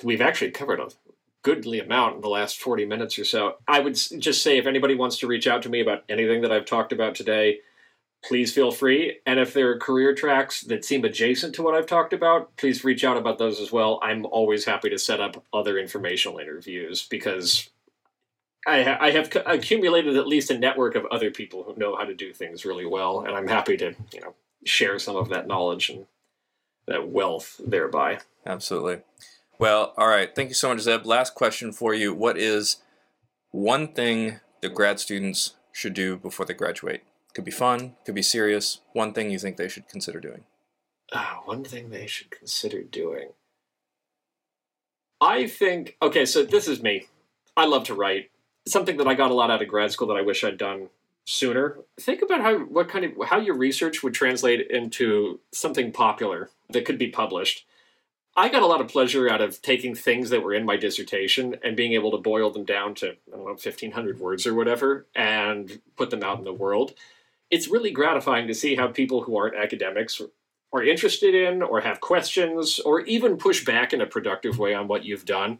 We've 0.03 0.21
actually 0.21 0.51
covered 0.51 0.81
a 0.81 0.89
goodly 1.41 1.79
amount 1.79 2.15
in 2.15 2.21
the 2.21 2.27
last 2.27 2.59
40 2.59 2.85
minutes 2.85 3.17
or 3.17 3.23
so. 3.23 3.55
I 3.67 3.79
would 3.79 3.93
just 3.93 4.41
say 4.41 4.57
if 4.57 4.65
anybody 4.65 4.95
wants 4.95 5.17
to 5.19 5.27
reach 5.27 5.47
out 5.47 5.61
to 5.61 5.69
me 5.69 5.79
about 5.79 6.03
anything 6.09 6.41
that 6.41 6.51
I've 6.51 6.65
talked 6.65 6.91
about 6.91 7.15
today, 7.15 7.59
please 8.23 8.53
feel 8.53 8.71
free. 8.71 9.19
And 9.25 9.39
if 9.39 9.53
there 9.53 9.69
are 9.69 9.77
career 9.77 10.15
tracks 10.15 10.61
that 10.61 10.83
seem 10.83 11.05
adjacent 11.05 11.55
to 11.55 11.61
what 11.61 11.75
I've 11.75 11.85
talked 11.85 12.13
about, 12.13 12.57
please 12.57 12.83
reach 12.83 13.03
out 13.03 13.15
about 13.15 13.37
those 13.37 13.59
as 13.61 13.71
well. 13.71 13.99
I'm 14.03 14.25
always 14.25 14.65
happy 14.65 14.89
to 14.89 14.97
set 14.97 15.21
up 15.21 15.45
other 15.53 15.77
informational 15.77 16.39
interviews 16.39 17.07
because 17.07 17.69
I, 18.65 18.83
ha- 18.83 18.97
I 18.99 19.11
have 19.11 19.31
accumulated 19.45 20.15
at 20.15 20.27
least 20.27 20.49
a 20.49 20.57
network 20.57 20.95
of 20.95 21.05
other 21.05 21.29
people 21.29 21.63
who 21.63 21.75
know 21.75 21.95
how 21.95 22.03
to 22.03 22.15
do 22.15 22.33
things 22.33 22.65
really 22.65 22.85
well, 22.85 23.21
and 23.21 23.35
I'm 23.35 23.47
happy 23.47 23.77
to 23.77 23.93
you 24.11 24.21
know 24.21 24.33
share 24.63 24.97
some 24.97 25.15
of 25.15 25.29
that 25.29 25.47
knowledge 25.47 25.89
and 25.89 26.05
that 26.87 27.07
wealth 27.07 27.59
thereby. 27.63 28.19
Absolutely. 28.45 29.01
Well, 29.59 29.93
all 29.97 30.07
right. 30.07 30.33
Thank 30.35 30.49
you 30.49 30.55
so 30.55 30.69
much, 30.69 30.81
Zeb. 30.81 31.05
Last 31.05 31.35
question 31.35 31.71
for 31.71 31.93
you: 31.93 32.13
What 32.13 32.37
is 32.37 32.77
one 33.51 33.87
thing 33.93 34.39
that 34.61 34.73
grad 34.73 34.99
students 34.99 35.55
should 35.71 35.93
do 35.93 36.17
before 36.17 36.45
they 36.45 36.53
graduate? 36.53 37.03
Could 37.33 37.45
be 37.45 37.51
fun, 37.51 37.95
could 38.05 38.15
be 38.15 38.21
serious. 38.21 38.79
One 38.93 39.13
thing 39.13 39.29
you 39.29 39.39
think 39.39 39.57
they 39.57 39.67
should 39.67 39.87
consider 39.89 40.19
doing? 40.19 40.45
Uh, 41.11 41.35
one 41.43 41.63
thing 41.63 41.89
they 41.89 42.07
should 42.07 42.31
consider 42.31 42.81
doing. 42.81 43.29
I 45.21 45.47
think 45.47 45.97
okay, 46.01 46.25
so 46.25 46.43
this 46.43 46.67
is 46.67 46.81
me. 46.81 47.07
I 47.55 47.65
love 47.65 47.83
to 47.85 47.93
write 47.93 48.31
something 48.67 48.97
that 48.97 49.07
I 49.07 49.13
got 49.13 49.31
a 49.31 49.35
lot 49.35 49.51
out 49.51 49.61
of 49.61 49.67
grad 49.67 49.91
school 49.91 50.07
that 50.07 50.17
I 50.17 50.21
wish 50.21 50.43
I'd 50.43 50.57
done 50.57 50.89
sooner. 51.25 51.77
Think 51.99 52.21
about 52.21 52.41
how 52.41 52.59
what 52.59 52.89
kind 52.89 53.05
of 53.05 53.13
how 53.27 53.39
your 53.39 53.55
research 53.55 54.03
would 54.03 54.13
translate 54.13 54.69
into 54.69 55.39
something 55.51 55.91
popular 55.91 56.49
that 56.69 56.85
could 56.85 56.97
be 56.97 57.09
published. 57.09 57.65
I 58.37 58.49
got 58.49 58.63
a 58.63 58.67
lot 58.67 58.81
of 58.81 58.89
pleasure 58.89 59.29
out 59.29 59.41
of 59.41 59.61
taking 59.61 59.95
things 59.95 60.29
that 60.29 60.43
were 60.43 60.53
in 60.53 60.65
my 60.65 60.75
dissertation 60.75 61.55
and 61.63 61.77
being 61.77 61.93
able 61.93 62.11
to 62.11 62.17
boil 62.17 62.51
them 62.51 62.65
down 62.65 62.93
to 62.95 63.11
I 63.11 63.31
don't 63.31 63.45
know 63.45 63.51
1500 63.51 64.19
words 64.19 64.45
or 64.45 64.53
whatever 64.53 65.05
and 65.15 65.81
put 65.95 66.09
them 66.09 66.23
out 66.23 66.37
in 66.37 66.43
the 66.43 66.53
world. 66.53 66.93
It's 67.49 67.69
really 67.69 67.91
gratifying 67.91 68.47
to 68.47 68.53
see 68.53 68.75
how 68.75 68.87
people 68.87 69.21
who 69.21 69.37
aren't 69.37 69.55
academics 69.55 70.21
are 70.73 70.83
interested 70.83 71.33
in 71.33 71.61
or 71.61 71.81
have 71.81 72.01
questions 72.01 72.79
or 72.79 73.01
even 73.01 73.37
push 73.37 73.63
back 73.63 73.93
in 73.93 74.01
a 74.01 74.05
productive 74.05 74.57
way 74.59 74.73
on 74.73 74.87
what 74.87 75.05
you've 75.05 75.25
done 75.25 75.59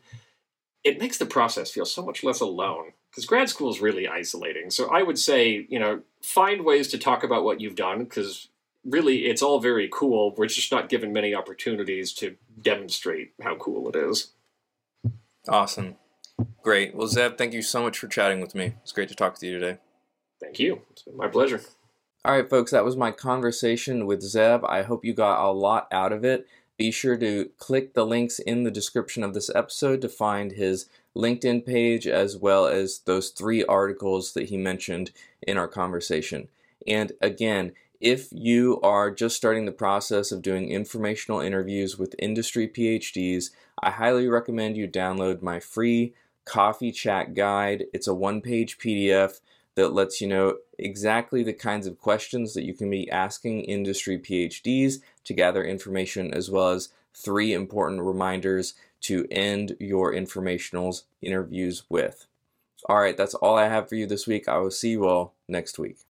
it 0.85 0.99
makes 0.99 1.17
the 1.17 1.25
process 1.25 1.71
feel 1.71 1.83
so 1.83 2.05
much 2.05 2.23
less 2.23 2.39
alone 2.39 2.93
because 3.09 3.25
grad 3.25 3.49
school 3.49 3.69
is 3.69 3.81
really 3.81 4.07
isolating. 4.07 4.69
So 4.69 4.87
I 4.89 5.01
would 5.01 5.17
say, 5.17 5.65
you 5.67 5.79
know, 5.79 6.01
find 6.21 6.63
ways 6.63 6.87
to 6.89 6.99
talk 6.99 7.23
about 7.23 7.43
what 7.43 7.59
you've 7.59 7.75
done 7.75 8.03
because 8.03 8.49
really 8.85 9.25
it's 9.25 9.41
all 9.41 9.59
very 9.59 9.89
cool. 9.91 10.35
We're 10.37 10.45
just 10.45 10.71
not 10.71 10.87
given 10.87 11.11
many 11.11 11.33
opportunities 11.33 12.13
to 12.13 12.35
demonstrate 12.61 13.33
how 13.41 13.55
cool 13.55 13.89
it 13.89 13.95
is. 13.95 14.31
Awesome. 15.49 15.95
Great. 16.61 16.95
Well, 16.95 17.07
Zeb, 17.07 17.37
thank 17.37 17.53
you 17.53 17.63
so 17.63 17.81
much 17.81 17.97
for 17.97 18.07
chatting 18.07 18.39
with 18.39 18.53
me. 18.53 18.75
It's 18.83 18.91
great 18.91 19.09
to 19.09 19.15
talk 19.15 19.39
to 19.39 19.47
you 19.47 19.59
today. 19.59 19.79
Thank 20.39 20.59
you. 20.59 20.81
It's 20.91 21.01
been 21.01 21.17
my 21.17 21.27
pleasure. 21.27 21.61
All 22.23 22.33
right, 22.33 22.49
folks, 22.49 22.71
that 22.71 22.85
was 22.85 22.97
my 22.97 23.11
conversation 23.11 24.05
with 24.05 24.21
Zeb. 24.21 24.63
I 24.65 24.83
hope 24.83 25.05
you 25.05 25.13
got 25.13 25.47
a 25.47 25.51
lot 25.51 25.87
out 25.91 26.11
of 26.11 26.25
it. 26.25 26.47
Be 26.77 26.91
sure 26.91 27.17
to 27.17 27.51
click 27.57 27.93
the 27.93 28.05
links 28.05 28.39
in 28.39 28.63
the 28.63 28.71
description 28.71 29.23
of 29.23 29.33
this 29.33 29.49
episode 29.55 30.01
to 30.01 30.09
find 30.09 30.51
his 30.51 30.89
LinkedIn 31.15 31.65
page 31.65 32.05
as 32.05 32.35
well 32.35 32.67
as 32.67 32.99
those 33.05 33.29
three 33.29 33.63
articles 33.63 34.33
that 34.33 34.49
he 34.49 34.57
mentioned 34.57 35.11
in 35.41 35.57
our 35.57 35.69
conversation. 35.69 36.49
And 36.85 37.13
again, 37.21 37.71
if 38.01 38.27
you 38.31 38.79
are 38.81 39.09
just 39.09 39.37
starting 39.37 39.65
the 39.65 39.71
process 39.71 40.31
of 40.31 40.41
doing 40.41 40.69
informational 40.69 41.39
interviews 41.39 41.97
with 41.97 42.13
industry 42.19 42.67
PhDs, 42.67 43.51
I 43.81 43.91
highly 43.91 44.27
recommend 44.27 44.75
you 44.75 44.87
download 44.87 45.41
my 45.41 45.61
free 45.61 46.13
coffee 46.43 46.91
chat 46.91 47.33
guide. 47.33 47.85
It's 47.93 48.07
a 48.07 48.13
one 48.13 48.41
page 48.41 48.77
PDF 48.77 49.39
that 49.75 49.93
lets 49.93 50.21
you 50.21 50.27
know 50.27 50.57
exactly 50.77 51.43
the 51.43 51.53
kinds 51.53 51.87
of 51.87 51.99
questions 51.99 52.53
that 52.53 52.63
you 52.63 52.73
can 52.73 52.89
be 52.89 53.09
asking 53.09 53.61
industry 53.61 54.17
PhDs 54.17 54.99
to 55.25 55.33
gather 55.33 55.63
information, 55.63 56.33
as 56.33 56.49
well 56.49 56.69
as 56.69 56.89
three 57.13 57.53
important 57.53 58.01
reminders 58.01 58.73
to 59.01 59.27
end 59.29 59.75
your 59.79 60.13
informationals 60.13 61.03
interviews 61.21 61.83
with. 61.89 62.25
All 62.87 62.99
right, 62.99 63.17
that's 63.17 63.33
all 63.33 63.57
I 63.57 63.67
have 63.67 63.89
for 63.89 63.95
you 63.95 64.05
this 64.05 64.27
week. 64.27 64.47
I 64.47 64.57
will 64.57 64.71
see 64.71 64.91
you 64.91 65.07
all 65.07 65.33
next 65.47 65.79
week. 65.79 65.97